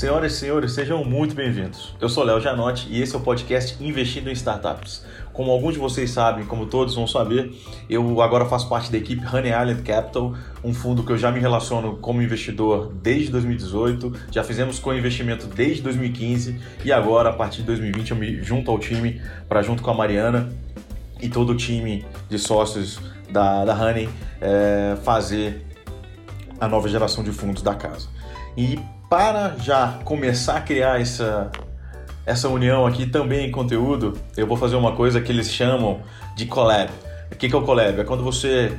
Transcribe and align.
Senhoras 0.00 0.32
e 0.32 0.36
senhores, 0.36 0.72
sejam 0.72 1.04
muito 1.04 1.34
bem-vindos. 1.34 1.94
Eu 2.00 2.08
sou 2.08 2.24
Léo 2.24 2.40
Janotti 2.40 2.88
e 2.88 3.02
esse 3.02 3.14
é 3.14 3.18
o 3.18 3.20
podcast 3.20 3.76
Investindo 3.84 4.30
em 4.30 4.32
Startups. 4.32 5.04
Como 5.30 5.50
alguns 5.50 5.74
de 5.74 5.78
vocês 5.78 6.10
sabem, 6.10 6.46
como 6.46 6.64
todos 6.64 6.94
vão 6.94 7.06
saber, 7.06 7.54
eu 7.86 8.22
agora 8.22 8.46
faço 8.46 8.66
parte 8.66 8.90
da 8.90 8.96
equipe 8.96 9.22
Honey 9.22 9.50
Island 9.50 9.82
Capital, 9.82 10.34
um 10.64 10.72
fundo 10.72 11.02
que 11.02 11.12
eu 11.12 11.18
já 11.18 11.30
me 11.30 11.38
relaciono 11.38 11.98
como 11.98 12.22
investidor 12.22 12.90
desde 12.94 13.30
2018, 13.30 14.10
já 14.30 14.42
fizemos 14.42 14.78
co-investimento 14.78 15.46
desde 15.46 15.82
2015 15.82 16.58
e 16.82 16.90
agora, 16.90 17.28
a 17.28 17.34
partir 17.34 17.58
de 17.58 17.64
2020, 17.64 18.12
eu 18.12 18.16
me 18.16 18.42
junto 18.42 18.70
ao 18.70 18.78
time 18.78 19.20
para, 19.50 19.60
junto 19.60 19.82
com 19.82 19.90
a 19.90 19.94
Mariana 19.94 20.50
e 21.20 21.28
todo 21.28 21.50
o 21.50 21.54
time 21.54 22.06
de 22.26 22.38
sócios 22.38 22.98
da, 23.30 23.66
da 23.66 23.74
Honey, 23.74 24.08
é, 24.40 24.96
fazer 25.04 25.62
a 26.58 26.66
nova 26.66 26.88
geração 26.88 27.22
de 27.22 27.32
fundos 27.32 27.60
da 27.60 27.74
casa. 27.74 28.08
E 28.56 28.78
para 29.10 29.56
já 29.58 29.98
começar 30.04 30.58
a 30.58 30.60
criar 30.60 31.00
essa, 31.00 31.50
essa 32.24 32.48
união 32.48 32.86
aqui 32.86 33.06
também 33.06 33.48
em 33.48 33.50
conteúdo, 33.50 34.16
eu 34.36 34.46
vou 34.46 34.56
fazer 34.56 34.76
uma 34.76 34.94
coisa 34.94 35.20
que 35.20 35.32
eles 35.32 35.50
chamam 35.52 36.00
de 36.36 36.46
collab. 36.46 36.88
O 37.32 37.34
que, 37.34 37.52
é 37.52 37.56
o 37.56 37.62
collab? 37.62 38.00
É 38.00 38.04
quando 38.04 38.22
você 38.22 38.72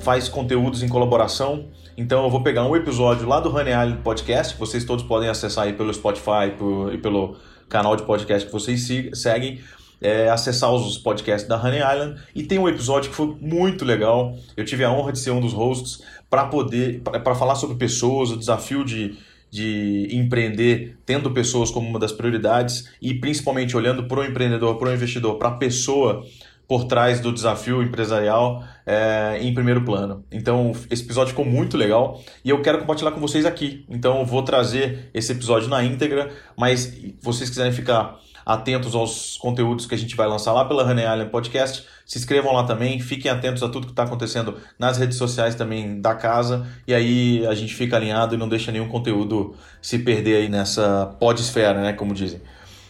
faz 0.00 0.28
conteúdos 0.28 0.82
em 0.82 0.88
colaboração. 0.88 1.68
Então 1.96 2.24
eu 2.24 2.30
vou 2.30 2.42
pegar 2.42 2.64
um 2.66 2.74
episódio 2.74 3.28
lá 3.28 3.38
do 3.38 3.48
Honey 3.48 3.72
Island 3.72 4.02
Podcast, 4.02 4.54
que 4.54 4.60
vocês 4.60 4.84
todos 4.84 5.04
podem 5.04 5.28
acessar 5.28 5.66
aí 5.66 5.72
pelo 5.72 5.94
Spotify 5.94 6.50
por, 6.58 6.92
e 6.92 6.98
pelo 6.98 7.36
canal 7.68 7.94
de 7.94 8.02
podcast 8.02 8.44
que 8.44 8.52
vocês 8.52 8.90
seguem. 9.14 9.60
É, 9.98 10.28
acessar 10.28 10.70
os 10.70 10.98
podcasts 10.98 11.48
da 11.48 11.56
Honey 11.56 11.78
Island 11.78 12.20
e 12.34 12.42
tem 12.42 12.58
um 12.58 12.68
episódio 12.68 13.08
que 13.08 13.16
foi 13.16 13.34
muito 13.40 13.82
legal. 13.82 14.36
Eu 14.54 14.64
tive 14.64 14.84
a 14.84 14.90
honra 14.90 15.12
de 15.12 15.20
ser 15.20 15.30
um 15.30 15.40
dos 15.40 15.54
hosts 15.54 16.02
para 16.28 16.44
poder 16.44 17.00
para 17.00 17.34
falar 17.34 17.54
sobre 17.54 17.76
pessoas, 17.76 18.30
o 18.30 18.36
desafio 18.36 18.84
de, 18.84 19.16
de 19.50 20.08
empreender 20.10 20.96
tendo 21.06 21.30
pessoas 21.30 21.70
como 21.70 21.88
uma 21.88 21.98
das 21.98 22.12
prioridades 22.12 22.90
e 23.00 23.14
principalmente 23.14 23.76
olhando 23.76 24.04
para 24.04 24.20
o 24.20 24.24
empreendedor, 24.24 24.78
para 24.78 24.90
o 24.90 24.92
investidor, 24.92 25.38
para 25.38 25.48
a 25.48 25.56
pessoa 25.56 26.24
por 26.68 26.84
trás 26.84 27.20
do 27.20 27.32
desafio 27.32 27.82
empresarial 27.82 28.64
é, 28.84 29.38
em 29.40 29.54
primeiro 29.54 29.84
plano. 29.84 30.24
Então, 30.32 30.72
esse 30.90 31.04
episódio 31.04 31.30
ficou 31.30 31.44
muito 31.44 31.76
legal 31.76 32.20
e 32.44 32.50
eu 32.50 32.60
quero 32.60 32.78
compartilhar 32.78 33.12
com 33.12 33.20
vocês 33.20 33.46
aqui. 33.46 33.84
Então, 33.88 34.18
eu 34.18 34.26
vou 34.26 34.42
trazer 34.42 35.08
esse 35.14 35.32
episódio 35.32 35.68
na 35.68 35.84
íntegra, 35.84 36.32
mas 36.56 36.92
vocês 37.22 37.48
quiserem 37.48 37.72
ficar 37.72 38.18
atentos 38.46 38.94
aos 38.94 39.36
conteúdos 39.36 39.86
que 39.86 39.94
a 39.94 39.98
gente 39.98 40.14
vai 40.14 40.28
lançar 40.28 40.52
lá 40.52 40.64
pela 40.64 40.84
Honey 40.84 41.04
Island 41.04 41.30
Podcast. 41.30 41.84
Se 42.06 42.16
inscrevam 42.16 42.52
lá 42.52 42.62
também, 42.62 43.00
fiquem 43.00 43.28
atentos 43.28 43.60
a 43.64 43.68
tudo 43.68 43.86
que 43.86 43.92
está 43.92 44.04
acontecendo 44.04 44.56
nas 44.78 44.96
redes 44.96 45.18
sociais 45.18 45.56
também 45.56 46.00
da 46.00 46.14
casa, 46.14 46.64
e 46.86 46.94
aí 46.94 47.44
a 47.44 47.54
gente 47.56 47.74
fica 47.74 47.96
alinhado 47.96 48.36
e 48.36 48.38
não 48.38 48.48
deixa 48.48 48.70
nenhum 48.70 48.86
conteúdo 48.86 49.56
se 49.82 49.98
perder 49.98 50.36
aí 50.36 50.48
nessa 50.48 51.16
podesfera, 51.18 51.80
né, 51.82 51.92
como 51.92 52.14
dizem. 52.14 52.40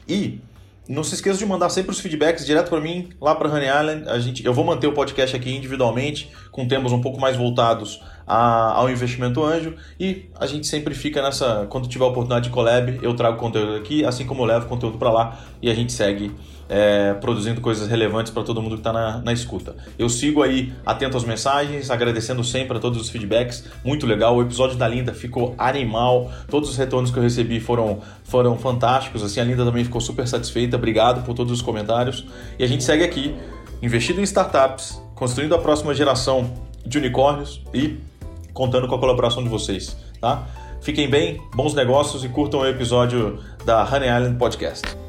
E 0.06 0.38
não 0.86 1.02
se 1.02 1.14
esqueça 1.14 1.38
de 1.38 1.46
mandar 1.46 1.70
sempre 1.70 1.90
os 1.90 2.00
feedbacks 2.00 2.44
direto 2.44 2.68
para 2.68 2.80
mim, 2.80 3.08
lá 3.18 3.34
para 3.34 3.48
Honey 3.48 3.68
Island. 3.68 4.08
A 4.08 4.20
gente, 4.20 4.44
eu 4.44 4.52
vou 4.52 4.64
manter 4.64 4.86
o 4.86 4.92
podcast 4.92 5.34
aqui 5.34 5.50
individualmente, 5.50 6.30
com 6.52 6.68
temas 6.68 6.92
um 6.92 7.00
pouco 7.00 7.18
mais 7.18 7.34
voltados 7.34 8.00
a, 8.26 8.72
ao 8.72 8.90
investimento 8.90 9.44
anjo. 9.44 9.74
E 9.98 10.28
a 10.38 10.46
gente 10.46 10.66
sempre 10.66 10.94
fica 10.94 11.22
nessa. 11.22 11.66
Quando 11.68 11.88
tiver 11.88 12.04
a 12.04 12.08
oportunidade 12.08 12.48
de 12.48 12.50
collab, 12.50 12.98
eu 13.02 13.14
trago 13.14 13.36
conteúdo 13.36 13.76
aqui, 13.76 14.04
assim 14.04 14.26
como 14.26 14.42
eu 14.42 14.46
levo 14.46 14.66
conteúdo 14.66 14.98
para 14.98 15.10
lá 15.10 15.38
e 15.62 15.70
a 15.70 15.74
gente 15.74 15.92
segue 15.92 16.32
é, 16.68 17.14
produzindo 17.14 17.60
coisas 17.60 17.88
relevantes 17.88 18.32
para 18.32 18.42
todo 18.42 18.60
mundo 18.60 18.72
que 18.72 18.80
está 18.80 18.92
na, 18.92 19.18
na 19.18 19.32
escuta. 19.32 19.76
Eu 19.98 20.08
sigo 20.08 20.42
aí 20.42 20.72
atento 20.84 21.16
às 21.16 21.24
mensagens, 21.24 21.90
agradecendo 21.90 22.42
sempre 22.42 22.76
a 22.76 22.80
todos 22.80 23.00
os 23.00 23.08
feedbacks. 23.08 23.64
Muito 23.84 24.06
legal. 24.06 24.36
O 24.36 24.42
episódio 24.42 24.76
da 24.76 24.88
Linda 24.88 25.14
ficou 25.14 25.54
animal. 25.56 26.30
Todos 26.48 26.70
os 26.70 26.76
retornos 26.76 27.10
que 27.10 27.18
eu 27.18 27.22
recebi 27.22 27.60
foram, 27.60 28.00
foram 28.24 28.58
fantásticos. 28.58 29.22
Assim, 29.22 29.40
a 29.40 29.44
Linda 29.44 29.64
também 29.64 29.84
ficou 29.84 30.00
super 30.00 30.26
satisfeita. 30.26 30.76
Obrigado 30.76 31.24
por 31.24 31.34
todos 31.34 31.52
os 31.52 31.62
comentários. 31.62 32.26
E 32.58 32.64
a 32.64 32.66
gente 32.66 32.82
segue 32.82 33.04
aqui, 33.04 33.34
investido 33.80 34.20
em 34.20 34.24
startups, 34.24 35.00
construindo 35.14 35.54
a 35.54 35.58
próxima 35.58 35.94
geração 35.94 36.52
de 36.84 36.98
unicórnios 36.98 37.62
e 37.74 37.96
contando 38.56 38.88
com 38.88 38.94
a 38.94 38.98
colaboração 38.98 39.42
de 39.42 39.50
vocês, 39.50 39.94
tá? 40.18 40.46
Fiquem 40.80 41.08
bem, 41.08 41.40
bons 41.54 41.74
negócios 41.74 42.24
e 42.24 42.28
curtam 42.28 42.60
o 42.60 42.66
episódio 42.66 43.38
da 43.66 43.84
Honey 43.84 44.08
Island 44.08 44.38
Podcast. 44.38 45.05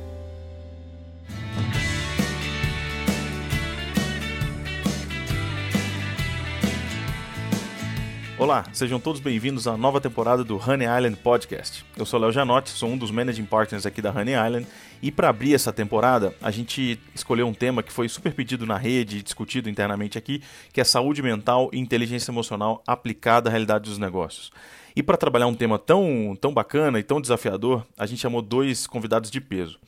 Olá, 8.40 8.64
sejam 8.72 9.00
todos 9.00 9.20
bem-vindos 9.20 9.68
à 9.68 9.75
nova 9.75 10.00
temporada 10.00 10.44
do 10.44 10.58
Honey 10.58 10.86
Island 10.86 11.16
Podcast. 11.16 11.84
Eu 11.98 12.06
sou 12.06 12.20
Léo 12.20 12.31
Janotti, 12.31 12.70
sou 12.70 12.88
um 12.88 12.96
dos 12.96 13.09
managing 13.09 13.46
partners 13.46 13.84
aqui 13.84 14.00
da 14.00 14.12
Honey 14.12 14.36
Island 14.36 14.68
e 15.02 15.12
para 15.12 15.30
abrir 15.30 15.56
essa 15.56 15.74
temporada 15.74 16.36
a 16.40 16.52
gente 16.52 17.00
escolheu 17.16 17.47
um 17.47 17.53
tema 17.53 17.81
que 17.81 17.92
foi 17.92 18.08
super 18.08 18.31
pedido 18.31 18.64
na 18.64 18.78
rede 18.78 19.18
e 19.18 19.24
discutido 19.24 19.72
internamente 19.72 20.20
aqui, 20.20 20.44
que 20.72 20.80
é 20.80 20.84
saúde 20.84 21.24
mental 21.24 21.72
e 21.74 21.80
inteligência 21.80 22.30
emocional 22.30 22.84
aplicada 22.86 23.50
à 23.50 23.52
realidade 23.52 23.90
dos 23.90 23.97
negócios. 23.97 24.52
E 24.96 25.02
para 25.02 25.18
trabalhar 25.18 25.47
um 25.47 25.56
tema 25.56 25.80
tão, 25.80 26.38
tão 26.40 26.53
bacana 26.53 27.00
e 27.00 27.03
tão 27.03 27.20
desafiador, 27.20 27.88
a 27.97 28.06
gente 28.06 28.22
chamou 28.22 28.44
dois 28.44 28.86
convidados 28.86 29.31
de 29.31 29.42
peso. 29.42 29.80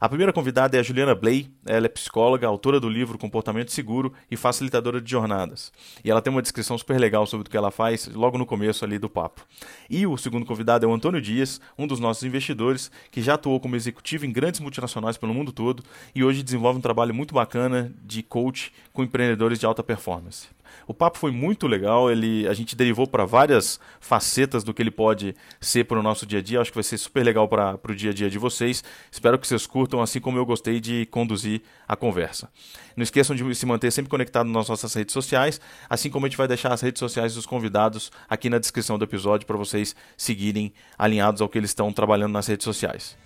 A 0.00 0.08
primeira 0.08 0.32
convidada 0.32 0.78
é 0.78 0.80
a 0.80 0.82
Juliana 0.82 1.14
Blay, 1.14 1.50
ela 1.66 1.84
é 1.84 1.88
psicóloga, 1.90 2.46
autora 2.46 2.80
do 2.80 2.88
livro 2.88 3.18
Comportamento 3.18 3.70
Seguro 3.70 4.14
e 4.30 4.36
facilitadora 4.36 4.98
de 4.98 5.10
jornadas. 5.10 5.70
E 6.02 6.10
ela 6.10 6.22
tem 6.22 6.32
uma 6.32 6.40
descrição 6.40 6.78
super 6.78 6.98
legal 6.98 7.26
sobre 7.26 7.46
o 7.46 7.50
que 7.50 7.54
ela 7.54 7.70
faz 7.70 8.06
logo 8.06 8.38
no 8.38 8.46
começo 8.46 8.82
ali 8.82 8.98
do 8.98 9.10
papo. 9.10 9.46
E 9.90 10.06
o 10.06 10.16
segundo 10.16 10.46
convidado 10.46 10.86
é 10.86 10.88
o 10.88 10.94
Antônio 10.94 11.20
Dias, 11.20 11.60
um 11.76 11.86
dos 11.86 12.00
nossos 12.00 12.22
investidores, 12.22 12.90
que 13.10 13.20
já 13.20 13.34
atuou 13.34 13.60
como 13.60 13.76
executivo 13.76 14.24
em 14.24 14.32
grandes 14.32 14.60
multinacionais 14.60 15.18
pelo 15.18 15.34
mundo 15.34 15.52
todo 15.52 15.82
e 16.14 16.24
hoje 16.24 16.42
desenvolve 16.42 16.78
um 16.78 16.82
trabalho 16.82 17.14
muito 17.14 17.34
bacana 17.34 17.92
de 18.02 18.22
coach 18.22 18.72
com 18.94 19.04
empreendedores 19.04 19.58
de 19.58 19.66
alta 19.66 19.82
performance. 19.82 20.48
O 20.86 20.94
papo 20.94 21.18
foi 21.18 21.30
muito 21.30 21.66
legal, 21.66 22.10
ele, 22.10 22.46
a 22.48 22.54
gente 22.54 22.74
derivou 22.74 23.06
para 23.06 23.24
várias 23.24 23.80
facetas 24.00 24.64
do 24.64 24.74
que 24.74 24.82
ele 24.82 24.90
pode 24.90 25.34
ser 25.60 25.84
para 25.84 25.98
o 25.98 26.02
nosso 26.02 26.26
dia 26.26 26.38
a 26.38 26.42
dia. 26.42 26.60
Acho 26.60 26.70
que 26.70 26.76
vai 26.76 26.84
ser 26.84 26.98
super 26.98 27.24
legal 27.24 27.48
para 27.48 27.78
o 27.88 27.94
dia 27.94 28.10
a 28.10 28.14
dia 28.14 28.30
de 28.30 28.38
vocês. 28.38 28.82
Espero 29.10 29.38
que 29.38 29.46
vocês 29.46 29.66
curtam, 29.66 30.00
assim 30.00 30.20
como 30.20 30.38
eu 30.38 30.46
gostei 30.46 30.80
de 30.80 31.06
conduzir 31.06 31.62
a 31.86 31.96
conversa. 31.96 32.48
Não 32.96 33.02
esqueçam 33.02 33.34
de 33.34 33.54
se 33.54 33.66
manter 33.66 33.90
sempre 33.90 34.10
conectado 34.10 34.48
nas 34.48 34.68
nossas 34.68 34.92
redes 34.94 35.12
sociais, 35.12 35.60
assim 35.88 36.10
como 36.10 36.26
a 36.26 36.28
gente 36.28 36.38
vai 36.38 36.48
deixar 36.48 36.72
as 36.72 36.80
redes 36.80 36.98
sociais 36.98 37.34
dos 37.34 37.46
convidados 37.46 38.10
aqui 38.28 38.50
na 38.50 38.58
descrição 38.58 38.98
do 38.98 39.04
episódio 39.04 39.46
para 39.46 39.56
vocês 39.56 39.94
seguirem 40.16 40.72
alinhados 40.98 41.40
ao 41.40 41.48
que 41.48 41.58
eles 41.58 41.70
estão 41.70 41.92
trabalhando 41.92 42.32
nas 42.32 42.46
redes 42.46 42.64
sociais. 42.64 43.16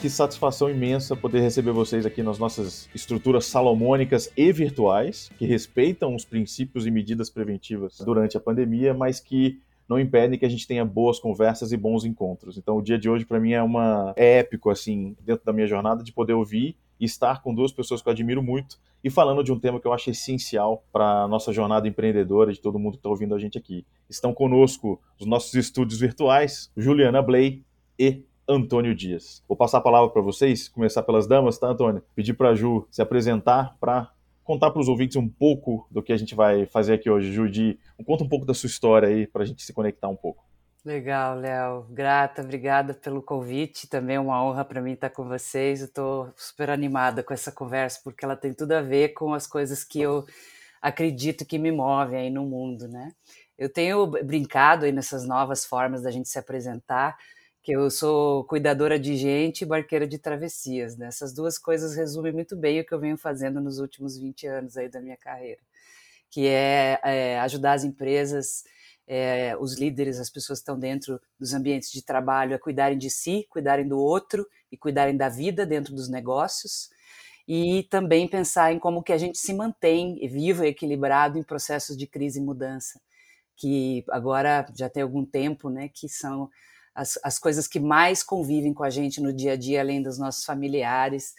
Que 0.00 0.08
satisfação 0.08 0.70
imensa 0.70 1.16
poder 1.16 1.40
receber 1.40 1.72
vocês 1.72 2.06
aqui 2.06 2.22
nas 2.22 2.38
nossas 2.38 2.88
estruturas 2.94 3.46
salomônicas 3.46 4.30
e 4.36 4.52
virtuais, 4.52 5.28
que 5.36 5.44
respeitam 5.44 6.14
os 6.14 6.24
princípios 6.24 6.86
e 6.86 6.90
medidas 6.90 7.28
preventivas 7.28 7.98
durante 7.98 8.36
a 8.36 8.40
pandemia, 8.40 8.94
mas 8.94 9.18
que 9.18 9.60
não 9.88 9.98
impedem 9.98 10.38
que 10.38 10.46
a 10.46 10.48
gente 10.48 10.68
tenha 10.68 10.84
boas 10.84 11.18
conversas 11.18 11.72
e 11.72 11.76
bons 11.76 12.04
encontros. 12.04 12.56
Então, 12.56 12.76
o 12.76 12.82
dia 12.82 12.96
de 12.96 13.10
hoje, 13.10 13.24
para 13.24 13.40
mim, 13.40 13.52
é, 13.52 13.62
uma, 13.62 14.12
é 14.16 14.38
épico, 14.38 14.70
assim, 14.70 15.16
dentro 15.20 15.44
da 15.44 15.52
minha 15.52 15.66
jornada, 15.66 16.04
de 16.04 16.12
poder 16.12 16.34
ouvir 16.34 16.76
e 17.00 17.04
estar 17.04 17.42
com 17.42 17.52
duas 17.52 17.72
pessoas 17.72 18.00
que 18.00 18.08
eu 18.08 18.12
admiro 18.12 18.42
muito 18.42 18.78
e 19.02 19.10
falando 19.10 19.42
de 19.42 19.52
um 19.52 19.58
tema 19.58 19.80
que 19.80 19.86
eu 19.86 19.92
acho 19.92 20.10
essencial 20.10 20.84
para 20.92 21.24
a 21.24 21.28
nossa 21.28 21.52
jornada 21.52 21.88
empreendedora, 21.88 22.52
de 22.52 22.60
todo 22.60 22.78
mundo 22.78 22.92
que 22.92 22.98
está 22.98 23.08
ouvindo 23.08 23.34
a 23.34 23.38
gente 23.38 23.58
aqui. 23.58 23.84
Estão 24.08 24.32
conosco 24.32 25.00
os 25.18 25.26
nossos 25.26 25.54
estúdios 25.54 25.98
virtuais, 25.98 26.70
Juliana 26.76 27.20
Blay 27.20 27.64
e 27.98 28.22
Antônio 28.48 28.94
Dias. 28.94 29.44
Vou 29.46 29.56
passar 29.56 29.78
a 29.78 29.82
palavra 29.82 30.08
para 30.08 30.22
vocês, 30.22 30.68
começar 30.68 31.02
pelas 31.02 31.26
damas, 31.26 31.58
tá, 31.58 31.68
Antônio? 31.68 32.02
Pedir 32.14 32.32
para 32.32 32.50
a 32.50 32.54
Ju 32.54 32.86
se 32.90 33.02
apresentar 33.02 33.76
para 33.78 34.10
contar 34.42 34.70
para 34.70 34.80
os 34.80 34.88
ouvintes 34.88 35.16
um 35.16 35.28
pouco 35.28 35.86
do 35.90 36.02
que 36.02 36.10
a 36.10 36.16
gente 36.16 36.34
vai 36.34 36.64
fazer 36.64 36.94
aqui 36.94 37.10
hoje. 37.10 37.30
Ju, 37.30 37.50
de, 37.50 37.78
conta 38.06 38.24
um 38.24 38.28
pouco 38.28 38.46
da 38.46 38.54
sua 38.54 38.66
história 38.66 39.06
aí 39.06 39.26
para 39.26 39.42
a 39.42 39.46
gente 39.46 39.62
se 39.62 39.74
conectar 39.74 40.08
um 40.08 40.16
pouco. 40.16 40.48
Legal, 40.82 41.36
Léo. 41.36 41.86
Grata, 41.90 42.40
obrigada 42.40 42.94
pelo 42.94 43.20
convite. 43.20 43.86
Também 43.86 44.16
é 44.16 44.20
uma 44.20 44.42
honra 44.42 44.64
para 44.64 44.80
mim 44.80 44.92
estar 44.92 45.10
com 45.10 45.28
vocês. 45.28 45.80
Eu 45.80 45.86
estou 45.86 46.32
super 46.34 46.70
animada 46.70 47.22
com 47.22 47.34
essa 47.34 47.52
conversa 47.52 48.00
porque 48.02 48.24
ela 48.24 48.36
tem 48.36 48.54
tudo 48.54 48.72
a 48.72 48.80
ver 48.80 49.10
com 49.10 49.34
as 49.34 49.46
coisas 49.46 49.84
que 49.84 50.00
eu 50.00 50.24
acredito 50.80 51.44
que 51.44 51.58
me 51.58 51.70
movem 51.70 52.18
aí 52.18 52.30
no 52.30 52.46
mundo, 52.46 52.88
né? 52.88 53.12
Eu 53.58 53.70
tenho 53.70 54.06
brincado 54.06 54.86
aí 54.86 54.92
nessas 54.92 55.26
novas 55.26 55.66
formas 55.66 56.00
da 56.00 56.10
gente 56.10 56.28
se 56.30 56.38
apresentar 56.38 57.18
que 57.68 57.72
eu 57.76 57.90
sou 57.90 58.44
cuidadora 58.44 58.98
de 58.98 59.14
gente 59.14 59.60
e 59.60 59.66
barqueira 59.66 60.08
de 60.08 60.16
travessias. 60.16 60.96
Né? 60.96 61.08
Essas 61.08 61.34
duas 61.34 61.58
coisas 61.58 61.94
resumem 61.94 62.32
muito 62.32 62.56
bem 62.56 62.80
o 62.80 62.86
que 62.86 62.94
eu 62.94 62.98
venho 62.98 63.18
fazendo 63.18 63.60
nos 63.60 63.78
últimos 63.78 64.16
20 64.16 64.46
anos 64.46 64.78
aí 64.78 64.88
da 64.88 65.02
minha 65.02 65.18
carreira, 65.18 65.60
que 66.30 66.46
é, 66.46 66.98
é 67.04 67.40
ajudar 67.40 67.74
as 67.74 67.84
empresas, 67.84 68.64
é, 69.06 69.54
os 69.60 69.78
líderes, 69.78 70.18
as 70.18 70.30
pessoas 70.30 70.60
que 70.60 70.62
estão 70.62 70.78
dentro 70.78 71.20
dos 71.38 71.52
ambientes 71.52 71.92
de 71.92 72.00
trabalho 72.00 72.56
a 72.56 72.58
cuidarem 72.58 72.96
de 72.96 73.10
si, 73.10 73.46
cuidarem 73.50 73.86
do 73.86 73.98
outro 73.98 74.48
e 74.72 74.76
cuidarem 74.78 75.14
da 75.14 75.28
vida 75.28 75.66
dentro 75.66 75.94
dos 75.94 76.08
negócios 76.08 76.88
e 77.46 77.82
também 77.90 78.26
pensar 78.26 78.72
em 78.72 78.78
como 78.78 79.02
que 79.02 79.12
a 79.12 79.18
gente 79.18 79.36
se 79.36 79.52
mantém 79.52 80.26
vivo 80.26 80.64
e 80.64 80.68
equilibrado 80.68 81.36
em 81.36 81.42
processos 81.42 81.98
de 81.98 82.06
crise 82.06 82.40
e 82.40 82.42
mudança. 82.42 82.98
que 83.54 84.04
agora 84.08 84.64
já 84.74 84.88
tem 84.88 85.02
algum 85.02 85.26
tempo, 85.26 85.68
né, 85.68 85.90
que 85.92 86.08
são 86.08 86.48
as, 86.98 87.16
as 87.22 87.38
coisas 87.38 87.68
que 87.68 87.78
mais 87.78 88.24
convivem 88.24 88.74
com 88.74 88.82
a 88.82 88.90
gente 88.90 89.20
no 89.20 89.32
dia 89.32 89.52
a 89.52 89.56
dia, 89.56 89.80
além 89.80 90.02
dos 90.02 90.18
nossos 90.18 90.44
familiares, 90.44 91.32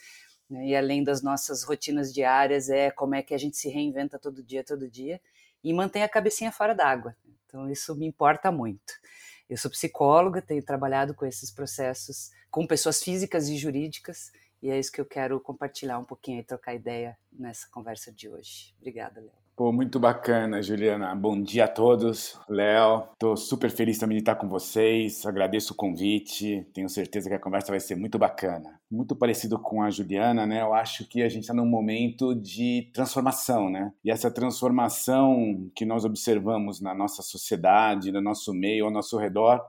né, 0.50 0.68
e 0.68 0.76
além 0.76 1.04
das 1.04 1.22
nossas 1.22 1.64
rotinas 1.64 2.14
diárias, 2.14 2.70
é 2.70 2.90
como 2.90 3.14
é 3.14 3.22
que 3.22 3.34
a 3.34 3.38
gente 3.38 3.58
se 3.58 3.68
reinventa 3.68 4.18
todo 4.18 4.42
dia, 4.42 4.64
todo 4.64 4.90
dia, 4.90 5.20
e 5.62 5.74
mantém 5.74 6.02
a 6.02 6.08
cabecinha 6.08 6.50
fora 6.50 6.74
d'água. 6.74 7.14
Então, 7.46 7.70
isso 7.70 7.94
me 7.94 8.06
importa 8.06 8.50
muito. 8.52 8.94
Eu 9.50 9.58
sou 9.58 9.70
psicóloga, 9.70 10.42
tenho 10.42 10.64
trabalhado 10.64 11.14
com 11.14 11.26
esses 11.26 11.52
processos 11.52 12.32
com 12.50 12.66
pessoas 12.66 13.04
físicas 13.04 13.50
e 13.50 13.58
jurídicas, 13.58 14.32
e 14.62 14.70
é 14.70 14.80
isso 14.80 14.92
que 14.92 15.02
eu 15.02 15.06
quero 15.06 15.40
compartilhar 15.42 16.00
um 16.00 16.06
pouquinho 16.06 16.40
e 16.40 16.44
trocar 16.44 16.74
ideia 16.74 17.18
nessa 17.32 17.68
conversa 17.70 18.12
de 18.12 18.30
hoje. 18.30 18.74
Obrigada, 18.80 19.20
Léo. 19.20 19.39
Pô, 19.60 19.74
muito 19.74 20.00
bacana, 20.00 20.62
Juliana. 20.62 21.14
Bom 21.14 21.42
dia 21.42 21.66
a 21.66 21.68
todos. 21.68 22.40
Léo, 22.48 23.04
tô 23.20 23.36
super 23.36 23.70
feliz 23.70 23.98
também 23.98 24.16
de 24.16 24.22
estar 24.22 24.36
com 24.36 24.48
vocês. 24.48 25.26
Agradeço 25.26 25.74
o 25.74 25.76
convite. 25.76 26.66
Tenho 26.74 26.88
certeza 26.88 27.28
que 27.28 27.36
a 27.36 27.40
conversa 27.40 27.70
vai 27.70 27.82
ser 27.82 27.96
muito 27.96 28.18
bacana. 28.18 28.80
Muito 28.90 29.18
parecido 29.18 29.60
com 29.60 29.82
a 29.82 29.90
Juliana, 29.90 30.46
né? 30.46 30.62
Eu 30.62 30.74
acho 30.74 31.06
que 31.10 31.22
a 31.22 31.28
gente 31.28 31.42
está 31.42 31.54
num 31.54 31.66
momento 31.66 32.34
de 32.34 32.90
transformação, 32.94 33.70
né? 33.70 33.92
E 34.02 34.10
essa 34.10 34.32
transformação 34.32 35.70
que 35.76 35.84
nós 35.84 36.06
observamos 36.06 36.80
na 36.80 36.96
nossa 36.96 37.22
sociedade, 37.22 38.14
no 38.14 38.22
nosso 38.22 38.54
meio, 38.54 38.86
ao 38.86 38.92
nosso 38.92 39.18
redor, 39.18 39.62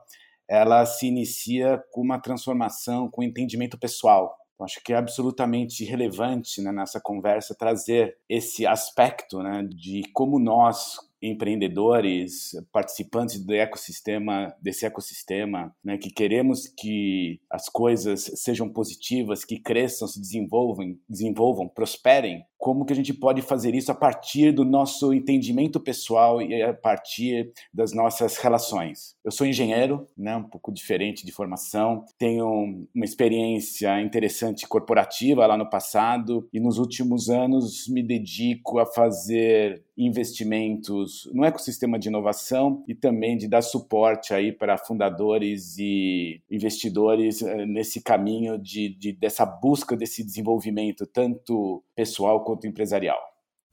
ela 0.47 0.85
se 0.85 1.07
inicia 1.07 1.83
com 1.91 1.99
uma 1.99 2.17
transformação, 2.17 3.09
com 3.09 3.21
entendimento 3.21 3.77
pessoal 3.77 4.37
então, 4.61 4.65
acho 4.65 4.83
que 4.83 4.93
é 4.93 4.95
absolutamente 4.95 5.83
relevante 5.83 6.61
né, 6.61 6.71
nessa 6.71 7.01
conversa 7.01 7.55
trazer 7.55 8.17
esse 8.29 8.67
aspecto 8.67 9.41
né, 9.41 9.63
de 9.63 10.03
como 10.13 10.37
nós, 10.37 10.99
empreendedores, 11.21 12.51
participantes 12.71 13.43
do 13.43 13.53
ecossistema, 13.53 14.53
desse 14.61 14.85
ecossistema, 14.85 15.75
né, 15.83 15.97
que 15.97 16.09
queremos 16.09 16.67
que 16.67 17.39
as 17.49 17.69
coisas 17.69 18.31
sejam 18.35 18.67
positivas, 18.67 19.45
que 19.45 19.59
cresçam, 19.59 20.07
se 20.07 20.19
desenvolvam, 20.19 20.97
desenvolvam, 21.07 21.67
prosperem, 21.67 22.43
como 22.57 22.85
que 22.85 22.93
a 22.93 22.95
gente 22.95 23.11
pode 23.11 23.41
fazer 23.41 23.73
isso 23.73 23.91
a 23.91 23.95
partir 23.95 24.51
do 24.51 24.63
nosso 24.63 25.11
entendimento 25.13 25.79
pessoal 25.79 26.39
e 26.41 26.61
a 26.61 26.71
partir 26.71 27.51
das 27.73 27.91
nossas 27.91 28.37
relações. 28.37 29.15
Eu 29.25 29.31
sou 29.31 29.47
engenheiro, 29.47 30.07
né, 30.15 30.35
um 30.37 30.43
pouco 30.43 30.71
diferente 30.71 31.25
de 31.25 31.31
formação, 31.31 32.05
tenho 32.19 32.85
uma 32.93 33.05
experiência 33.05 33.99
interessante 33.99 34.67
corporativa 34.67 35.47
lá 35.47 35.57
no 35.57 35.69
passado 35.69 36.47
e 36.53 36.59
nos 36.59 36.77
últimos 36.77 37.29
anos 37.29 37.87
me 37.87 38.03
dedico 38.03 38.77
a 38.77 38.85
fazer 38.85 39.83
investimentos 39.97 41.29
no 41.33 41.43
ecossistema 41.43 41.99
de 41.99 42.07
inovação 42.07 42.83
e 42.87 42.95
também 42.95 43.37
de 43.37 43.47
dar 43.47 43.61
suporte 43.61 44.33
aí 44.33 44.51
para 44.51 44.77
fundadores 44.77 45.77
e 45.77 46.41
investidores 46.49 47.41
eh, 47.41 47.65
nesse 47.65 48.01
caminho 48.01 48.57
de, 48.57 48.89
de 48.89 49.11
dessa 49.11 49.45
busca 49.45 49.95
desse 49.95 50.23
desenvolvimento 50.23 51.05
tanto 51.05 51.83
pessoal 51.95 52.43
quanto 52.43 52.67
empresarial. 52.67 53.19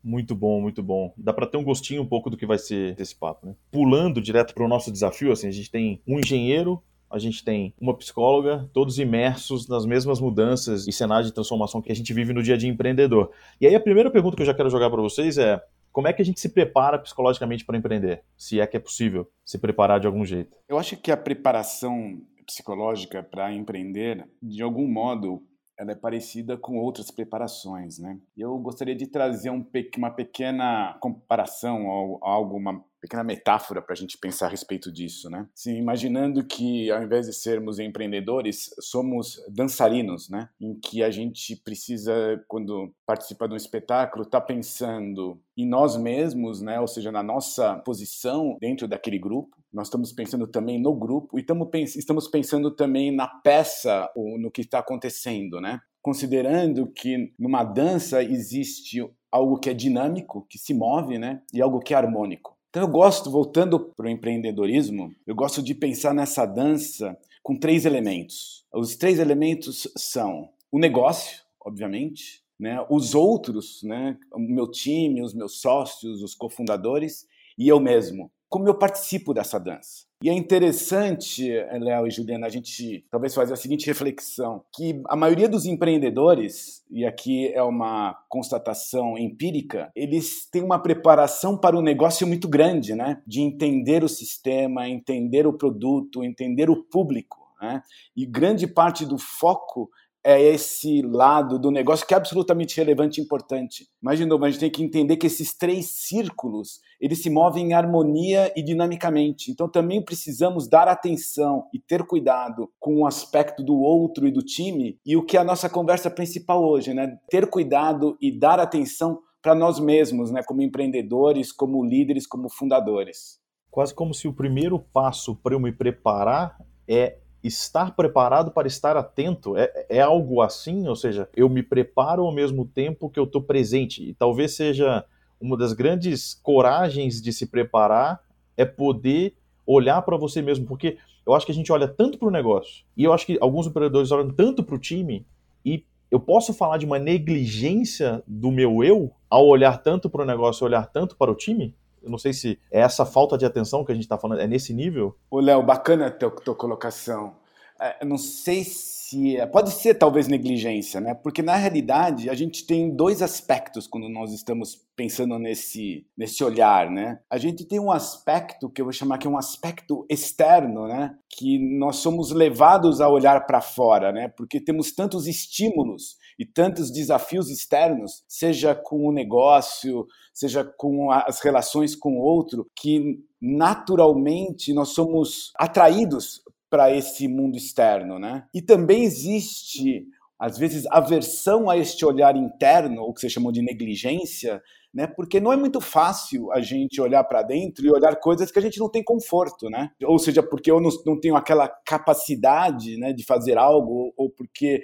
Muito 0.02 0.34
bom, 0.34 0.60
muito 0.60 0.82
bom. 0.82 1.12
Dá 1.16 1.32
para 1.32 1.46
ter 1.46 1.56
um 1.56 1.64
gostinho 1.64 2.02
um 2.02 2.06
pouco 2.06 2.30
do 2.30 2.36
que 2.36 2.46
vai 2.46 2.58
ser 2.58 2.98
esse 3.00 3.14
papo, 3.14 3.46
né? 3.46 3.54
Pulando 3.70 4.20
direto 4.20 4.54
para 4.54 4.64
o 4.64 4.68
nosso 4.68 4.92
desafio, 4.92 5.32
assim, 5.32 5.48
a 5.48 5.52
gente 5.52 5.70
tem 5.70 6.00
um 6.06 6.18
engenheiro, 6.18 6.82
a 7.10 7.18
gente 7.18 7.44
tem 7.44 7.74
uma 7.80 7.96
psicóloga, 7.96 8.68
todos 8.72 8.98
imersos 8.98 9.66
nas 9.66 9.84
mesmas 9.86 10.20
mudanças 10.20 10.86
e 10.86 10.92
cenário 10.92 11.26
de 11.26 11.32
transformação 11.32 11.80
que 11.80 11.90
a 11.90 11.94
gente 11.94 12.12
vive 12.12 12.32
no 12.32 12.42
dia 12.42 12.54
a 12.54 12.58
dia 12.58 12.68
empreendedor. 12.68 13.30
E 13.60 13.66
aí 13.66 13.74
a 13.74 13.80
primeira 13.80 14.10
pergunta 14.10 14.36
que 14.36 14.42
eu 14.42 14.46
já 14.46 14.54
quero 14.54 14.70
jogar 14.70 14.90
para 14.90 15.00
vocês 15.00 15.36
é: 15.38 15.60
como 15.92 16.08
é 16.08 16.12
que 16.12 16.22
a 16.22 16.24
gente 16.24 16.40
se 16.40 16.48
prepara 16.48 16.98
psicologicamente 16.98 17.64
para 17.64 17.76
empreender? 17.76 18.22
Se 18.36 18.60
é 18.60 18.66
que 18.66 18.76
é 18.76 18.80
possível 18.80 19.30
se 19.44 19.58
preparar 19.58 20.00
de 20.00 20.06
algum 20.06 20.24
jeito. 20.24 20.56
Eu 20.68 20.78
acho 20.78 20.96
que 20.96 21.10
a 21.10 21.16
preparação 21.16 22.20
psicológica 22.46 23.22
para 23.22 23.52
empreender, 23.52 24.26
de 24.42 24.62
algum 24.62 24.86
modo, 24.86 25.42
ela 25.78 25.92
é 25.92 25.94
parecida 25.94 26.56
com 26.56 26.76
outras 26.76 27.10
preparações, 27.10 27.98
né? 27.98 28.18
Eu 28.36 28.58
gostaria 28.58 28.96
de 28.96 29.06
trazer 29.06 29.50
um, 29.50 29.64
uma 29.96 30.10
pequena 30.10 30.96
comparação, 31.00 31.86
algo, 32.20 32.56
uma 32.56 32.84
pequena 33.00 33.24
metáfora 33.24 33.82
para 33.82 33.92
a 33.92 33.96
gente 33.96 34.18
pensar 34.18 34.46
a 34.46 34.50
respeito 34.50 34.92
disso, 34.92 35.30
né? 35.30 35.46
Imaginando 35.66 36.44
que 36.44 36.90
ao 36.90 37.02
invés 37.02 37.26
de 37.26 37.32
sermos 37.32 37.78
empreendedores, 37.78 38.70
somos 38.80 39.40
dançarinos, 39.48 40.28
né? 40.28 40.48
Em 40.60 40.74
que 40.78 41.02
a 41.02 41.10
gente 41.10 41.56
precisa, 41.56 42.42
quando 42.46 42.92
participa 43.06 43.46
de 43.46 43.54
um 43.54 43.56
espetáculo, 43.56 44.24
tá 44.24 44.40
pensando 44.40 45.40
em 45.56 45.66
nós 45.66 45.96
mesmos, 45.96 46.60
né? 46.60 46.80
Ou 46.80 46.88
seja, 46.88 47.10
na 47.12 47.22
nossa 47.22 47.76
posição 47.84 48.56
dentro 48.60 48.86
daquele 48.88 49.18
grupo. 49.18 49.56
Nós 49.72 49.88
estamos 49.88 50.12
pensando 50.12 50.46
também 50.46 50.80
no 50.80 50.94
grupo 50.94 51.38
e 51.38 51.42
estamos 51.42 52.28
pensando 52.28 52.70
também 52.70 53.14
na 53.14 53.28
peça, 53.28 54.10
ou 54.16 54.38
no 54.38 54.50
que 54.50 54.62
está 54.62 54.78
acontecendo, 54.78 55.60
né? 55.60 55.80
Considerando 56.00 56.90
que 56.90 57.34
numa 57.38 57.62
dança 57.62 58.22
existe 58.22 59.06
algo 59.30 59.58
que 59.58 59.68
é 59.68 59.74
dinâmico, 59.74 60.46
que 60.48 60.58
se 60.58 60.72
move, 60.72 61.18
né? 61.18 61.42
E 61.52 61.60
algo 61.60 61.80
que 61.80 61.92
é 61.92 61.96
harmônico. 61.96 62.57
Então 62.78 62.86
eu 62.86 62.92
gosto, 62.92 63.28
voltando 63.28 63.80
para 63.80 64.06
o 64.06 64.08
empreendedorismo, 64.08 65.12
eu 65.26 65.34
gosto 65.34 65.60
de 65.60 65.74
pensar 65.74 66.14
nessa 66.14 66.46
dança 66.46 67.18
com 67.42 67.58
três 67.58 67.84
elementos. 67.84 68.64
Os 68.72 68.94
três 68.94 69.18
elementos 69.18 69.88
são 69.96 70.50
o 70.70 70.78
negócio, 70.78 71.40
obviamente, 71.60 72.40
né, 72.56 72.78
os 72.88 73.16
outros, 73.16 73.82
né, 73.82 74.16
o 74.32 74.38
meu 74.38 74.70
time, 74.70 75.24
os 75.24 75.34
meus 75.34 75.60
sócios, 75.60 76.22
os 76.22 76.36
cofundadores 76.36 77.26
e 77.58 77.66
eu 77.66 77.80
mesmo. 77.80 78.30
Como 78.48 78.68
eu 78.68 78.78
participo 78.78 79.34
dessa 79.34 79.58
dança? 79.58 80.06
E 80.20 80.28
é 80.28 80.32
interessante, 80.32 81.48
Léo 81.48 82.08
e 82.08 82.10
Juliana, 82.10 82.48
a 82.48 82.50
gente 82.50 83.06
talvez 83.08 83.32
fazer 83.32 83.52
a 83.52 83.56
seguinte 83.56 83.86
reflexão: 83.86 84.64
que 84.74 85.00
a 85.08 85.14
maioria 85.14 85.48
dos 85.48 85.64
empreendedores, 85.64 86.84
e 86.90 87.06
aqui 87.06 87.52
é 87.54 87.62
uma 87.62 88.18
constatação 88.28 89.16
empírica, 89.16 89.92
eles 89.94 90.48
têm 90.50 90.64
uma 90.64 90.82
preparação 90.82 91.56
para 91.56 91.76
o 91.78 91.82
negócio 91.82 92.26
muito 92.26 92.48
grande, 92.48 92.96
né? 92.96 93.22
De 93.24 93.40
entender 93.40 94.02
o 94.02 94.08
sistema, 94.08 94.88
entender 94.88 95.46
o 95.46 95.56
produto, 95.56 96.24
entender 96.24 96.68
o 96.68 96.82
público. 96.82 97.38
Né? 97.60 97.82
E 98.16 98.24
grande 98.24 98.66
parte 98.66 99.04
do 99.04 99.18
foco 99.18 99.90
é 100.28 100.42
esse 100.42 101.00
lado 101.00 101.58
do 101.58 101.70
negócio 101.70 102.06
que 102.06 102.12
é 102.12 102.16
absolutamente 102.18 102.76
relevante 102.76 103.18
e 103.18 103.24
importante. 103.24 103.88
Mas, 103.98 104.18
de 104.18 104.26
novo, 104.26 104.44
a 104.44 104.50
gente 104.50 104.60
tem 104.60 104.70
que 104.70 104.84
entender 104.84 105.16
que 105.16 105.26
esses 105.26 105.56
três 105.56 105.86
círculos, 105.86 106.80
eles 107.00 107.22
se 107.22 107.30
movem 107.30 107.68
em 107.68 107.72
harmonia 107.72 108.52
e 108.54 108.62
dinamicamente. 108.62 109.50
Então, 109.50 109.66
também 109.66 110.04
precisamos 110.04 110.68
dar 110.68 110.86
atenção 110.86 111.64
e 111.72 111.78
ter 111.78 112.06
cuidado 112.06 112.70
com 112.78 112.98
o 112.98 113.06
aspecto 113.06 113.62
do 113.64 113.78
outro 113.78 114.28
e 114.28 114.30
do 114.30 114.42
time 114.42 114.98
e 115.02 115.16
o 115.16 115.24
que 115.24 115.38
é 115.38 115.40
a 115.40 115.44
nossa 115.44 115.66
conversa 115.70 116.10
principal 116.10 116.62
hoje, 116.62 116.92
né? 116.92 117.16
Ter 117.30 117.48
cuidado 117.48 118.14
e 118.20 118.30
dar 118.30 118.60
atenção 118.60 119.20
para 119.40 119.54
nós 119.54 119.80
mesmos, 119.80 120.30
né? 120.30 120.42
Como 120.42 120.60
empreendedores, 120.60 121.50
como 121.50 121.82
líderes, 121.82 122.26
como 122.26 122.50
fundadores. 122.50 123.40
Quase 123.70 123.94
como 123.94 124.12
se 124.12 124.28
o 124.28 124.34
primeiro 124.34 124.78
passo 124.78 125.34
para 125.36 125.54
eu 125.54 125.60
me 125.60 125.72
preparar 125.72 126.58
é 126.86 127.16
estar 127.42 127.94
preparado 127.94 128.50
para 128.50 128.66
estar 128.66 128.96
atento 128.96 129.56
é, 129.56 129.86
é 129.88 130.00
algo 130.00 130.40
assim, 130.40 130.88
ou 130.88 130.96
seja, 130.96 131.28
eu 131.34 131.48
me 131.48 131.62
preparo 131.62 132.24
ao 132.24 132.32
mesmo 132.32 132.66
tempo 132.66 133.08
que 133.08 133.18
eu 133.18 133.24
estou 133.24 133.42
presente. 133.42 134.02
E 134.02 134.14
talvez 134.14 134.56
seja 134.56 135.04
uma 135.40 135.56
das 135.56 135.72
grandes 135.72 136.34
coragens 136.42 137.22
de 137.22 137.32
se 137.32 137.46
preparar 137.46 138.20
é 138.56 138.64
poder 138.64 139.34
olhar 139.64 140.02
para 140.02 140.16
você 140.16 140.42
mesmo, 140.42 140.66
porque 140.66 140.98
eu 141.24 141.34
acho 141.34 141.44
que 141.44 141.52
a 141.52 141.54
gente 141.54 141.70
olha 141.70 141.86
tanto 141.86 142.18
para 142.18 142.28
o 142.28 142.30
negócio 142.30 142.84
e 142.96 143.04
eu 143.04 143.12
acho 143.12 143.26
que 143.26 143.36
alguns 143.40 143.66
empreendedores 143.66 144.10
olham 144.10 144.30
tanto 144.30 144.64
para 144.64 144.74
o 144.74 144.78
time 144.78 145.26
e 145.64 145.84
eu 146.10 146.18
posso 146.18 146.54
falar 146.54 146.78
de 146.78 146.86
uma 146.86 146.98
negligência 146.98 148.22
do 148.26 148.50
meu 148.50 148.82
eu 148.82 149.12
ao 149.28 149.46
olhar 149.46 149.76
tanto 149.82 150.08
para 150.08 150.22
o 150.22 150.26
negócio, 150.26 150.64
olhar 150.64 150.86
tanto 150.86 151.16
para 151.16 151.30
o 151.30 151.34
time? 151.34 151.74
Eu 152.02 152.10
não 152.10 152.18
sei 152.18 152.32
se 152.32 152.58
é 152.70 152.80
essa 152.80 153.04
falta 153.04 153.36
de 153.36 153.44
atenção 153.44 153.84
que 153.84 153.92
a 153.92 153.94
gente 153.94 154.04
está 154.04 154.18
falando, 154.18 154.40
é 154.40 154.46
nesse 154.46 154.72
nível? 154.72 155.16
Ô, 155.30 155.40
Léo, 155.40 155.62
bacana 155.62 156.06
a 156.06 156.10
tua, 156.10 156.30
tua 156.30 156.54
colocação. 156.54 157.36
É, 157.80 158.02
eu 158.02 158.08
não 158.08 158.18
sei 158.18 158.64
se. 158.64 159.36
É, 159.36 159.46
pode 159.46 159.70
ser 159.70 159.94
talvez 159.94 160.26
negligência, 160.26 161.00
né? 161.00 161.14
Porque 161.14 161.42
na 161.42 161.54
realidade 161.54 162.28
a 162.28 162.34
gente 162.34 162.66
tem 162.66 162.94
dois 162.94 163.22
aspectos 163.22 163.86
quando 163.86 164.08
nós 164.08 164.32
estamos 164.32 164.76
pensando 164.96 165.38
nesse, 165.38 166.04
nesse 166.16 166.42
olhar, 166.42 166.90
né? 166.90 167.20
A 167.30 167.38
gente 167.38 167.64
tem 167.64 167.78
um 167.78 167.92
aspecto 167.92 168.68
que 168.68 168.80
eu 168.80 168.84
vou 168.84 168.92
chamar 168.92 169.18
que 169.18 169.26
é 169.26 169.30
um 169.30 169.38
aspecto 169.38 170.04
externo, 170.10 170.88
né? 170.88 171.14
Que 171.30 171.58
nós 171.78 171.96
somos 171.96 172.32
levados 172.32 173.00
a 173.00 173.08
olhar 173.08 173.46
para 173.46 173.60
fora, 173.60 174.12
né? 174.12 174.28
Porque 174.28 174.60
temos 174.60 174.92
tantos 174.92 175.26
estímulos 175.26 176.16
e 176.38 176.46
tantos 176.46 176.90
desafios 176.90 177.50
externos, 177.50 178.22
seja 178.28 178.74
com 178.74 179.08
o 179.08 179.12
negócio, 179.12 180.06
seja 180.32 180.64
com 180.64 181.10
as 181.10 181.40
relações 181.40 181.96
com 181.96 182.18
o 182.18 182.22
outro, 182.22 182.66
que 182.76 183.18
naturalmente 183.40 184.72
nós 184.72 184.90
somos 184.90 185.52
atraídos 185.56 186.42
para 186.70 186.94
esse 186.94 187.26
mundo 187.26 187.56
externo, 187.56 188.18
né? 188.18 188.46
E 188.54 188.62
também 188.62 189.02
existe 189.02 190.06
às 190.38 190.56
vezes, 190.56 190.86
aversão 190.86 191.68
a 191.68 191.76
este 191.76 192.04
olhar 192.06 192.36
interno, 192.36 193.02
ou 193.02 193.12
que 193.12 193.20
você 193.20 193.28
chamou 193.28 193.50
de 193.50 193.60
negligência, 193.60 194.62
né? 194.94 195.06
Porque 195.06 195.40
não 195.40 195.52
é 195.52 195.56
muito 195.56 195.80
fácil 195.80 196.52
a 196.52 196.60
gente 196.60 197.00
olhar 197.00 197.24
para 197.24 197.42
dentro 197.42 197.84
e 197.84 197.90
olhar 197.90 198.14
coisas 198.16 198.50
que 198.50 198.58
a 198.58 198.62
gente 198.62 198.78
não 198.78 198.88
tem 198.88 199.02
conforto, 199.02 199.68
né? 199.68 199.90
Ou 200.04 200.16
seja, 200.16 200.40
porque 200.40 200.70
eu 200.70 200.80
não, 200.80 200.90
não 201.04 201.18
tenho 201.18 201.34
aquela 201.34 201.68
capacidade, 201.68 202.96
né, 202.98 203.12
de 203.12 203.24
fazer 203.24 203.58
algo, 203.58 204.12
ou 204.16 204.30
porque 204.30 204.80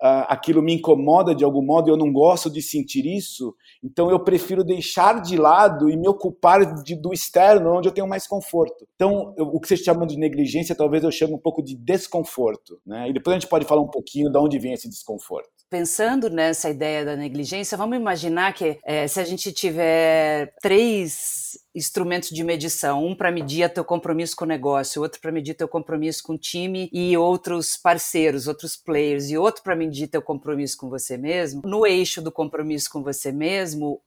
aquilo 0.00 0.62
me 0.62 0.74
incomoda 0.74 1.34
de 1.34 1.44
algum 1.44 1.62
modo 1.62 1.90
eu 1.90 1.96
não 1.96 2.12
gosto 2.12 2.50
de 2.50 2.62
sentir 2.62 3.04
isso, 3.04 3.54
então 3.82 4.10
eu 4.10 4.20
prefiro 4.20 4.62
deixar 4.62 5.20
de 5.20 5.36
lado 5.36 5.90
e 5.90 5.96
me 5.96 6.08
ocupar 6.08 6.82
de, 6.82 6.94
do 6.94 7.12
externo, 7.12 7.76
onde 7.76 7.88
eu 7.88 7.92
tenho 7.92 8.06
mais 8.06 8.26
conforto. 8.26 8.86
Então, 8.94 9.34
eu, 9.36 9.46
o 9.46 9.60
que 9.60 9.68
vocês 9.68 9.80
chamam 9.80 10.06
de 10.06 10.16
negligência, 10.16 10.74
talvez 10.74 11.02
eu 11.02 11.10
chame 11.10 11.34
um 11.34 11.38
pouco 11.38 11.62
de 11.62 11.76
desconforto, 11.76 12.80
né? 12.86 13.08
E 13.08 13.12
depois 13.12 13.36
a 13.36 13.40
gente 13.40 13.48
pode 13.48 13.64
falar 13.64 13.82
um 13.82 13.90
pouquinho 13.90 14.30
de 14.30 14.38
onde 14.38 14.58
vem 14.58 14.72
esse 14.72 14.88
desconforto. 14.88 15.48
Pensando 15.70 16.30
nessa 16.30 16.70
ideia 16.70 17.04
da 17.04 17.14
negligência, 17.14 17.76
vamos 17.76 17.98
imaginar 17.98 18.54
que 18.54 18.78
é, 18.82 19.06
se 19.06 19.20
a 19.20 19.24
gente 19.24 19.52
tiver 19.52 20.54
três 20.62 21.58
instrumentos 21.74 22.30
de 22.30 22.42
medição, 22.42 23.04
um 23.04 23.14
para 23.14 23.30
medir 23.30 23.68
teu 23.68 23.84
compromisso 23.84 24.34
com 24.34 24.46
o 24.46 24.48
negócio, 24.48 25.02
outro 25.02 25.20
para 25.20 25.30
medir 25.30 25.52
teu 25.52 25.68
compromisso 25.68 26.22
com 26.22 26.32
o 26.32 26.38
time 26.38 26.88
e 26.90 27.14
outros 27.18 27.76
parceiros, 27.76 28.46
outros 28.46 28.78
players, 28.78 29.28
e 29.28 29.36
outro 29.36 29.62
para 29.62 29.76
medir 29.76 30.08
teu 30.08 30.22
compromisso 30.22 30.78
com 30.78 30.88
você 30.88 31.18
mesmo, 31.18 31.60
no 31.66 31.86
eixo 31.86 32.22
do 32.22 32.32
compromisso 32.32 32.88
com 32.90 33.02
você 33.02 33.30
mesmo, 33.30 34.00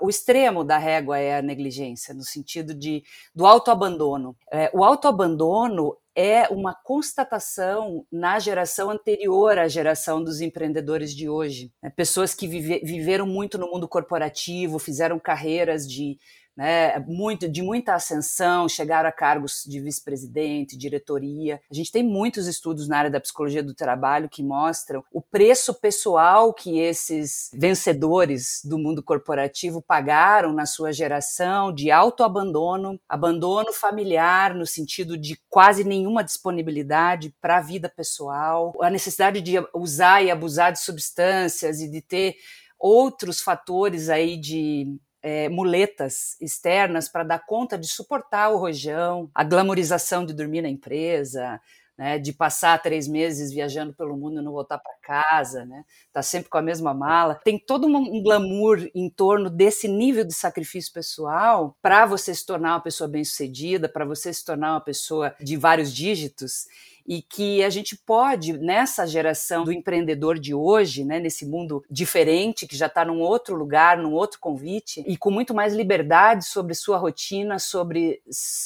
o 0.00 0.08
extremo 0.08 0.64
da 0.64 0.78
régua 0.78 1.18
é 1.18 1.38
a 1.38 1.42
negligência, 1.42 2.14
no 2.14 2.24
sentido 2.24 2.74
de 2.74 3.02
do 3.34 3.46
autoabandono. 3.46 4.36
É, 4.52 4.70
o 4.74 4.84
autoabandono 4.84 5.96
é 6.20 6.46
uma 6.50 6.74
constatação 6.74 8.04
na 8.12 8.38
geração 8.38 8.90
anterior 8.90 9.58
à 9.58 9.66
geração 9.68 10.22
dos 10.22 10.42
empreendedores 10.42 11.14
de 11.14 11.30
hoje. 11.30 11.72
Né? 11.82 11.88
Pessoas 11.88 12.34
que 12.34 12.46
vive, 12.46 12.80
viveram 12.84 13.26
muito 13.26 13.56
no 13.56 13.70
mundo 13.70 13.88
corporativo, 13.88 14.78
fizeram 14.78 15.18
carreiras 15.18 15.88
de 15.88 16.18
né, 16.60 16.98
muito, 17.08 17.48
de 17.48 17.62
muita 17.62 17.94
ascensão, 17.94 18.68
chegaram 18.68 19.08
a 19.08 19.12
cargos 19.12 19.64
de 19.66 19.80
vice-presidente, 19.80 20.76
diretoria. 20.76 21.58
A 21.70 21.74
gente 21.74 21.90
tem 21.90 22.02
muitos 22.02 22.46
estudos 22.46 22.86
na 22.86 22.98
área 22.98 23.10
da 23.10 23.18
psicologia 23.18 23.62
do 23.62 23.72
trabalho 23.72 24.28
que 24.28 24.42
mostram 24.42 25.02
o 25.10 25.22
preço 25.22 25.72
pessoal 25.72 26.52
que 26.52 26.78
esses 26.78 27.50
vencedores 27.54 28.60
do 28.62 28.76
mundo 28.76 29.02
corporativo 29.02 29.80
pagaram 29.80 30.52
na 30.52 30.66
sua 30.66 30.92
geração 30.92 31.72
de 31.72 31.90
autoabandono, 31.90 33.00
abandono 33.08 33.72
familiar 33.72 34.54
no 34.54 34.66
sentido 34.66 35.16
de 35.16 35.40
quase 35.48 35.82
nenhuma 35.82 36.22
disponibilidade 36.22 37.34
para 37.40 37.56
a 37.56 37.62
vida 37.62 37.88
pessoal, 37.88 38.74
a 38.82 38.90
necessidade 38.90 39.40
de 39.40 39.54
usar 39.74 40.22
e 40.22 40.30
abusar 40.30 40.72
de 40.72 40.80
substâncias 40.80 41.80
e 41.80 41.90
de 41.90 42.02
ter 42.02 42.36
outros 42.78 43.40
fatores 43.40 44.10
aí 44.10 44.36
de 44.36 45.00
é, 45.22 45.48
muletas 45.48 46.36
externas 46.40 47.08
para 47.08 47.24
dar 47.24 47.44
conta 47.46 47.78
de 47.78 47.86
suportar 47.86 48.50
o 48.50 48.58
rojão, 48.58 49.30
a 49.34 49.44
glamorização 49.44 50.24
de 50.24 50.32
dormir 50.32 50.62
na 50.62 50.68
empresa, 50.68 51.60
né, 52.00 52.18
de 52.18 52.32
passar 52.32 52.80
três 52.82 53.06
meses 53.06 53.52
viajando 53.52 53.92
pelo 53.92 54.16
mundo 54.16 54.40
e 54.40 54.42
não 54.42 54.52
voltar 54.52 54.78
para 54.78 54.94
casa, 55.02 55.66
né, 55.66 55.84
tá 56.10 56.22
sempre 56.22 56.48
com 56.48 56.56
a 56.56 56.62
mesma 56.62 56.94
mala. 56.94 57.34
Tem 57.44 57.58
todo 57.58 57.86
um 57.86 58.22
glamour 58.22 58.88
em 58.94 59.10
torno 59.10 59.50
desse 59.50 59.86
nível 59.86 60.24
de 60.24 60.32
sacrifício 60.32 60.90
pessoal 60.94 61.76
para 61.82 62.06
você 62.06 62.34
se 62.34 62.46
tornar 62.46 62.72
uma 62.72 62.80
pessoa 62.80 63.06
bem-sucedida, 63.06 63.86
para 63.86 64.06
você 64.06 64.32
se 64.32 64.42
tornar 64.42 64.72
uma 64.72 64.80
pessoa 64.80 65.34
de 65.38 65.58
vários 65.58 65.92
dígitos 65.92 66.64
e 67.06 67.22
que 67.22 67.62
a 67.64 67.70
gente 67.70 67.96
pode, 67.96 68.52
nessa 68.52 69.06
geração 69.06 69.64
do 69.64 69.72
empreendedor 69.72 70.38
de 70.38 70.54
hoje, 70.54 71.04
né, 71.04 71.18
nesse 71.18 71.46
mundo 71.46 71.82
diferente, 71.90 72.66
que 72.66 72.76
já 72.76 72.86
está 72.86 73.04
num 73.04 73.20
outro 73.20 73.56
lugar, 73.56 73.96
num 73.96 74.12
outro 74.12 74.38
convite, 74.40 75.04
e 75.06 75.16
com 75.16 75.30
muito 75.30 75.54
mais 75.54 75.74
liberdade 75.74 76.44
sobre 76.44 76.74
sua 76.74 76.98
rotina, 76.98 77.58
sobre 77.58 78.20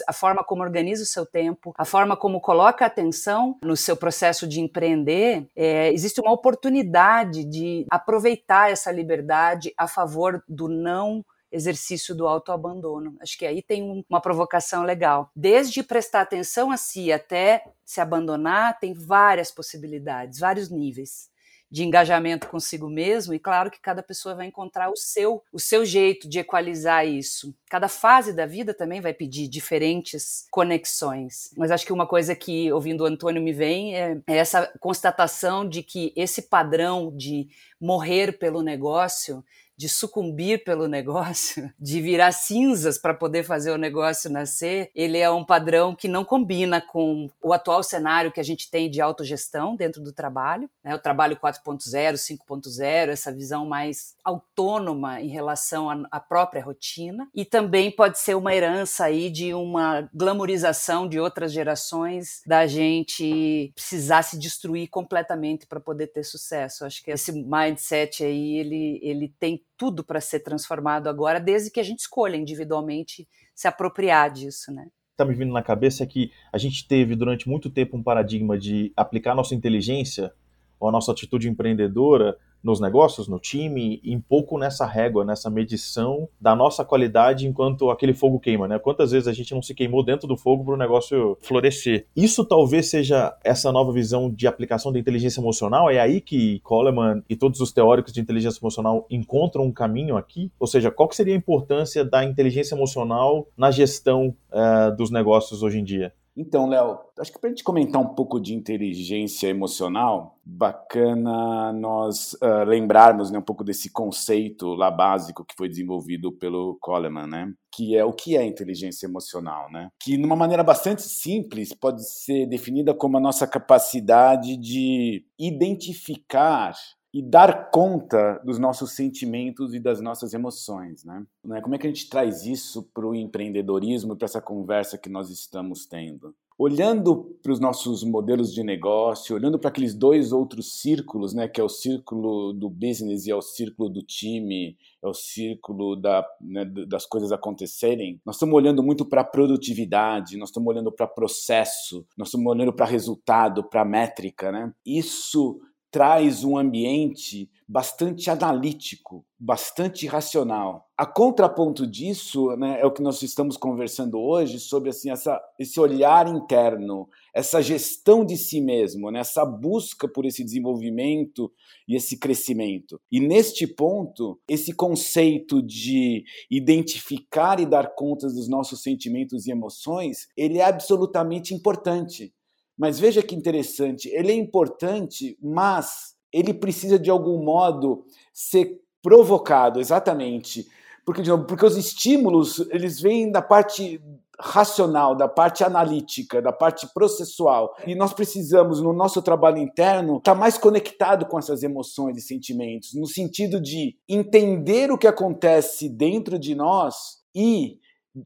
a 0.06 0.12
forma 0.12 0.44
como 0.44 0.62
organiza 0.62 1.02
o 1.02 1.06
seu 1.06 1.26
tempo, 1.26 1.74
a 1.76 1.84
forma 1.84 2.16
como 2.16 2.40
coloca 2.40 2.84
atenção 2.84 3.56
no 3.62 3.76
seu 3.76 3.96
processo 3.96 4.46
de 4.46 4.60
empreender, 4.60 5.46
é, 5.56 5.92
existe 5.92 6.20
uma 6.20 6.32
oportunidade 6.32 7.44
de 7.44 7.86
aproveitar 7.90 8.70
essa 8.70 8.90
liberdade 8.90 9.72
a 9.76 9.86
favor 9.86 10.42
do 10.48 10.68
não 10.68 11.24
exercício 11.54 12.14
do 12.14 12.26
autoabandono. 12.26 13.16
Acho 13.20 13.38
que 13.38 13.46
aí 13.46 13.62
tem 13.62 14.04
uma 14.08 14.20
provocação 14.20 14.82
legal. 14.82 15.30
Desde 15.34 15.82
prestar 15.82 16.22
atenção 16.22 16.70
a 16.70 16.76
si 16.76 17.12
até 17.12 17.64
se 17.84 18.00
abandonar, 18.00 18.78
tem 18.78 18.92
várias 18.92 19.50
possibilidades, 19.50 20.40
vários 20.40 20.68
níveis 20.68 21.32
de 21.74 21.82
engajamento 21.82 22.46
consigo 22.46 22.88
mesmo 22.88 23.34
e 23.34 23.38
claro 23.40 23.68
que 23.68 23.80
cada 23.80 24.00
pessoa 24.00 24.36
vai 24.36 24.46
encontrar 24.46 24.90
o 24.90 24.96
seu 24.96 25.42
o 25.52 25.58
seu 25.58 25.84
jeito 25.84 26.28
de 26.28 26.38
equalizar 26.38 27.04
isso. 27.04 27.52
Cada 27.68 27.88
fase 27.88 28.32
da 28.32 28.46
vida 28.46 28.72
também 28.72 29.00
vai 29.00 29.12
pedir 29.12 29.48
diferentes 29.48 30.46
conexões. 30.52 31.50
Mas 31.56 31.72
acho 31.72 31.84
que 31.84 31.92
uma 31.92 32.06
coisa 32.06 32.36
que 32.36 32.72
ouvindo 32.72 33.02
o 33.02 33.06
Antônio 33.06 33.42
me 33.42 33.52
vem 33.52 33.96
é, 33.96 34.20
é 34.24 34.36
essa 34.36 34.72
constatação 34.78 35.68
de 35.68 35.82
que 35.82 36.12
esse 36.14 36.42
padrão 36.42 37.12
de 37.12 37.48
morrer 37.80 38.38
pelo 38.38 38.62
negócio 38.62 39.44
de 39.76 39.88
sucumbir 39.88 40.64
pelo 40.64 40.86
negócio, 40.86 41.72
de 41.78 42.00
virar 42.00 42.32
cinzas 42.32 42.98
para 42.98 43.14
poder 43.14 43.44
fazer 43.44 43.70
o 43.70 43.78
negócio 43.78 44.30
nascer, 44.30 44.90
ele 44.94 45.18
é 45.18 45.30
um 45.30 45.44
padrão 45.44 45.94
que 45.94 46.08
não 46.08 46.24
combina 46.24 46.80
com 46.80 47.28
o 47.42 47.52
atual 47.52 47.82
cenário 47.82 48.32
que 48.32 48.40
a 48.40 48.44
gente 48.44 48.70
tem 48.70 48.90
de 48.90 49.00
autogestão 49.00 49.76
dentro 49.76 50.02
do 50.02 50.12
trabalho, 50.12 50.68
né? 50.82 50.94
o 50.94 50.98
trabalho 50.98 51.36
4.0, 51.36 52.14
5.0, 52.14 53.08
essa 53.08 53.32
visão 53.32 53.66
mais 53.66 54.14
autônoma 54.24 55.20
em 55.20 55.28
relação 55.28 56.06
à 56.10 56.20
própria 56.20 56.62
rotina, 56.62 57.28
e 57.34 57.44
também 57.44 57.90
pode 57.90 58.18
ser 58.18 58.34
uma 58.34 58.54
herança 58.54 59.04
aí 59.04 59.30
de 59.30 59.52
uma 59.54 60.08
glamorização 60.12 61.08
de 61.08 61.18
outras 61.18 61.52
gerações 61.52 62.42
da 62.46 62.66
gente 62.66 63.72
precisar 63.74 64.22
se 64.22 64.38
destruir 64.38 64.88
completamente 64.88 65.66
para 65.66 65.80
poder 65.80 66.08
ter 66.08 66.24
sucesso. 66.24 66.84
Acho 66.84 67.02
que 67.02 67.10
esse 67.10 67.32
mindset 67.32 68.24
aí 68.24 68.58
ele, 68.58 69.00
ele 69.02 69.28
tem 69.38 69.62
tudo 69.76 70.04
para 70.04 70.20
ser 70.20 70.40
transformado 70.40 71.08
agora, 71.08 71.40
desde 71.40 71.70
que 71.70 71.80
a 71.80 71.82
gente 71.82 72.00
escolha 72.00 72.36
individualmente 72.36 73.28
se 73.54 73.68
apropriar 73.68 74.30
disso, 74.30 74.72
né? 74.72 74.88
Está 75.12 75.24
me 75.24 75.34
vindo 75.34 75.52
na 75.52 75.62
cabeça 75.62 76.02
é 76.02 76.06
que 76.06 76.32
a 76.52 76.58
gente 76.58 76.88
teve 76.88 77.14
durante 77.14 77.48
muito 77.48 77.70
tempo 77.70 77.96
um 77.96 78.02
paradigma 78.02 78.58
de 78.58 78.92
aplicar 78.96 79.34
nossa 79.34 79.54
inteligência 79.54 80.32
ou 80.80 80.88
a 80.88 80.92
nossa 80.92 81.12
atitude 81.12 81.48
empreendedora 81.48 82.36
nos 82.64 82.80
negócios, 82.80 83.28
no 83.28 83.38
time, 83.38 84.00
e 84.02 84.16
um 84.16 84.20
pouco 84.20 84.58
nessa 84.58 84.86
régua, 84.86 85.24
nessa 85.24 85.50
medição 85.50 86.26
da 86.40 86.56
nossa 86.56 86.84
qualidade 86.84 87.46
enquanto 87.46 87.90
aquele 87.90 88.14
fogo 88.14 88.40
queima, 88.40 88.66
né? 88.66 88.78
Quantas 88.78 89.12
vezes 89.12 89.28
a 89.28 89.32
gente 89.32 89.54
não 89.54 89.60
se 89.60 89.74
queimou 89.74 90.02
dentro 90.02 90.26
do 90.26 90.36
fogo 90.36 90.64
para 90.64 90.74
o 90.74 90.78
negócio 90.78 91.36
florescer? 91.42 92.06
Isso 92.16 92.44
talvez 92.44 92.88
seja 92.88 93.36
essa 93.44 93.70
nova 93.70 93.92
visão 93.92 94.30
de 94.30 94.46
aplicação 94.46 94.90
da 94.90 94.98
inteligência 94.98 95.40
emocional. 95.40 95.90
É 95.90 96.00
aí 96.00 96.20
que 96.20 96.60
Coleman 96.60 97.22
e 97.28 97.36
todos 97.36 97.60
os 97.60 97.70
teóricos 97.70 98.12
de 98.12 98.20
inteligência 98.20 98.58
emocional 98.60 99.06
encontram 99.10 99.64
um 99.64 99.72
caminho 99.72 100.16
aqui. 100.16 100.50
Ou 100.58 100.66
seja, 100.66 100.90
qual 100.90 101.08
que 101.08 101.16
seria 101.16 101.34
a 101.34 101.36
importância 101.38 102.04
da 102.04 102.24
inteligência 102.24 102.74
emocional 102.74 103.46
na 103.56 103.70
gestão 103.70 104.34
uh, 104.50 104.96
dos 104.96 105.10
negócios 105.10 105.62
hoje 105.62 105.78
em 105.78 105.84
dia? 105.84 106.12
Então, 106.36 106.66
Léo, 106.66 106.98
acho 107.18 107.32
que 107.32 107.38
para 107.38 107.48
a 107.48 107.52
gente 107.52 107.62
comentar 107.62 108.02
um 108.02 108.14
pouco 108.14 108.40
de 108.40 108.54
inteligência 108.54 109.46
emocional, 109.46 110.36
bacana 110.44 111.72
nós 111.72 112.32
uh, 112.34 112.64
lembrarmos 112.66 113.30
né, 113.30 113.38
um 113.38 113.42
pouco 113.42 113.62
desse 113.62 113.90
conceito 113.90 114.74
lá 114.74 114.90
básico 114.90 115.44
que 115.44 115.54
foi 115.56 115.68
desenvolvido 115.68 116.32
pelo 116.32 116.76
Coleman, 116.80 117.28
né? 117.28 117.52
Que 117.72 117.96
é 117.96 118.04
o 118.04 118.12
que 118.12 118.36
é 118.36 118.44
inteligência 118.44 119.06
emocional, 119.06 119.70
né? 119.70 119.90
Que, 120.00 120.16
de 120.16 120.24
uma 120.24 120.36
maneira 120.36 120.64
bastante 120.64 121.02
simples, 121.02 121.72
pode 121.72 122.04
ser 122.08 122.46
definida 122.46 122.92
como 122.92 123.16
a 123.16 123.20
nossa 123.20 123.46
capacidade 123.46 124.56
de 124.56 125.24
identificar 125.38 126.74
e 127.14 127.22
dar 127.22 127.70
conta 127.70 128.40
dos 128.44 128.58
nossos 128.58 128.90
sentimentos 128.90 129.72
e 129.72 129.78
das 129.78 130.00
nossas 130.00 130.34
emoções, 130.34 131.04
né? 131.04 131.24
né? 131.44 131.60
Como 131.60 131.76
é 131.76 131.78
que 131.78 131.86
a 131.86 131.90
gente 131.90 132.08
traz 132.08 132.44
isso 132.44 132.82
para 132.92 133.06
o 133.06 133.14
empreendedorismo, 133.14 134.16
para 134.16 134.24
essa 134.24 134.42
conversa 134.42 134.98
que 134.98 135.08
nós 135.08 135.30
estamos 135.30 135.86
tendo? 135.86 136.34
Olhando 136.58 137.36
para 137.40 137.52
os 137.52 137.60
nossos 137.60 138.02
modelos 138.02 138.52
de 138.52 138.64
negócio, 138.64 139.36
olhando 139.36 139.60
para 139.60 139.70
aqueles 139.70 139.94
dois 139.94 140.32
outros 140.32 140.80
círculos, 140.80 141.32
né, 141.32 141.46
que 141.46 141.60
é 141.60 141.64
o 141.64 141.68
círculo 141.68 142.52
do 142.52 142.68
business 142.68 143.26
e 143.26 143.30
é 143.30 143.34
o 143.34 143.42
círculo 143.42 143.88
do 143.88 144.02
time, 144.02 144.76
é 145.00 145.06
o 145.06 145.14
círculo 145.14 145.94
da, 145.94 146.24
né, 146.40 146.64
das 146.64 147.06
coisas 147.06 147.30
acontecerem, 147.30 148.20
nós 148.26 148.36
estamos 148.36 148.54
olhando 148.54 148.82
muito 148.82 149.04
para 149.04 149.22
produtividade, 149.22 150.36
nós 150.36 150.48
estamos 150.48 150.68
olhando 150.68 150.90
para 150.90 151.06
processo, 151.06 152.04
nós 152.16 152.28
estamos 152.28 152.50
olhando 152.50 152.72
para 152.72 152.86
resultado, 152.86 153.62
para 153.62 153.84
métrica, 153.84 154.50
né? 154.50 154.72
Isso 154.86 155.60
traz 155.94 156.42
um 156.42 156.58
ambiente 156.58 157.48
bastante 157.68 158.28
analítico 158.28 159.24
bastante 159.44 160.06
racional. 160.06 160.88
A 160.96 161.04
contraponto 161.04 161.86
disso, 161.86 162.56
né, 162.56 162.80
é 162.80 162.86
o 162.86 162.90
que 162.90 163.02
nós 163.02 163.20
estamos 163.20 163.58
conversando 163.58 164.18
hoje 164.18 164.58
sobre 164.58 164.88
assim 164.88 165.10
essa, 165.10 165.38
esse 165.58 165.78
olhar 165.78 166.26
interno, 166.26 167.06
essa 167.34 167.60
gestão 167.60 168.24
de 168.24 168.38
si 168.38 168.58
mesmo, 168.58 169.10
né, 169.10 169.20
essa 169.20 169.44
busca 169.44 170.08
por 170.08 170.24
esse 170.24 170.42
desenvolvimento 170.42 171.52
e 171.86 171.94
esse 171.94 172.18
crescimento. 172.18 172.98
E 173.12 173.20
neste 173.20 173.66
ponto, 173.66 174.40
esse 174.48 174.72
conceito 174.72 175.62
de 175.62 176.24
identificar 176.50 177.60
e 177.60 177.66
dar 177.66 177.94
conta 177.94 178.28
dos 178.28 178.48
nossos 178.48 178.82
sentimentos 178.82 179.46
e 179.46 179.50
emoções, 179.50 180.26
ele 180.34 180.58
é 180.58 180.64
absolutamente 180.64 181.52
importante. 181.52 182.32
Mas 182.76 182.98
veja 182.98 183.22
que 183.22 183.34
interessante, 183.34 184.08
ele 184.08 184.32
é 184.32 184.34
importante, 184.34 185.38
mas 185.40 186.14
ele 186.32 186.52
precisa 186.52 186.98
de 186.98 187.10
algum 187.10 187.42
modo 187.42 188.04
ser 188.32 188.80
provocado, 189.02 189.80
exatamente. 189.80 190.66
Porque, 191.06 191.22
porque 191.46 191.66
os 191.66 191.76
estímulos, 191.76 192.58
eles 192.70 193.00
vêm 193.00 193.30
da 193.30 193.42
parte 193.42 194.00
racional, 194.40 195.14
da 195.14 195.28
parte 195.28 195.62
analítica, 195.62 196.42
da 196.42 196.52
parte 196.52 196.88
processual. 196.92 197.74
E 197.86 197.94
nós 197.94 198.12
precisamos, 198.12 198.80
no 198.80 198.92
nosso 198.92 199.22
trabalho 199.22 199.58
interno, 199.58 200.16
estar 200.16 200.32
tá 200.32 200.38
mais 200.38 200.58
conectado 200.58 201.26
com 201.26 201.38
essas 201.38 201.62
emoções 201.62 202.16
e 202.16 202.20
sentimentos, 202.20 202.94
no 202.94 203.06
sentido 203.06 203.60
de 203.60 203.96
entender 204.08 204.90
o 204.90 204.98
que 204.98 205.06
acontece 205.06 205.88
dentro 205.88 206.38
de 206.38 206.54
nós 206.54 207.22
e 207.34 207.78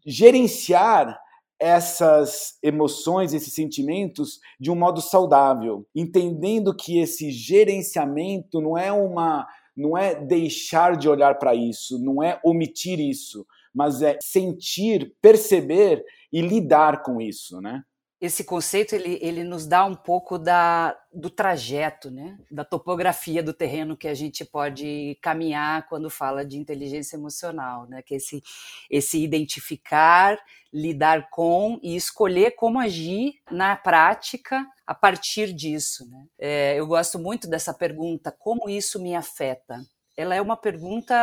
gerenciar 0.07 1.19
essas 1.61 2.57
emoções, 2.63 3.35
esses 3.35 3.53
sentimentos 3.53 4.39
de 4.61 4.71
um 4.71 4.77
modo 4.77 5.01
saudável, 5.01 5.87
entendendo 5.95 6.75
que 6.75 6.99
esse 6.99 7.31
gerenciamento 7.31 8.61
não 8.61 8.77
é 8.77 8.93
uma 8.93 9.47
não 9.77 9.97
é 9.97 10.13
deixar 10.13 10.97
de 10.97 11.09
olhar 11.09 11.39
para 11.39 11.55
isso, 11.55 12.03
não 12.03 12.21
é 12.21 12.41
omitir 12.45 12.99
isso, 12.99 13.47
mas 13.73 14.03
é 14.03 14.19
sentir, 14.21 15.15
perceber 15.23 16.05
e 16.33 16.41
lidar 16.41 17.03
com 17.05 17.21
isso, 17.21 17.61
né? 17.61 17.85
Esse 18.21 18.43
conceito 18.43 18.95
ele, 18.97 19.17
ele 19.23 19.45
nos 19.45 19.65
dá 19.65 19.85
um 19.85 19.95
pouco 19.95 20.39
da, 20.39 20.99
do 21.13 21.31
trajeto, 21.31 22.11
né? 22.11 22.37
da 22.51 22.65
topografia 22.65 23.43
do 23.45 23.53
terreno 23.53 23.97
que 23.97 24.09
a 24.09 24.15
gente 24.15 24.45
pode 24.45 25.17
caminhar 25.23 25.87
quando 25.89 26.11
fala 26.11 26.45
de 26.45 26.59
inteligência 26.59 27.17
emocional, 27.17 27.87
né? 27.87 28.03
que 28.03 28.15
é 28.15 28.17
esse, 28.17 28.43
esse 28.91 29.23
identificar, 29.23 30.37
lidar 30.73 31.31
com 31.31 31.79
e 31.81 31.95
escolher 31.95 32.57
como 32.57 32.81
agir 32.81 33.35
na 33.51 33.77
prática 33.77 34.67
a 34.85 34.95
partir 34.95 35.53
disso. 35.53 36.09
Né? 36.11 36.27
É, 36.39 36.75
eu 36.77 36.89
gosto 36.89 37.21
muito 37.21 37.49
dessa 37.49 37.73
pergunta: 37.73 38.33
como 38.33 38.69
isso 38.69 39.01
me 39.01 39.15
afeta? 39.15 39.81
Ela 40.19 40.35
é 40.35 40.43
uma 40.43 40.57
pergunta 40.57 41.15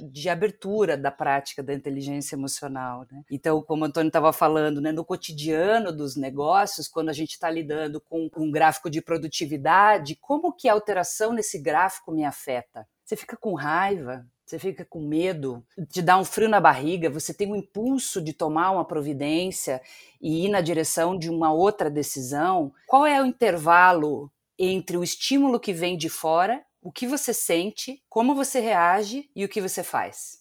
de 0.00 0.28
abertura 0.28 0.96
da 0.96 1.10
prática 1.10 1.64
da 1.64 1.74
inteligência 1.74 2.36
emocional. 2.36 3.04
Né? 3.10 3.24
Então, 3.28 3.60
como 3.60 3.82
o 3.82 3.86
Antônio 3.86 4.06
estava 4.06 4.32
falando, 4.32 4.80
né, 4.80 4.92
no 4.92 5.04
cotidiano 5.04 5.90
dos 5.90 6.14
negócios, 6.14 6.86
quando 6.86 7.08
a 7.08 7.12
gente 7.12 7.32
está 7.32 7.50
lidando 7.50 8.00
com 8.00 8.30
um 8.36 8.48
gráfico 8.48 8.88
de 8.88 9.02
produtividade, 9.02 10.16
como 10.20 10.52
que 10.52 10.68
a 10.68 10.72
alteração 10.74 11.32
nesse 11.32 11.58
gráfico 11.60 12.12
me 12.12 12.24
afeta? 12.24 12.86
Você 13.04 13.16
fica 13.16 13.36
com 13.36 13.52
raiva, 13.54 14.24
você 14.46 14.60
fica 14.60 14.84
com 14.84 15.00
medo, 15.00 15.66
te 15.90 16.00
dá 16.00 16.16
um 16.16 16.24
frio 16.24 16.48
na 16.48 16.60
barriga, 16.60 17.10
você 17.10 17.34
tem 17.34 17.50
um 17.50 17.56
impulso 17.56 18.22
de 18.22 18.32
tomar 18.32 18.70
uma 18.70 18.84
providência 18.84 19.82
e 20.20 20.44
ir 20.46 20.48
na 20.50 20.60
direção 20.60 21.18
de 21.18 21.28
uma 21.28 21.52
outra 21.52 21.90
decisão. 21.90 22.72
Qual 22.86 23.04
é 23.04 23.20
o 23.20 23.26
intervalo 23.26 24.30
entre 24.56 24.96
o 24.96 25.02
estímulo 25.02 25.58
que 25.58 25.72
vem 25.72 25.96
de 25.96 26.08
fora, 26.08 26.64
o 26.86 26.92
que 26.92 27.04
você 27.04 27.34
sente, 27.34 28.00
como 28.08 28.32
você 28.32 28.60
reage 28.60 29.28
e 29.34 29.44
o 29.44 29.48
que 29.48 29.60
você 29.60 29.82
faz? 29.82 30.38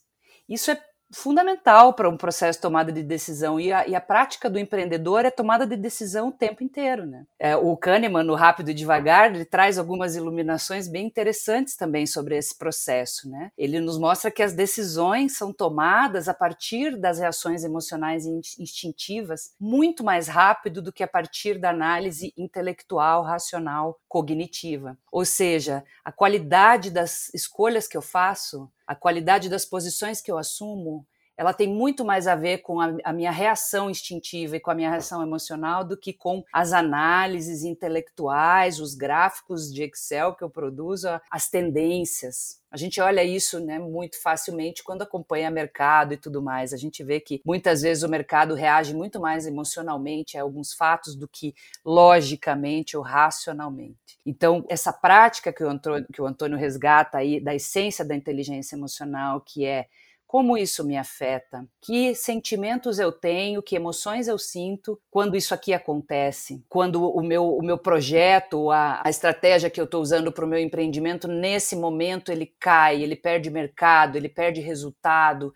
Isso 0.47 0.69
é 0.69 0.79
fundamental 1.11 1.93
para 1.93 2.09
um 2.09 2.17
processo 2.17 2.57
de 2.57 2.61
tomada 2.61 2.91
de 2.91 3.03
decisão 3.03 3.59
e 3.59 3.71
a, 3.71 3.87
e 3.87 3.95
a, 3.95 4.01
prática 4.01 4.49
do 4.49 4.59
empreendedor 4.59 5.25
é 5.25 5.31
tomada 5.31 5.65
de 5.65 5.75
decisão 5.75 6.29
o 6.29 6.31
tempo 6.31 6.63
inteiro, 6.63 7.05
né? 7.05 7.25
É, 7.39 7.55
o 7.55 7.75
Kahneman, 7.77 8.23
no 8.23 8.35
Rápido 8.35 8.71
e 8.71 8.73
Devagar, 8.73 9.33
ele 9.33 9.45
traz 9.45 9.77
algumas 9.77 10.15
iluminações 10.15 10.87
bem 10.87 11.05
interessantes 11.05 11.75
também 11.75 12.05
sobre 12.05 12.37
esse 12.37 12.57
processo, 12.57 13.29
né? 13.29 13.51
Ele 13.57 13.79
nos 13.79 13.97
mostra 13.97 14.31
que 14.31 14.43
as 14.43 14.53
decisões 14.53 15.37
são 15.37 15.53
tomadas 15.53 16.27
a 16.27 16.33
partir 16.33 16.97
das 16.97 17.19
reações 17.19 17.63
emocionais 17.63 18.25
e 18.25 18.41
instintivas 18.59 19.53
muito 19.59 20.03
mais 20.03 20.27
rápido 20.27 20.81
do 20.81 20.91
que 20.91 21.03
a 21.03 21.07
partir 21.07 21.59
da 21.59 21.69
análise 21.69 22.33
intelectual, 22.37 23.23
racional, 23.23 23.99
cognitiva. 24.07 24.97
Ou 25.11 25.25
seja, 25.25 25.83
a 26.03 26.11
qualidade 26.11 26.89
das 26.89 27.33
escolhas 27.33 27.87
que 27.87 27.97
eu 27.97 28.01
faço 28.01 28.69
a 28.85 28.95
qualidade 28.95 29.49
das 29.49 29.65
posições 29.65 30.21
que 30.21 30.31
eu 30.31 30.37
assumo, 30.37 31.05
ela 31.37 31.53
tem 31.53 31.67
muito 31.67 32.05
mais 32.05 32.27
a 32.27 32.35
ver 32.35 32.59
com 32.59 32.79
a, 32.79 32.95
a, 33.03 33.13
minha 33.13 33.31
reação 33.31 33.89
instintiva 33.89 34.55
e 34.55 34.59
com 34.59 34.71
a 34.71 34.75
minha 34.75 34.89
reação 34.89 35.21
emocional 35.21 35.83
do 35.83 35.97
que 35.97 36.13
com 36.13 36.43
as 36.51 36.71
análises 36.71 37.63
intelectuais, 37.63 38.79
os 38.79 38.95
gráficos 38.95 39.71
de 39.71 39.83
Excel 39.83 40.33
que 40.35 40.43
eu 40.43 40.49
produzo, 40.49 41.09
as 41.29 41.49
tendências. 41.49 42.63
A 42.71 42.77
gente 42.77 42.99
olha 42.99 43.23
isso 43.23 43.59
né, 43.59 43.79
muito 43.79 44.21
facilmente 44.21 44.83
quando 44.83 45.01
acompanha 45.01 45.49
mercado 45.49 46.13
e 46.13 46.17
tudo 46.17 46.41
mais. 46.41 46.73
A 46.73 46.77
gente 46.77 47.03
vê 47.03 47.21
que 47.21 47.41
muitas 47.45 47.81
vezes 47.81 48.03
o 48.03 48.09
mercado 48.09 48.53
reage 48.53 48.93
muito 48.93 49.19
mais 49.19 49.47
emocionalmente 49.47 50.37
a 50.37 50.41
alguns 50.41 50.73
fatos 50.73 51.15
do 51.15 51.27
que 51.27 51.55
logicamente 51.85 52.97
ou 52.97 53.03
racionalmente. 53.03 54.19
Então, 54.25 54.65
essa 54.67 54.91
prática 54.91 55.53
que 55.53 55.63
o 55.63 55.69
Antônio, 55.69 56.05
que 56.11 56.21
o 56.21 56.25
Antônio 56.25 56.57
resgata 56.57 57.17
aí 57.17 57.39
da 57.39 57.55
essência 57.55 58.03
da 58.03 58.15
inteligência 58.15 58.75
emocional, 58.75 59.39
que 59.39 59.65
é 59.65 59.87
como 60.27 60.57
isso 60.57 60.83
me 60.83 60.97
afeta? 60.97 61.67
Que 61.81 62.15
sentimentos 62.15 62.99
eu 62.99 63.11
tenho, 63.11 63.61
que 63.61 63.75
emoções 63.75 64.27
eu 64.27 64.37
sinto 64.37 64.99
quando 65.09 65.35
isso 65.35 65.53
aqui 65.53 65.73
acontece? 65.73 66.63
Quando 66.67 67.07
o 67.09 67.21
meu, 67.21 67.55
o 67.55 67.63
meu 67.63 67.77
projeto, 67.77 68.71
a, 68.71 69.01
a 69.05 69.09
estratégia 69.09 69.69
que 69.69 69.79
eu 69.79 69.85
estou 69.85 70.01
usando 70.01 70.31
para 70.31 70.43
o 70.43 70.47
meu 70.47 70.59
empreendimento, 70.59 71.27
nesse 71.27 71.75
momento 71.75 72.31
ele 72.31 72.47
cai, 72.59 73.01
ele 73.01 73.15
perde 73.15 73.49
mercado, 73.49 74.17
ele 74.17 74.27
perde 74.27 74.61
resultado. 74.61 75.53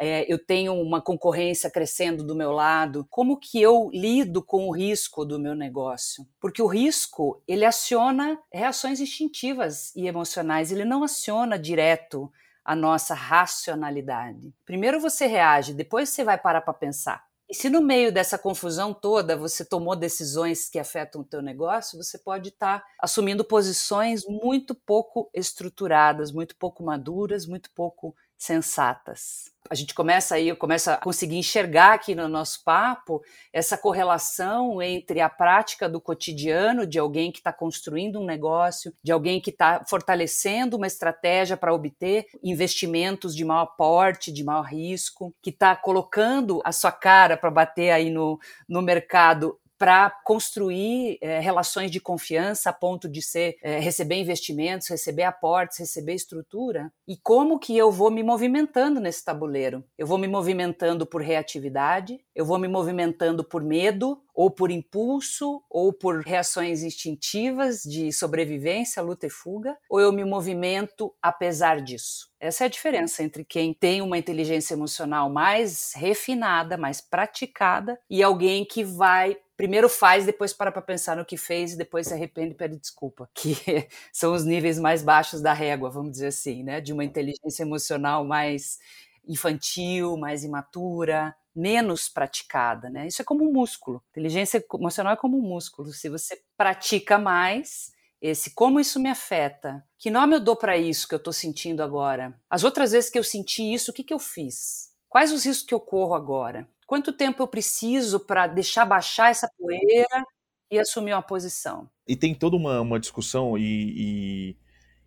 É, 0.00 0.24
eu 0.32 0.38
tenho 0.38 0.74
uma 0.74 1.00
concorrência 1.00 1.70
crescendo 1.70 2.24
do 2.24 2.34
meu 2.34 2.50
lado. 2.50 3.06
Como 3.10 3.36
que 3.36 3.60
eu 3.60 3.90
lido 3.92 4.42
com 4.42 4.66
o 4.66 4.72
risco 4.72 5.24
do 5.24 5.38
meu 5.38 5.54
negócio? 5.54 6.26
Porque 6.40 6.62
o 6.62 6.66
risco 6.66 7.42
ele 7.46 7.64
aciona 7.64 8.38
reações 8.52 9.00
instintivas 9.00 9.94
e 9.94 10.06
emocionais. 10.06 10.72
Ele 10.72 10.84
não 10.84 11.04
aciona 11.04 11.58
direto 11.58 12.32
a 12.64 12.74
nossa 12.74 13.14
racionalidade. 13.14 14.54
Primeiro 14.64 15.00
você 15.00 15.26
reage, 15.26 15.74
depois 15.74 16.08
você 16.08 16.24
vai 16.24 16.38
parar 16.38 16.60
para 16.60 16.74
pensar. 16.74 17.24
E 17.52 17.54
se 17.54 17.68
no 17.68 17.82
meio 17.82 18.10
dessa 18.10 18.38
confusão 18.38 18.94
toda 18.94 19.36
você 19.36 19.62
tomou 19.62 19.94
decisões 19.94 20.70
que 20.70 20.78
afetam 20.78 21.20
o 21.20 21.24
teu 21.24 21.42
negócio, 21.42 22.02
você 22.02 22.16
pode 22.16 22.48
estar 22.48 22.80
tá 22.80 22.86
assumindo 22.98 23.44
posições 23.44 24.24
muito 24.26 24.74
pouco 24.74 25.28
estruturadas, 25.34 26.32
muito 26.32 26.56
pouco 26.56 26.82
maduras, 26.82 27.44
muito 27.44 27.70
pouco 27.74 28.14
sensatas. 28.42 29.52
A 29.70 29.74
gente 29.76 29.94
começa 29.94 30.34
aí, 30.34 30.48
eu 30.48 30.56
começo 30.56 30.90
a 30.90 30.96
conseguir 30.96 31.36
enxergar 31.36 31.94
aqui 31.94 32.14
no 32.14 32.26
nosso 32.26 32.64
papo 32.64 33.22
essa 33.52 33.78
correlação 33.78 34.82
entre 34.82 35.20
a 35.20 35.28
prática 35.28 35.88
do 35.88 36.00
cotidiano 36.00 36.84
de 36.84 36.98
alguém 36.98 37.30
que 37.30 37.38
está 37.38 37.52
construindo 37.52 38.20
um 38.20 38.24
negócio, 38.24 38.92
de 39.02 39.12
alguém 39.12 39.40
que 39.40 39.50
está 39.50 39.84
fortalecendo 39.88 40.76
uma 40.76 40.88
estratégia 40.88 41.56
para 41.56 41.72
obter 41.72 42.26
investimentos 42.42 43.36
de 43.36 43.44
maior 43.44 43.66
porte, 43.76 44.32
de 44.32 44.42
maior 44.42 44.62
risco, 44.62 45.32
que 45.40 45.50
está 45.50 45.76
colocando 45.76 46.60
a 46.64 46.72
sua 46.72 46.90
cara 46.90 47.36
para 47.36 47.50
bater 47.50 47.92
aí 47.92 48.10
no, 48.10 48.40
no 48.68 48.82
mercado 48.82 49.56
para 49.82 50.08
construir 50.24 51.18
é, 51.20 51.40
relações 51.40 51.90
de 51.90 51.98
confiança 51.98 52.70
a 52.70 52.72
ponto 52.72 53.08
de 53.08 53.20
ser 53.20 53.56
é, 53.60 53.80
receber 53.80 54.14
investimentos, 54.14 54.86
receber 54.86 55.24
aportes, 55.24 55.76
receber 55.76 56.14
estrutura. 56.14 56.92
E 57.04 57.16
como 57.16 57.58
que 57.58 57.76
eu 57.76 57.90
vou 57.90 58.08
me 58.08 58.22
movimentando 58.22 59.00
nesse 59.00 59.24
tabuleiro? 59.24 59.84
Eu 59.98 60.06
vou 60.06 60.18
me 60.18 60.28
movimentando 60.28 61.04
por 61.04 61.20
reatividade, 61.20 62.20
eu 62.32 62.46
vou 62.46 62.58
me 62.58 62.68
movimentando 62.68 63.42
por 63.42 63.60
medo, 63.60 64.22
ou 64.32 64.50
por 64.50 64.70
impulso, 64.70 65.62
ou 65.68 65.92
por 65.92 66.20
reações 66.20 66.82
instintivas 66.82 67.82
de 67.82 68.12
sobrevivência, 68.12 69.02
luta 69.02 69.26
e 69.26 69.30
fuga, 69.30 69.76
ou 69.90 70.00
eu 70.00 70.12
me 70.12 70.24
movimento 70.24 71.12
apesar 71.20 71.80
disso. 71.82 72.30
Essa 72.40 72.64
é 72.64 72.66
a 72.66 72.70
diferença 72.70 73.22
entre 73.22 73.44
quem 73.44 73.74
tem 73.74 74.00
uma 74.00 74.18
inteligência 74.18 74.74
emocional 74.74 75.30
mais 75.30 75.92
refinada, 75.94 76.76
mais 76.76 77.00
praticada, 77.00 77.98
e 78.08 78.22
alguém 78.22 78.64
que 78.64 78.82
vai 78.82 79.36
primeiro 79.62 79.88
faz, 79.88 80.26
depois 80.26 80.52
para 80.52 80.72
para 80.72 80.82
pensar 80.82 81.16
no 81.16 81.24
que 81.24 81.36
fez 81.36 81.74
e 81.74 81.78
depois 81.78 82.08
se 82.08 82.12
arrepende 82.12 82.50
e 82.50 82.56
pede 82.56 82.76
desculpa, 82.76 83.30
que 83.32 83.54
são 84.12 84.32
os 84.32 84.44
níveis 84.44 84.76
mais 84.76 85.04
baixos 85.04 85.40
da 85.40 85.52
régua, 85.52 85.88
vamos 85.88 86.10
dizer 86.10 86.26
assim, 86.26 86.64
né, 86.64 86.80
de 86.80 86.92
uma 86.92 87.04
inteligência 87.04 87.62
emocional 87.62 88.24
mais 88.24 88.80
infantil, 89.24 90.16
mais 90.16 90.42
imatura, 90.42 91.32
menos 91.54 92.08
praticada, 92.08 92.90
né? 92.90 93.06
Isso 93.06 93.22
é 93.22 93.24
como 93.24 93.48
um 93.48 93.52
músculo. 93.52 94.02
Inteligência 94.10 94.64
emocional 94.74 95.12
é 95.12 95.16
como 95.16 95.38
um 95.38 95.42
músculo. 95.42 95.92
Se 95.92 96.08
você 96.08 96.42
pratica 96.56 97.16
mais, 97.16 97.92
esse 98.20 98.50
como 98.50 98.80
isso 98.80 98.98
me 98.98 99.10
afeta, 99.10 99.84
que 99.96 100.10
nome 100.10 100.34
eu 100.34 100.40
dou 100.40 100.56
para 100.56 100.76
isso 100.76 101.06
que 101.06 101.14
eu 101.14 101.18
estou 101.18 101.32
sentindo 101.32 101.84
agora. 101.84 102.36
As 102.50 102.64
outras 102.64 102.90
vezes 102.90 103.10
que 103.10 103.18
eu 103.18 103.22
senti 103.22 103.72
isso, 103.72 103.92
o 103.92 103.94
que, 103.94 104.02
que 104.02 104.12
eu 104.12 104.18
fiz? 104.18 104.90
Quais 105.08 105.30
os 105.30 105.44
riscos 105.44 105.68
que 105.68 105.74
eu 105.74 105.78
corro 105.78 106.14
agora? 106.14 106.68
Quanto 106.92 107.10
tempo 107.10 107.42
eu 107.42 107.48
preciso 107.48 108.20
para 108.20 108.46
deixar 108.46 108.84
baixar 108.84 109.30
essa 109.30 109.48
poeira 109.58 110.26
e 110.70 110.78
assumir 110.78 111.14
uma 111.14 111.22
posição? 111.22 111.88
E 112.06 112.14
tem 112.14 112.34
toda 112.34 112.54
uma, 112.54 112.82
uma 112.82 113.00
discussão 113.00 113.56
e, 113.56 114.56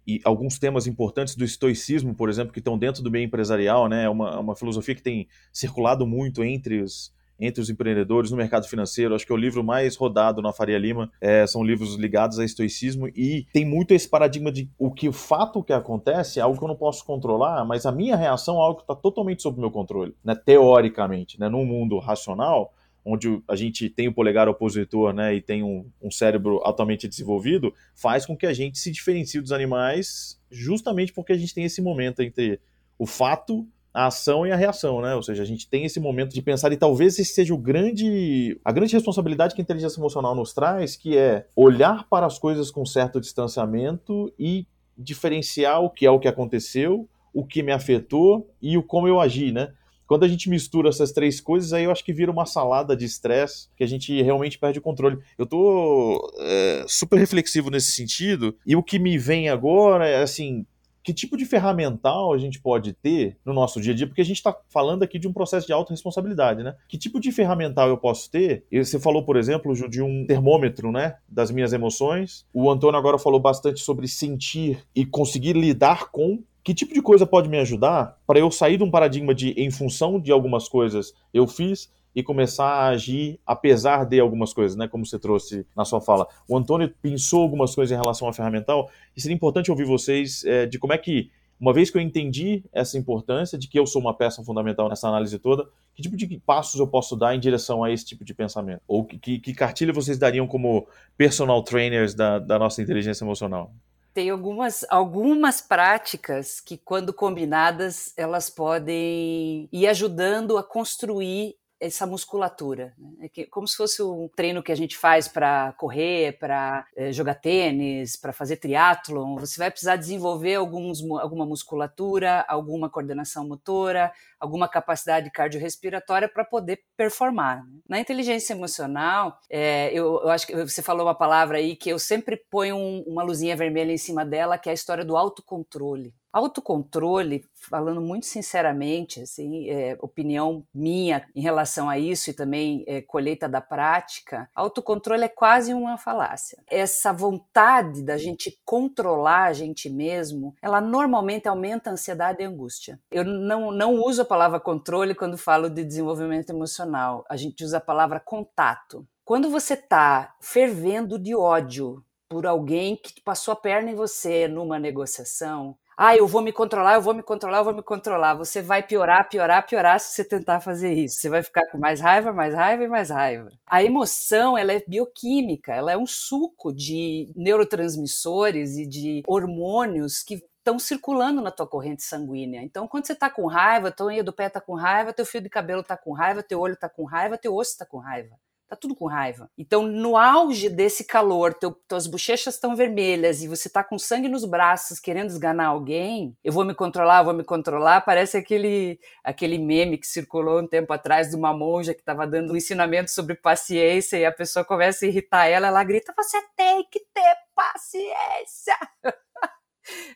e, 0.08 0.16
e, 0.16 0.22
alguns 0.24 0.58
temas 0.58 0.88
importantes 0.88 1.36
do 1.36 1.46
estoicismo, 1.46 2.16
por 2.16 2.28
exemplo, 2.28 2.52
que 2.52 2.58
estão 2.58 2.76
dentro 2.76 3.04
do 3.04 3.12
meio 3.12 3.26
empresarial, 3.26 3.88
né? 3.88 4.06
É 4.06 4.10
uma, 4.10 4.40
uma 4.40 4.56
filosofia 4.56 4.96
que 4.96 5.04
tem 5.04 5.28
circulado 5.54 6.08
muito 6.08 6.44
entre 6.44 6.82
os, 6.82 7.14
entre 7.40 7.62
os 7.62 7.70
empreendedores 7.70 8.32
no 8.32 8.38
mercado 8.38 8.68
financeiro. 8.68 9.14
Acho 9.14 9.26
que 9.26 9.32
é 9.32 9.36
o 9.36 9.38
livro 9.38 9.64
mais 9.64 9.96
rodado 9.96 10.42
na 10.42 10.54
Faria 10.54 10.78
Lima. 10.78 11.12
É, 11.20 11.46
são 11.46 11.64
livros 11.64 11.96
ligados 11.96 12.40
a 12.40 12.46
estoicismo 12.46 13.08
e 13.10 13.46
tem 13.52 13.66
muito 13.66 13.94
esse 13.94 14.08
paradigma 14.08 14.52
de 14.52 14.70
o 14.78 14.92
que 14.92 15.08
o 15.08 15.14
fato 15.14 15.64
que 15.64 15.74
acontece 15.74 16.40
é 16.40 16.42
algo 16.42 16.58
que 16.58 16.64
eu 16.64 16.68
não 16.68 16.76
posso 16.76 17.06
controlar, 17.06 17.66
mas 17.66 17.86
a 17.86 17.92
minha 17.92 18.16
reação 18.16 18.56
é 18.56 18.62
algo 18.62 18.78
que 18.78 18.84
está 18.84 18.96
totalmente 18.96 19.42
sob 19.42 19.60
meu 19.60 19.72
controle, 19.72 20.16
né? 20.24 20.36
Teoricamente, 20.36 21.40
né? 21.40 21.50
Num 21.50 21.66
mundo 21.66 22.00
racional, 22.00 22.74
onde 23.06 23.40
a 23.48 23.56
gente 23.56 23.88
tem 23.88 24.08
o 24.08 24.14
polegar 24.14 24.50
opositor 24.50 25.14
né, 25.14 25.36
e 25.36 25.40
tem 25.40 25.62
um, 25.62 25.88
um, 26.02 26.10
cérebro 26.10 26.60
altamente 26.64 27.08
desenvolvido, 27.08 27.72
faz 27.94 28.26
com 28.26 28.36
que 28.36 28.48
a 28.48 28.54
gente 28.54 28.80
se 28.80 28.92
diferencie 28.92 29.40
dos 29.40 29.52
animais 29.52 30.42
justamente 30.50 31.14
porque 31.14 31.32
a 31.32 31.38
gente 31.38 31.54
tem 31.54 31.66
esse 31.66 31.84
momento 31.84 32.24
entre 32.24 32.60
o 32.98 33.06
fato 33.06 33.68
a 33.96 34.08
ação 34.08 34.46
e 34.46 34.52
a 34.52 34.58
reação, 34.58 35.00
né? 35.00 35.16
Ou 35.16 35.24
seja, 35.24 35.42
a 35.42 35.46
gente 35.46 35.70
tem 35.70 35.86
esse 35.86 36.02
momento 36.02 36.34
de 36.34 36.42
pensar 36.42 36.70
e 36.74 36.76
talvez 36.76 37.18
esse 37.18 37.34
seja 37.34 37.54
o 37.54 37.58
grande, 37.58 38.60
a 38.66 38.74
grande 38.74 38.92
responsabilidade 38.92 39.56
que 39.56 39.62
a 39.62 39.64
inteligência 39.64 39.98
emocional 40.02 40.36
nos 40.36 40.52
traz, 40.52 40.98
que 40.98 41.18
é 41.18 41.48
olhar 41.56 42.06
para 42.10 42.26
as 42.26 42.38
coisas 42.38 42.70
com 42.70 42.86
certo 42.86 43.22
distanciamento 43.22 44.34
e 44.38 44.68
diferenciar 44.98 45.82
o 45.82 45.90
que 45.90 46.06
é 46.06 46.12
o 46.12 46.20
que 46.20 46.28
aconteceu, 46.28 47.08
o 47.34 47.46
que 47.46 47.64
me 47.64 47.72
afetou 47.72 48.50
e 48.62 48.78
o 48.78 48.84
como 48.84 49.08
eu 49.08 49.18
agi, 49.18 49.54
né? 49.54 49.72
Quando 50.06 50.26
a 50.26 50.28
gente 50.28 50.50
mistura 50.50 50.90
essas 50.90 51.14
três 51.14 51.40
coisas, 51.40 51.72
aí 51.72 51.86
eu 51.86 51.92
acho 51.92 52.04
que 52.04 52.14
vira 52.14 52.30
uma 52.30 52.46
salada 52.46 52.98
de 52.98 53.06
estresse 53.06 53.70
que 53.78 53.84
a 53.84 53.88
gente 53.88 54.22
realmente 54.22 54.60
perde 54.60 54.78
o 54.78 54.82
controle. 54.82 55.20
Eu 55.38 55.46
tô 55.46 56.34
é, 56.38 56.84
super 56.86 57.18
reflexivo 57.18 57.72
nesse 57.72 57.92
sentido, 57.94 58.56
e 58.66 58.76
o 58.76 58.84
que 58.84 59.00
me 59.00 59.18
vem 59.18 59.48
agora 59.48 60.06
é 60.06 60.22
assim: 60.22 60.66
que 61.06 61.14
tipo 61.14 61.38
de 61.38 61.46
ferramental 61.46 62.34
a 62.34 62.38
gente 62.40 62.60
pode 62.60 62.92
ter 62.92 63.38
no 63.46 63.54
nosso 63.54 63.80
dia 63.80 63.94
a 63.94 63.96
dia, 63.96 64.08
porque 64.08 64.22
a 64.22 64.26
gente 64.26 64.38
está 64.38 64.58
falando 64.70 65.04
aqui 65.04 65.20
de 65.20 65.28
um 65.28 65.34
processo 65.34 65.68
de 65.68 65.72
autorresponsabilidade, 65.72 66.64
né? 66.64 66.76
Que 66.90 66.98
tipo 66.98 67.20
de 67.20 67.32
ferramental 67.32 67.88
eu 67.88 67.98
posso 67.98 68.30
ter? 68.32 68.66
Você 68.74 69.00
falou, 69.00 69.24
por 69.24 69.38
exemplo, 69.38 69.72
de 69.88 70.02
um 70.02 70.26
termômetro, 70.26 70.92
né? 70.92 71.18
Das 71.30 71.52
minhas 71.52 71.74
emoções. 71.74 72.48
O 72.52 72.72
Antônio 72.72 72.98
agora 72.98 73.20
falou 73.20 73.40
bastante 73.40 73.82
sobre 73.82 74.08
sentir 74.08 74.84
e 74.96 75.06
conseguir 75.06 75.54
lidar 75.54 76.10
com. 76.10 76.44
Que 76.64 76.74
tipo 76.74 76.92
de 76.92 77.04
coisa 77.04 77.28
pode 77.28 77.48
me 77.48 77.60
ajudar 77.60 78.18
para 78.26 78.40
eu 78.40 78.50
sair 78.50 78.78
de 78.78 78.84
um 78.84 78.90
paradigma 78.90 79.36
de, 79.36 79.52
em 79.52 79.70
função 79.70 80.20
de 80.20 80.32
algumas 80.32 80.68
coisas, 80.68 81.14
eu 81.32 81.46
fiz 81.46 81.92
e 82.16 82.24
começar 82.24 82.66
a 82.66 82.88
agir 82.88 83.40
apesar 83.46 84.06
de 84.06 84.20
algumas 84.20 84.54
coisas, 84.54 84.78
né? 84.78 84.88
Como 84.88 85.06
você 85.06 85.20
trouxe 85.20 85.68
na 85.76 85.84
sua 85.84 86.00
fala. 86.00 86.26
O 86.48 86.58
Antônio 86.58 86.94
pensou 87.02 87.42
algumas 87.42 87.76
coisas 87.76 87.92
em 87.92 88.00
relação 88.00 88.28
à 88.28 88.34
ferramental 88.34 88.90
e 89.16 89.22
seria 89.22 89.36
importante 89.36 89.70
ouvir 89.70 89.86
vocês 89.86 90.44
é, 90.46 90.66
de 90.66 90.80
como 90.80 90.94
é 90.94 90.98
que, 90.98 91.30
uma 91.60 91.74
vez 91.74 91.90
que 91.90 91.98
eu 91.98 92.02
entendi 92.02 92.64
essa 92.72 92.98
importância 92.98 93.58
de 93.58 93.68
que 93.68 93.78
eu 93.78 93.86
sou 93.86 94.02
uma 94.02 94.14
peça 94.14 94.42
fundamental 94.44 94.88
nessa 94.88 95.10
análise 95.10 95.38
toda, 95.38 95.68
que 95.94 96.02
tipo 96.02 96.16
de 96.16 96.26
passos 96.40 96.80
eu 96.80 96.88
posso 96.88 97.18
dar 97.18 97.36
em 97.36 97.40
direção 97.40 97.84
a 97.84 97.92
esse 97.92 98.06
tipo 98.06 98.24
de 98.24 98.34
pensamento? 98.34 98.82
Ou 98.88 99.04
que, 99.04 99.40
que, 99.40 99.54
cartilha 99.54 99.92
vocês 99.92 100.18
dariam 100.18 100.48
como 100.48 100.88
personal 101.18 101.62
trainers 101.64 102.14
da, 102.14 102.40
da 102.40 102.58
nossa 102.58 102.82
inteligência 102.82 103.26
emocional? 103.26 103.74
tem 104.14 104.30
algumas, 104.30 104.86
algumas 104.90 105.60
práticas 105.60 106.62
que, 106.62 106.78
quando 106.78 107.14
combinadas, 107.14 108.14
elas 108.16 108.50
podem 108.50 109.68
ir 109.74 109.88
ajudando 109.88 110.58
a 110.58 110.64
construir 110.64 111.58
essa 111.80 112.06
musculatura. 112.06 112.94
Né? 112.98 113.30
É 113.38 113.46
como 113.46 113.68
se 113.68 113.76
fosse 113.76 114.02
um 114.02 114.30
treino 114.36 114.64
que 114.64 114.72
a 114.72 114.76
gente 114.76 114.98
faz 114.98 115.28
para 115.28 115.74
correr, 115.74 116.38
para 116.40 116.86
é, 116.96 117.12
jogar 117.12 117.36
tênis, 117.36 118.16
para 118.16 118.32
fazer 118.32 118.58
triatlon. 118.58 119.36
Você 119.38 119.58
vai 119.58 119.70
precisar 119.70 119.96
desenvolver 119.96 120.56
alguns, 120.56 121.02
alguma 121.20 121.46
musculatura, 121.46 122.46
alguma 122.48 122.90
coordenação 122.90 123.48
motora, 123.48 124.12
alguma 124.40 124.68
capacidade 124.68 125.32
cardiorrespiratória 125.32 126.30
para 126.30 126.46
poder 126.46 126.80
performar. 126.96 127.64
Né? 127.66 127.80
Na 127.88 128.00
inteligência 128.00 128.54
emocional, 128.54 129.40
é, 129.50 129.90
eu, 129.92 130.22
eu, 130.22 130.30
acho 130.30 130.48
que 130.48 130.56
você 130.56 130.82
falou 130.82 131.06
uma 131.06 131.16
palavra 131.16 131.58
aí 131.58 131.76
que 131.76 131.90
eu 131.90 132.00
sempre 132.00 132.38
ponho 132.50 132.76
um, 132.76 133.04
uma 133.08 133.24
luzinha 133.24 133.56
vermelha 133.56 133.92
em 133.92 133.98
cima 133.98 134.26
dela, 134.26 134.58
que 134.58 134.70
é 134.70 134.72
a 134.72 134.76
história 134.76 135.04
do 135.04 135.18
autocontrole. 135.18 136.14
Autocontrole, 136.36 137.46
falando 137.54 138.02
muito 138.02 138.26
sinceramente, 138.26 139.22
assim, 139.22 139.70
é, 139.70 139.98
opinião 140.02 140.68
minha 140.74 141.26
em 141.34 141.40
relação 141.40 141.90
a 141.90 141.98
isso 141.98 142.30
e 142.30 142.34
também 142.34 142.84
é, 142.88 143.02
colheita 143.02 143.48
da 143.48 143.62
prática, 143.62 144.50
autocontrole 144.54 145.24
é 145.24 145.30
quase 145.30 145.74
uma 145.74 145.98
falácia. 145.98 146.62
Essa 146.68 147.14
vontade 147.14 148.04
da 148.04 148.18
gente 148.18 148.60
controlar 148.66 149.46
a 149.46 149.54
gente 149.54 149.90
mesmo, 149.90 150.54
ela 150.62 150.82
normalmente 150.82 151.48
aumenta 151.48 151.90
a 151.90 151.94
ansiedade 151.94 152.42
e 152.42 152.46
a 152.46 152.50
angústia. 152.50 153.00
Eu 153.10 153.24
não, 153.24 153.72
não 153.72 153.94
uso 154.04 154.24
a 154.24 154.26
palavra 154.26 154.60
controle 154.60 155.16
quando 155.16 155.38
falo 155.38 155.70
de 155.70 155.86
desenvolvimento 155.86 156.50
emocional, 156.50 157.24
a 157.30 157.38
gente 157.38 157.64
usa 157.64 157.78
a 157.78 157.82
palavra 157.82 158.20
contato. 158.20 159.08
Quando 159.24 159.50
você 159.50 159.74
está 159.74 160.36
fervendo 160.42 161.18
de 161.18 161.34
ódio 161.34 162.04
por 162.28 162.46
alguém 162.46 162.98
que 162.98 163.22
passou 163.22 163.54
a 163.54 163.56
perna 163.56 163.92
em 163.92 163.96
você 163.96 164.48
numa 164.48 164.78
negociação, 164.78 165.78
ah, 165.98 166.16
eu 166.16 166.28
vou 166.28 166.42
me 166.42 166.52
controlar, 166.52 166.96
eu 166.96 167.02
vou 167.02 167.14
me 167.14 167.24
controlar, 167.24 167.60
eu 167.60 167.64
vou 167.64 167.74
me 167.74 167.82
controlar. 167.82 168.34
Você 168.36 168.62
vai 168.62 168.84
piorar, 168.84 169.30
piorar, 169.30 169.66
piorar 169.66 170.00
se 170.00 170.14
você 170.14 170.26
tentar 170.26 170.60
fazer 170.60 170.94
isso. 170.94 171.22
Você 171.22 171.30
vai 171.30 171.42
ficar 171.42 171.66
com 171.72 171.78
mais 171.78 172.02
raiva, 172.02 172.34
mais 172.34 172.54
raiva 172.54 172.84
e 172.84 172.88
mais 172.88 173.10
raiva. 173.10 173.50
A 173.66 173.82
emoção, 173.82 174.58
ela 174.58 174.74
é 174.74 174.84
bioquímica, 174.86 175.74
ela 175.74 175.94
é 175.94 175.98
um 175.98 176.06
suco 176.06 176.74
de 176.74 177.32
neurotransmissores 177.36 178.78
e 178.78 178.86
de 178.86 179.24
hormônios 179.26 180.22
que 180.22 180.44
estão 180.58 180.78
circulando 180.80 181.42
na 181.42 181.52
tua 181.52 181.68
corrente 181.68 182.04
sanguínea. 182.04 182.62
Então, 182.62 182.88
quando 182.88 183.06
você 183.06 183.14
está 183.14 183.30
com 183.30 183.46
raiva, 183.46 183.92
tua 183.92 184.08
unha 184.08 184.24
do 184.24 184.34
pé 184.34 184.48
está 184.48 184.60
com 184.60 184.74
raiva, 184.74 185.14
teu 185.14 185.26
fio 185.26 185.40
de 185.40 185.50
cabelo 185.50 185.82
está 185.82 185.96
com 185.96 186.12
raiva, 186.12 186.44
teu 186.44 186.60
olho 186.60 186.74
está 186.74 186.90
com 186.90 187.06
raiva, 187.06 187.38
teu 187.38 187.56
osso 187.56 187.72
está 187.72 187.86
com 187.86 188.00
raiva. 188.00 188.36
Tá 188.68 188.76
tudo 188.76 188.96
com 188.96 189.06
raiva. 189.06 189.48
Então, 189.56 189.84
no 189.84 190.18
auge 190.18 190.70
desse 190.70 191.04
calor, 191.04 191.54
teu, 191.54 191.72
tuas 191.88 192.08
bochechas 192.08 192.56
estão 192.56 192.76
vermelhas 192.76 193.44
e 193.44 193.48
você 193.48 193.70
tá 193.70 193.84
com 193.84 194.00
sangue 194.00 194.28
nos 194.28 194.44
braços 194.44 195.00
querendo 195.00 195.30
esganar 195.30 195.68
alguém, 195.68 196.36
eu 196.44 196.52
vou 196.52 196.66
me 196.66 196.74
controlar, 196.74 197.22
vou 197.22 197.34
me 197.34 197.44
controlar. 197.44 198.02
Parece 198.02 198.38
aquele, 198.38 199.00
aquele 199.24 199.60
meme 199.60 200.00
que 200.00 200.08
circulou 200.08 200.62
um 200.62 200.68
tempo 200.68 200.92
atrás 200.92 201.30
de 201.30 201.36
uma 201.36 201.56
monja 201.56 201.94
que 201.94 202.00
estava 202.00 202.26
dando 202.26 202.54
um 202.54 202.58
ensinamento 202.58 203.12
sobre 203.12 203.36
paciência 203.36 204.18
e 204.18 204.26
a 204.26 204.32
pessoa 204.32 204.66
começa 204.66 205.06
a 205.06 205.10
irritar 205.10 205.46
ela, 205.46 205.68
ela 205.68 205.84
grita: 205.84 206.12
Você 206.18 206.42
tem 206.56 206.84
que 206.90 207.02
ter 207.14 207.36
paciência! 207.54 208.76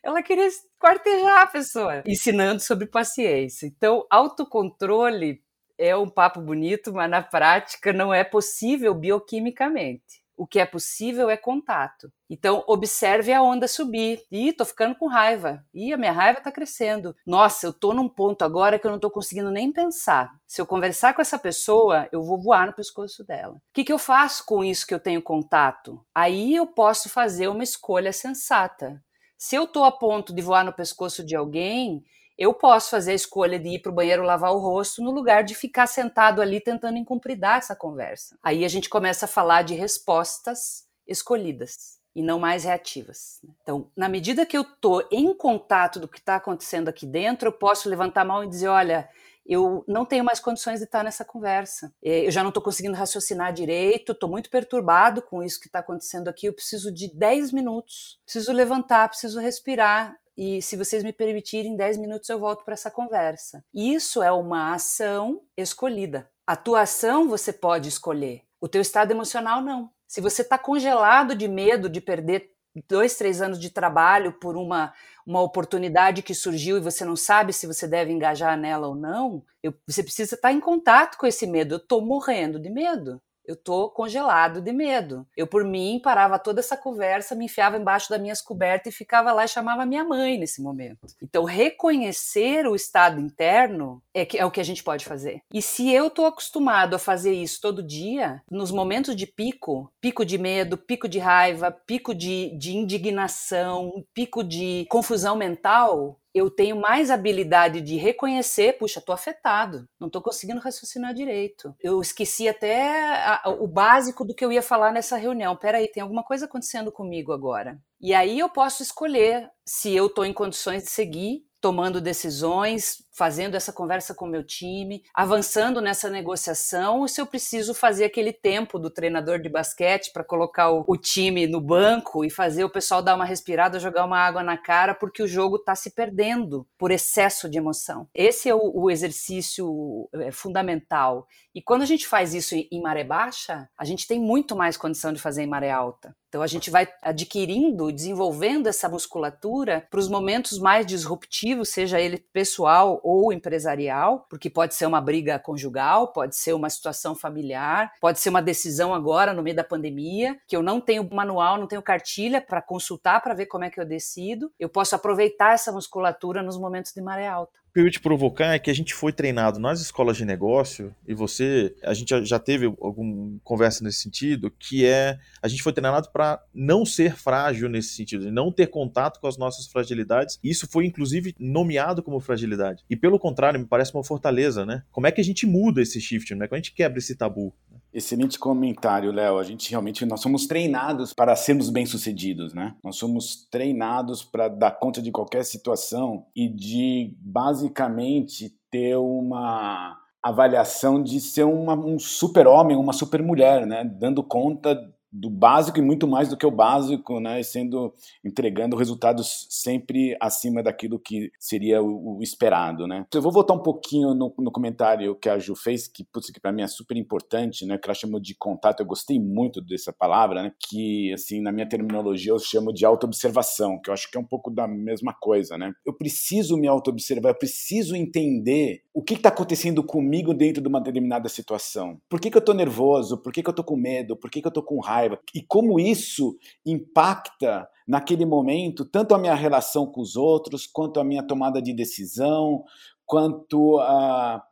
Ela 0.01 0.23
queria 0.23 0.49
quartejar 0.79 1.43
a 1.43 1.45
pessoa, 1.45 2.03
ensinando 2.03 2.59
sobre 2.59 2.87
paciência. 2.87 3.67
Então, 3.67 4.03
autocontrole 4.09 5.43
é 5.79 5.95
um 5.95 6.09
papo 6.09 6.41
bonito, 6.41 6.93
mas 6.93 7.09
na 7.09 7.23
prática 7.23 7.93
não 7.93 8.13
é 8.13 8.23
possível 8.23 8.93
bioquimicamente. 8.93 10.19
O 10.35 10.47
que 10.47 10.59
é 10.59 10.65
possível 10.65 11.29
é 11.29 11.35
contato. 11.35 12.09
Então, 12.29 12.63
observe 12.65 13.33
a 13.33 13.41
onda 13.41 13.67
subir. 13.67 14.23
Ih, 14.31 14.53
tô 14.53 14.63
ficando 14.63 14.95
com 14.95 15.07
raiva. 15.07 15.65
Ih, 15.73 15.91
a 15.91 15.97
minha 15.97 16.13
raiva 16.13 16.39
tá 16.39 16.49
crescendo. 16.49 17.13
Nossa, 17.25 17.65
eu 17.65 17.73
tô 17.73 17.93
num 17.93 18.07
ponto 18.07 18.43
agora 18.43 18.79
que 18.79 18.87
eu 18.87 18.91
não 18.91 18.99
tô 18.99 19.11
conseguindo 19.11 19.51
nem 19.51 19.69
pensar. 19.69 20.31
Se 20.47 20.61
eu 20.61 20.65
conversar 20.65 21.13
com 21.13 21.21
essa 21.21 21.37
pessoa, 21.37 22.07
eu 22.09 22.23
vou 22.23 22.41
voar 22.41 22.67
no 22.67 22.73
pescoço 22.73 23.25
dela. 23.25 23.55
O 23.55 23.61
que, 23.73 23.83
que 23.83 23.91
eu 23.91 23.99
faço 23.99 24.45
com 24.45 24.63
isso 24.63 24.87
que 24.87 24.93
eu 24.93 24.99
tenho 24.99 25.21
contato? 25.21 26.01
Aí 26.15 26.55
eu 26.55 26.67
posso 26.67 27.09
fazer 27.09 27.49
uma 27.49 27.63
escolha 27.63 28.13
sensata. 28.13 29.03
Se 29.37 29.57
eu 29.57 29.67
tô 29.67 29.83
a 29.83 29.91
ponto 29.91 30.33
de 30.33 30.41
voar 30.41 30.63
no 30.63 30.71
pescoço 30.71 31.21
de 31.21 31.35
alguém, 31.35 32.01
eu 32.39 32.53
posso 32.53 32.89
fazer 32.89 33.11
a 33.11 33.15
escolha 33.15 33.59
de 33.59 33.67
ir 33.67 33.79
para 33.79 33.91
o 33.91 33.95
banheiro 33.95 34.23
lavar 34.23 34.53
o 34.53 34.59
rosto 34.59 35.03
no 35.03 35.11
lugar 35.11 35.43
de 35.43 35.53
ficar 35.53 35.87
sentado 35.87 36.41
ali 36.41 36.61
tentando 36.61 36.97
incumpridar 36.97 37.57
essa 37.57 37.75
conversa. 37.75 38.37
Aí 38.41 38.63
a 38.63 38.67
gente 38.69 38.87
começa 38.87 39.25
a 39.25 39.27
falar 39.27 39.63
de 39.63 39.75
respostas 39.75 40.87
escolhidas 41.05 41.99
e 42.15 42.23
não 42.23 42.39
mais 42.39 42.63
reativas. 42.63 43.39
Né? 43.43 43.53
Então, 43.61 43.91
na 43.93 44.07
medida 44.07 44.45
que 44.45 44.57
eu 44.57 44.61
estou 44.61 45.05
em 45.11 45.33
contato 45.33 45.99
do 45.99 46.07
que 46.07 46.19
está 46.19 46.37
acontecendo 46.37 46.87
aqui 46.87 47.05
dentro, 47.05 47.49
eu 47.49 47.53
posso 47.53 47.89
levantar 47.89 48.21
a 48.21 48.25
mão 48.25 48.43
e 48.43 48.47
dizer: 48.47 48.69
olha, 48.69 49.09
eu 49.45 49.83
não 49.87 50.05
tenho 50.05 50.23
mais 50.23 50.39
condições 50.39 50.79
de 50.79 50.85
estar 50.85 51.03
nessa 51.03 51.25
conversa. 51.25 51.91
É, 52.03 52.27
eu 52.27 52.31
já 52.31 52.43
não 52.43 52.49
estou 52.49 52.63
conseguindo 52.63 52.95
raciocinar 52.95 53.51
direito, 53.51 54.11
estou 54.11 54.29
muito 54.29 54.49
perturbado 54.49 55.23
com 55.23 55.41
isso 55.41 55.59
que 55.59 55.67
está 55.67 55.79
acontecendo 55.79 56.27
aqui. 56.27 56.45
Eu 56.45 56.53
preciso 56.53 56.89
de 56.91 57.13
10 57.13 57.51
minutos, 57.51 58.19
preciso 58.23 58.53
levantar, 58.53 59.09
preciso 59.09 59.39
respirar 59.39 60.18
e 60.41 60.61
se 60.61 60.77
vocês 60.77 61.03
me 61.03 61.11
permitirem, 61.11 61.75
10 61.75 61.97
minutos 61.97 62.29
eu 62.29 62.39
volto 62.39 62.63
para 62.63 62.73
essa 62.73 62.89
conversa. 62.89 63.61
Isso 63.73 64.23
é 64.23 64.31
uma 64.31 64.73
ação 64.73 65.41
escolhida. 65.57 66.29
A 66.47 66.55
tua 66.55 66.83
ação 66.83 67.27
você 67.27 67.51
pode 67.51 67.89
escolher, 67.89 68.43
o 68.61 68.69
teu 68.69 68.81
estado 68.81 69.11
emocional 69.11 69.61
não. 69.61 69.91
Se 70.07 70.21
você 70.21 70.41
está 70.41 70.57
congelado 70.57 71.35
de 71.35 71.45
medo 71.45 71.89
de 71.89 71.99
perder 71.99 72.53
dois, 72.87 73.17
três 73.17 73.41
anos 73.41 73.59
de 73.59 73.69
trabalho 73.69 74.31
por 74.31 74.55
uma, 74.55 74.93
uma 75.27 75.41
oportunidade 75.41 76.23
que 76.23 76.33
surgiu 76.33 76.77
e 76.77 76.81
você 76.81 77.03
não 77.03 77.17
sabe 77.17 77.51
se 77.51 77.67
você 77.67 77.85
deve 77.85 78.13
engajar 78.13 78.57
nela 78.57 78.87
ou 78.87 78.95
não, 78.95 79.43
eu, 79.61 79.73
você 79.85 80.01
precisa 80.01 80.35
estar 80.35 80.53
em 80.53 80.61
contato 80.61 81.17
com 81.17 81.27
esse 81.27 81.45
medo. 81.45 81.75
Eu 81.75 81.79
estou 81.79 82.01
morrendo 82.01 82.57
de 82.57 82.69
medo. 82.69 83.21
Eu 83.49 83.55
tô 83.55 83.89
congelado 83.89 84.61
de 84.61 84.71
medo. 84.71 85.25
Eu, 85.35 85.47
por 85.47 85.63
mim, 85.63 85.99
parava 86.03 86.37
toda 86.37 86.59
essa 86.59 86.77
conversa, 86.77 87.33
me 87.33 87.45
enfiava 87.45 87.77
embaixo 87.77 88.07
das 88.07 88.21
minhas 88.21 88.43
cobertas 88.43 88.93
e 88.93 88.95
ficava 88.95 89.31
lá 89.31 89.43
e 89.43 89.47
chamava 89.47 89.87
minha 89.87 90.03
mãe 90.03 90.37
nesse 90.37 90.61
momento. 90.61 91.07
Então, 91.19 91.43
reconhecer 91.45 92.67
o 92.67 92.75
estado 92.75 93.19
interno 93.19 94.03
é, 94.13 94.23
que, 94.23 94.37
é 94.37 94.45
o 94.45 94.51
que 94.51 94.59
a 94.59 94.63
gente 94.63 94.83
pode 94.83 95.03
fazer. 95.03 95.41
E 95.51 95.63
se 95.63 95.91
eu 95.91 96.11
tô 96.11 96.27
acostumado 96.27 96.95
a 96.95 96.99
fazer 96.99 97.33
isso 97.33 97.59
todo 97.59 97.81
dia, 97.81 98.39
nos 98.51 98.69
momentos 98.69 99.15
de 99.15 99.25
pico, 99.25 99.91
pico 99.99 100.23
de 100.23 100.37
medo, 100.37 100.77
pico 100.77 101.09
de 101.09 101.17
raiva, 101.17 101.71
pico 101.71 102.13
de, 102.13 102.55
de 102.55 102.77
indignação, 102.77 104.05
pico 104.13 104.43
de 104.43 104.85
confusão 104.91 105.35
mental, 105.35 106.19
eu 106.33 106.49
tenho 106.49 106.75
mais 106.75 107.09
habilidade 107.09 107.81
de 107.81 107.95
reconhecer, 107.97 108.77
puxa, 108.77 109.01
tô 109.01 109.11
afetado, 109.11 109.87
não 109.99 110.09
tô 110.09 110.21
conseguindo 110.21 110.59
raciocinar 110.59 111.13
direito. 111.13 111.75
Eu 111.79 112.01
esqueci 112.01 112.47
até 112.47 113.15
a, 113.25 113.43
o 113.59 113.67
básico 113.67 114.23
do 114.23 114.35
que 114.35 114.43
eu 114.43 114.51
ia 114.51 114.61
falar 114.61 114.91
nessa 114.91 115.17
reunião. 115.17 115.55
Peraí, 115.55 115.87
tem 115.87 116.03
alguma 116.03 116.23
coisa 116.23 116.45
acontecendo 116.45 116.91
comigo 116.91 117.31
agora. 117.31 117.79
E 117.99 118.13
aí 118.13 118.39
eu 118.39 118.49
posso 118.49 118.83
escolher 118.83 119.49
se 119.65 119.93
eu 119.93 120.09
tô 120.09 120.23
em 120.23 120.33
condições 120.33 120.83
de 120.83 120.89
seguir 120.89 121.43
tomando 121.61 121.99
decisões, 121.99 123.03
fazendo 123.19 123.55
essa 123.55 123.73
conversa 123.73 124.15
com 124.15 124.23
o 124.23 124.29
meu 124.29 124.41
time, 124.41 125.03
avançando 125.13 125.81
nessa 125.81 126.09
negociação, 126.09 127.01
ou 127.01 127.07
se 127.09 127.19
eu 127.19 127.25
preciso 127.25 127.73
fazer 127.73 128.05
aquele 128.05 128.31
tempo 128.31 128.79
do 128.79 128.89
treinador 128.89 129.41
de 129.41 129.49
basquete 129.49 130.13
para 130.13 130.23
colocar 130.23 130.71
o, 130.71 130.85
o, 130.87 130.95
time 130.95 131.45
no 131.45 131.59
banco 131.59 132.23
e 132.23 132.29
fazer 132.29 132.63
o 132.63 132.69
pessoal 132.69 133.01
dar 133.01 133.15
uma 133.15 133.25
respirada, 133.25 133.77
jogar 133.77 134.05
uma 134.05 134.17
água 134.17 134.41
na 134.41 134.57
cara, 134.57 134.95
porque 134.95 135.21
o 135.21 135.27
jogo 135.27 135.57
está 135.57 135.75
se 135.75 135.91
perdendo 135.91 136.65
por 136.77 136.91
excesso 136.91 137.49
de 137.49 137.57
emoção. 137.57 138.07
Esse 138.15 138.47
é 138.47 138.55
o, 138.55 138.71
o 138.73 138.89
exercício 138.89 140.07
é, 140.13 140.31
fundamental. 140.31 141.27
E 141.53 141.61
quando 141.61 141.81
a 141.81 141.85
gente 141.85 142.07
faz 142.07 142.33
isso 142.33 142.55
em, 142.55 142.69
em 142.71 142.81
maré 142.81 143.03
baixa, 143.03 143.67
a 143.77 143.83
gente 143.83 144.07
tem 144.07 144.17
muito 144.17 144.55
mais 144.55 144.77
condição 144.77 145.11
de 145.11 145.19
fazer 145.19 145.43
em 145.43 145.47
maré 145.47 145.71
alta. 145.71 146.15
Então 146.29 146.43
a 146.43 146.47
gente 146.47 146.69
vai 146.69 146.87
adquirindo, 147.01 147.91
desenvolvendo 147.91 148.67
essa 148.67 148.87
musculatura 148.87 149.85
para 149.89 149.99
os 149.99 150.07
momentos 150.07 150.59
mais 150.59 150.85
disruptivos, 150.85 151.69
seja 151.69 151.99
ele 151.99 152.23
pessoal 152.31 153.01
ou 153.11 153.33
empresarial, 153.33 154.27
porque 154.29 154.51
pode 154.51 154.75
ser 154.75 154.85
uma 154.85 155.01
briga 155.01 155.39
conjugal, 155.39 156.13
pode 156.13 156.35
ser 156.35 156.53
uma 156.53 156.69
situação 156.69 157.15
familiar, 157.15 157.91
pode 157.99 158.19
ser 158.19 158.29
uma 158.29 158.41
decisão 158.41 158.93
agora 158.93 159.33
no 159.33 159.41
meio 159.41 159.55
da 159.55 159.63
pandemia, 159.63 160.37
que 160.47 160.55
eu 160.55 160.61
não 160.61 160.79
tenho 160.79 161.09
manual, 161.11 161.57
não 161.57 161.65
tenho 161.65 161.81
cartilha 161.81 162.39
para 162.39 162.61
consultar 162.61 163.19
para 163.19 163.33
ver 163.33 163.47
como 163.47 163.63
é 163.63 163.69
que 163.71 163.81
eu 163.81 163.85
decido. 163.85 164.51
Eu 164.59 164.69
posso 164.69 164.95
aproveitar 164.95 165.53
essa 165.53 165.71
musculatura 165.71 166.43
nos 166.43 166.55
momentos 166.55 166.93
de 166.93 167.01
maré 167.01 167.27
alta 167.27 167.57
que 167.73 167.79
eu 167.79 167.85
ia 167.85 167.91
te 167.91 167.99
provocar 167.99 168.53
é 168.53 168.59
que 168.59 168.69
a 168.69 168.73
gente 168.73 168.93
foi 168.93 169.11
treinado 169.11 169.59
nas 169.59 169.81
escolas 169.81 170.17
de 170.17 170.25
negócio, 170.25 170.93
e 171.07 171.13
você, 171.13 171.75
a 171.83 171.93
gente 171.93 172.25
já 172.25 172.39
teve 172.39 172.65
alguma 172.65 173.39
conversa 173.43 173.83
nesse 173.83 174.01
sentido, 174.01 174.51
que 174.51 174.85
é 174.85 175.17
a 175.41 175.47
gente 175.47 175.63
foi 175.63 175.73
treinado 175.73 176.09
para 176.11 176.43
não 176.53 176.85
ser 176.85 177.15
frágil 177.15 177.69
nesse 177.69 177.89
sentido, 177.89 178.31
não 178.31 178.51
ter 178.51 178.67
contato 178.67 179.19
com 179.19 179.27
as 179.27 179.37
nossas 179.37 179.67
fragilidades. 179.67 180.39
Isso 180.43 180.67
foi 180.69 180.85
inclusive 180.85 181.35
nomeado 181.39 182.01
como 182.01 182.19
fragilidade. 182.19 182.83
E 182.89 182.95
pelo 182.95 183.19
contrário, 183.19 183.59
me 183.59 183.65
parece 183.65 183.93
uma 183.93 184.03
fortaleza, 184.03 184.65
né? 184.65 184.83
Como 184.91 185.07
é 185.07 185.11
que 185.11 185.21
a 185.21 185.23
gente 185.23 185.45
muda 185.45 185.81
esse 185.81 185.99
shift, 185.99 186.33
né? 186.35 186.47
Como 186.47 186.55
a 186.55 186.61
gente 186.61 186.73
quebra 186.73 186.99
esse 186.99 187.15
tabu? 187.15 187.53
Excelente 187.91 188.37
comentário, 188.37 189.11
Léo. 189.11 189.39
A 189.39 189.43
gente 189.43 189.69
realmente 189.71 190.05
nós 190.05 190.21
somos 190.21 190.45
treinados 190.45 191.11
para 191.11 191.35
sermos 191.35 191.69
bem-sucedidos, 191.71 192.53
né? 192.53 192.75
Nós 192.83 192.97
somos 192.97 193.47
treinados 193.49 194.23
para 194.23 194.47
dar 194.47 194.71
conta 194.71 195.01
de 195.01 195.11
qualquer 195.11 195.43
situação 195.43 196.27
e 196.35 196.47
de 196.47 197.15
basicamente 197.19 198.53
ter 198.69 198.95
uma 198.95 199.97
avaliação 200.21 201.01
de 201.01 201.19
ser 201.19 201.45
uma, 201.45 201.73
um 201.73 201.97
super-homem, 201.97 202.77
uma 202.77 202.93
super-mulher, 202.93 203.65
né? 203.65 203.83
Dando 203.83 204.21
conta 204.21 204.77
do 205.11 205.29
básico 205.29 205.79
e 205.79 205.81
muito 205.81 206.07
mais 206.07 206.29
do 206.29 206.37
que 206.37 206.45
o 206.45 206.51
básico, 206.51 207.19
né, 207.19 207.41
sendo 207.43 207.93
entregando 208.23 208.75
resultados 208.75 209.47
sempre 209.49 210.15
acima 210.21 210.61
daquilo 210.61 210.99
que 210.99 211.31
seria 211.39 211.81
o, 211.81 212.17
o 212.17 212.23
esperado, 212.23 212.87
né. 212.87 213.05
Eu 213.13 213.21
vou 213.21 213.31
voltar 213.31 213.53
um 213.53 213.63
pouquinho 213.63 214.13
no, 214.13 214.33
no 214.37 214.51
comentário 214.51 215.15
que 215.15 215.29
a 215.29 215.39
Ju 215.39 215.55
fez, 215.55 215.87
que 215.87 216.03
putz, 216.03 216.29
que 216.29 216.39
para 216.39 216.51
mim 216.51 216.61
é 216.61 216.67
super 216.67 216.97
importante, 216.97 217.65
né, 217.65 217.77
que 217.77 217.87
ela 217.87 217.93
chamou 217.93 218.19
de 218.19 218.35
contato. 218.35 218.81
Eu 218.81 218.85
gostei 218.85 219.19
muito 219.19 219.61
dessa 219.61 219.91
palavra, 219.91 220.43
né, 220.43 220.51
que 220.59 221.11
assim 221.13 221.41
na 221.41 221.51
minha 221.51 221.67
terminologia 221.67 222.31
eu 222.31 222.39
chamo 222.39 222.73
de 222.73 222.85
autoobservação, 222.85 223.79
que 223.81 223.89
eu 223.89 223.93
acho 223.93 224.09
que 224.09 224.17
é 224.17 224.21
um 224.21 224.27
pouco 224.27 224.51
da 224.51 224.67
mesma 224.67 225.13
coisa, 225.19 225.57
né. 225.57 225.71
Eu 225.85 225.93
preciso 225.93 226.57
me 226.57 226.67
autoobservar, 226.67 227.31
eu 227.31 227.37
preciso 227.37 227.95
entender 227.95 228.83
o 228.93 229.01
que 229.01 229.13
está 229.13 229.29
acontecendo 229.29 229.83
comigo 229.83 230.33
dentro 230.33 230.61
de 230.61 230.67
uma 230.67 230.81
determinada 230.81 231.29
situação. 231.29 231.97
Por 232.09 232.19
que, 232.19 232.29
que 232.29 232.37
eu 232.37 232.41
estou 232.41 232.53
nervoso? 232.53 233.17
Por 233.17 233.31
que, 233.31 233.41
que 233.41 233.49
eu 233.49 233.51
estou 233.51 233.65
com 233.65 233.77
medo? 233.77 234.15
Por 234.15 234.29
que, 234.29 234.41
que 234.41 234.47
eu 234.47 234.49
estou 234.49 234.63
com 234.63 234.79
raiva? 234.79 234.98
E 235.33 235.41
como 235.41 235.79
isso 235.79 236.37
impacta 236.65 237.67
naquele 237.87 238.25
momento 238.25 238.85
tanto 238.85 239.15
a 239.15 239.17
minha 239.17 239.33
relação 239.33 239.87
com 239.87 240.01
os 240.01 240.15
outros, 240.15 240.67
quanto 240.67 240.99
a 240.99 241.03
minha 241.03 241.23
tomada 241.23 241.61
de 241.61 241.73
decisão, 241.73 242.63
quanto 243.05 243.79
a 243.79 244.43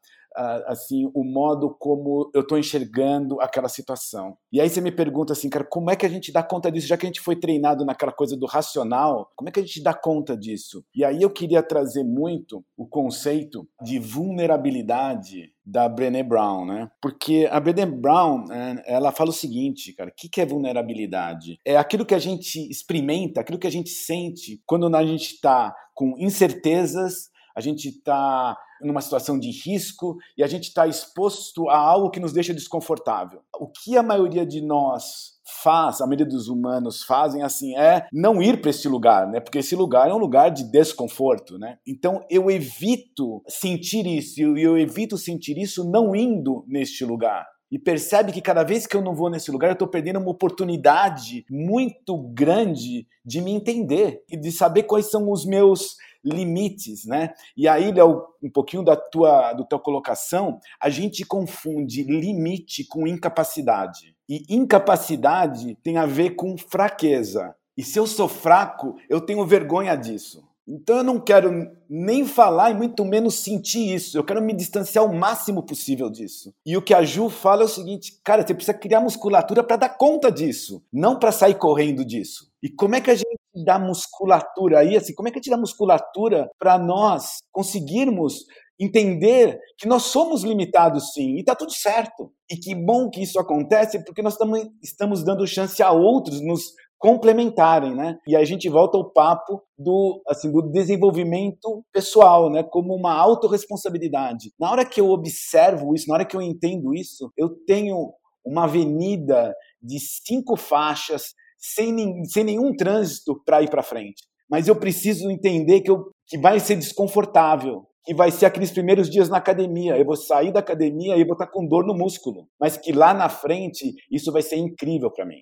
assim 0.67 1.09
o 1.13 1.23
modo 1.23 1.75
como 1.79 2.29
eu 2.33 2.41
estou 2.41 2.59
enxergando 2.59 3.41
aquela 3.41 3.67
situação. 3.67 4.37
E 4.51 4.61
aí 4.61 4.69
você 4.69 4.79
me 4.79 4.91
pergunta 4.91 5.33
assim, 5.33 5.49
cara, 5.49 5.65
como 5.65 5.89
é 5.89 5.95
que 5.95 6.05
a 6.05 6.09
gente 6.09 6.31
dá 6.31 6.43
conta 6.43 6.71
disso? 6.71 6.87
Já 6.87 6.95
que 6.95 7.05
a 7.05 7.09
gente 7.09 7.21
foi 7.21 7.35
treinado 7.35 7.83
naquela 7.83 8.11
coisa 8.11 8.37
do 8.37 8.45
racional, 8.45 9.31
como 9.35 9.49
é 9.49 9.51
que 9.51 9.59
a 9.59 9.63
gente 9.63 9.81
dá 9.81 9.93
conta 9.93 10.37
disso? 10.37 10.85
E 10.93 11.03
aí 11.03 11.21
eu 11.21 11.29
queria 11.29 11.63
trazer 11.63 12.03
muito 12.03 12.63
o 12.77 12.85
conceito 12.85 13.67
de 13.81 13.97
vulnerabilidade 13.97 15.51
da 15.69 15.89
Brené 15.89 16.23
Brown, 16.23 16.65
né? 16.65 16.89
Porque 17.01 17.45
a 17.51 17.59
Brené 17.59 17.85
Brown, 17.85 18.45
é, 18.49 18.83
ela 18.87 19.11
fala 19.11 19.31
o 19.31 19.33
seguinte, 19.33 19.91
cara, 19.91 20.09
o 20.09 20.13
que 20.13 20.39
é 20.39 20.45
vulnerabilidade? 20.45 21.59
É 21.65 21.75
aquilo 21.75 22.05
que 22.05 22.15
a 22.15 22.19
gente 22.19 22.57
experimenta, 22.71 23.41
aquilo 23.41 23.59
que 23.59 23.67
a 23.67 23.71
gente 23.71 23.89
sente 23.89 24.61
quando 24.65 24.87
a 24.95 25.05
gente 25.05 25.33
está 25.33 25.75
com 25.93 26.15
incertezas, 26.17 27.29
a 27.53 27.59
gente 27.59 27.89
está 27.89 28.55
numa 28.81 29.01
situação 29.01 29.37
de 29.37 29.51
risco 29.51 30.15
e 30.37 30.43
a 30.43 30.47
gente 30.47 30.69
está 30.69 30.87
exposto 30.87 31.67
a 31.67 31.77
algo 31.77 32.11
que 32.11 32.19
nos 32.19 32.31
deixa 32.31 32.53
desconfortável. 32.53 33.41
O 33.59 33.67
que 33.67 33.97
a 33.97 34.03
maioria 34.03 34.45
de 34.45 34.61
nós 34.61 35.36
faz, 35.63 36.01
a 36.01 36.05
maioria 36.05 36.25
dos 36.25 36.47
humanos 36.47 37.03
fazem 37.03 37.43
assim, 37.43 37.77
é 37.77 38.07
não 38.11 38.41
ir 38.41 38.61
para 38.61 38.69
esse 38.69 38.87
lugar, 38.87 39.27
né? 39.27 39.39
Porque 39.39 39.59
esse 39.59 39.75
lugar 39.75 40.09
é 40.09 40.13
um 40.13 40.17
lugar 40.17 40.49
de 40.49 40.63
desconforto, 40.69 41.57
né? 41.57 41.77
Então 41.85 42.25
eu 42.29 42.49
evito 42.49 43.41
sentir 43.47 44.05
isso, 44.05 44.39
e 44.57 44.61
eu 44.61 44.77
evito 44.77 45.17
sentir 45.17 45.57
isso 45.57 45.89
não 45.89 46.15
indo 46.15 46.65
neste 46.67 47.05
lugar 47.05 47.45
e 47.71 47.77
percebe 47.77 48.31
que 48.31 48.41
cada 48.41 48.63
vez 48.63 48.87
que 48.87 48.95
eu 48.95 49.01
não 49.01 49.13
vou 49.13 49.29
nesse 49.29 49.51
lugar, 49.51 49.69
eu 49.69 49.73
estou 49.73 49.87
perdendo 49.87 50.19
uma 50.19 50.31
oportunidade 50.31 51.45
muito 51.49 52.17
grande 52.33 53.05
de 53.25 53.41
me 53.41 53.51
entender 53.51 54.23
e 54.29 54.37
de 54.37 54.51
saber 54.51 54.83
quais 54.83 55.11
são 55.11 55.29
os 55.29 55.45
meus 55.45 55.97
limites, 56.23 57.05
né? 57.05 57.33
E 57.55 57.67
aí, 57.67 57.91
Léo, 57.91 58.23
um 58.41 58.49
pouquinho 58.49 58.83
da 58.83 58.95
tua, 58.95 59.53
do 59.53 59.65
tua 59.65 59.79
colocação, 59.79 60.59
a 60.81 60.89
gente 60.89 61.25
confunde 61.25 62.03
limite 62.03 62.85
com 62.85 63.07
incapacidade. 63.07 64.15
E 64.29 64.43
incapacidade 64.49 65.77
tem 65.83 65.97
a 65.97 66.05
ver 66.05 66.31
com 66.31 66.57
fraqueza. 66.57 67.55
E 67.77 67.83
se 67.83 67.99
eu 67.99 68.07
sou 68.07 68.27
fraco, 68.27 68.95
eu 69.09 69.21
tenho 69.21 69.45
vergonha 69.45 69.95
disso. 69.95 70.47
Então 70.67 70.97
eu 70.97 71.03
não 71.03 71.17
quero 71.17 71.71
nem 71.89 72.25
falar 72.25 72.71
e 72.71 72.73
muito 72.73 73.05
menos 73.05 73.35
sentir 73.35 73.93
isso. 73.95 74.17
Eu 74.17 74.23
quero 74.23 74.41
me 74.41 74.51
distanciar 74.53 75.05
o 75.05 75.15
máximo 75.15 75.63
possível 75.63 76.09
disso. 76.09 76.53
E 76.65 76.75
o 76.75 76.81
que 76.81 76.93
a 76.93 77.03
Ju 77.03 77.29
fala 77.29 77.61
é 77.61 77.65
o 77.65 77.69
seguinte, 77.69 78.19
cara, 78.21 78.45
você 78.45 78.53
precisa 78.53 78.77
criar 78.77 78.99
musculatura 78.99 79.63
para 79.63 79.77
dar 79.77 79.89
conta 79.89 80.29
disso, 80.29 80.83
não 80.91 81.17
para 81.17 81.31
sair 81.31 81.55
correndo 81.55 82.03
disso. 82.03 82.51
E 82.61 82.69
como 82.69 82.95
é 82.95 83.01
que 83.01 83.09
a 83.09 83.15
gente 83.15 83.37
dá 83.63 83.79
musculatura 83.79 84.79
aí, 84.79 84.97
assim, 84.97 85.13
como 85.13 85.29
é 85.29 85.31
que 85.31 85.39
a 85.39 85.41
gente 85.41 85.51
dá 85.51 85.57
musculatura 85.57 86.49
para 86.59 86.77
nós 86.77 87.37
conseguirmos 87.51 88.45
entender 88.79 89.59
que 89.77 89.87
nós 89.87 90.03
somos 90.03 90.43
limitados 90.43 91.11
sim, 91.13 91.37
e 91.37 91.43
tá 91.43 91.55
tudo 91.55 91.71
certo. 91.73 92.31
E 92.49 92.55
que 92.55 92.75
bom 92.75 93.09
que 93.09 93.21
isso 93.21 93.39
acontece, 93.39 94.03
porque 94.03 94.21
nós 94.21 94.37
estamos 94.83 95.23
dando 95.23 95.47
chance 95.47 95.81
a 95.81 95.91
outros 95.91 96.41
nos 96.41 96.71
complementarem, 96.99 97.95
né? 97.95 98.17
E 98.27 98.35
a 98.35 98.43
gente 98.43 98.67
volta 98.69 98.97
ao 98.97 99.11
papo 99.11 99.61
do 99.77 100.21
assim 100.27 100.51
do 100.51 100.63
desenvolvimento 100.71 101.83
pessoal, 101.93 102.49
né? 102.49 102.63
Como 102.63 102.95
uma 102.95 103.13
autorresponsabilidade. 103.13 104.51
Na 104.59 104.71
hora 104.71 104.85
que 104.85 104.99
eu 104.99 105.09
observo 105.09 105.93
isso, 105.93 106.07
na 106.07 106.15
hora 106.15 106.25
que 106.25 106.35
eu 106.35 106.41
entendo 106.41 106.93
isso, 106.95 107.31
eu 107.37 107.49
tenho 107.65 108.11
uma 108.43 108.63
avenida 108.63 109.53
de 109.81 109.99
cinco 109.99 110.55
faixas 110.55 111.33
sem, 111.57 112.23
sem 112.25 112.43
nenhum 112.43 112.75
trânsito 112.75 113.41
para 113.45 113.61
ir 113.61 113.69
para 113.69 113.83
frente. 113.83 114.23
Mas 114.49 114.67
eu 114.67 114.75
preciso 114.75 115.29
entender 115.29 115.81
que, 115.81 115.91
eu, 115.91 116.09
que 116.25 116.37
vai 116.37 116.59
ser 116.59 116.77
desconfortável, 116.77 117.85
que 118.07 118.13
vai 118.13 118.31
ser 118.31 118.45
aqueles 118.45 118.71
primeiros 118.71 119.09
dias 119.09 119.27
na 119.27 119.35
academia. 119.35 119.97
Eu 119.97 120.05
vou 120.05 120.15
sair 120.15 120.53
da 120.53 120.61
academia 120.61 121.17
e 121.17 121.25
vou 121.25 121.33
estar 121.33 121.47
com 121.47 121.67
dor 121.67 121.85
no 121.85 121.93
músculo, 121.93 122.47
mas 122.57 122.77
que 122.77 122.93
lá 122.93 123.13
na 123.13 123.27
frente 123.27 123.93
isso 124.09 124.31
vai 124.31 124.41
ser 124.41 124.55
incrível 124.55 125.11
para 125.11 125.25
mim. 125.25 125.41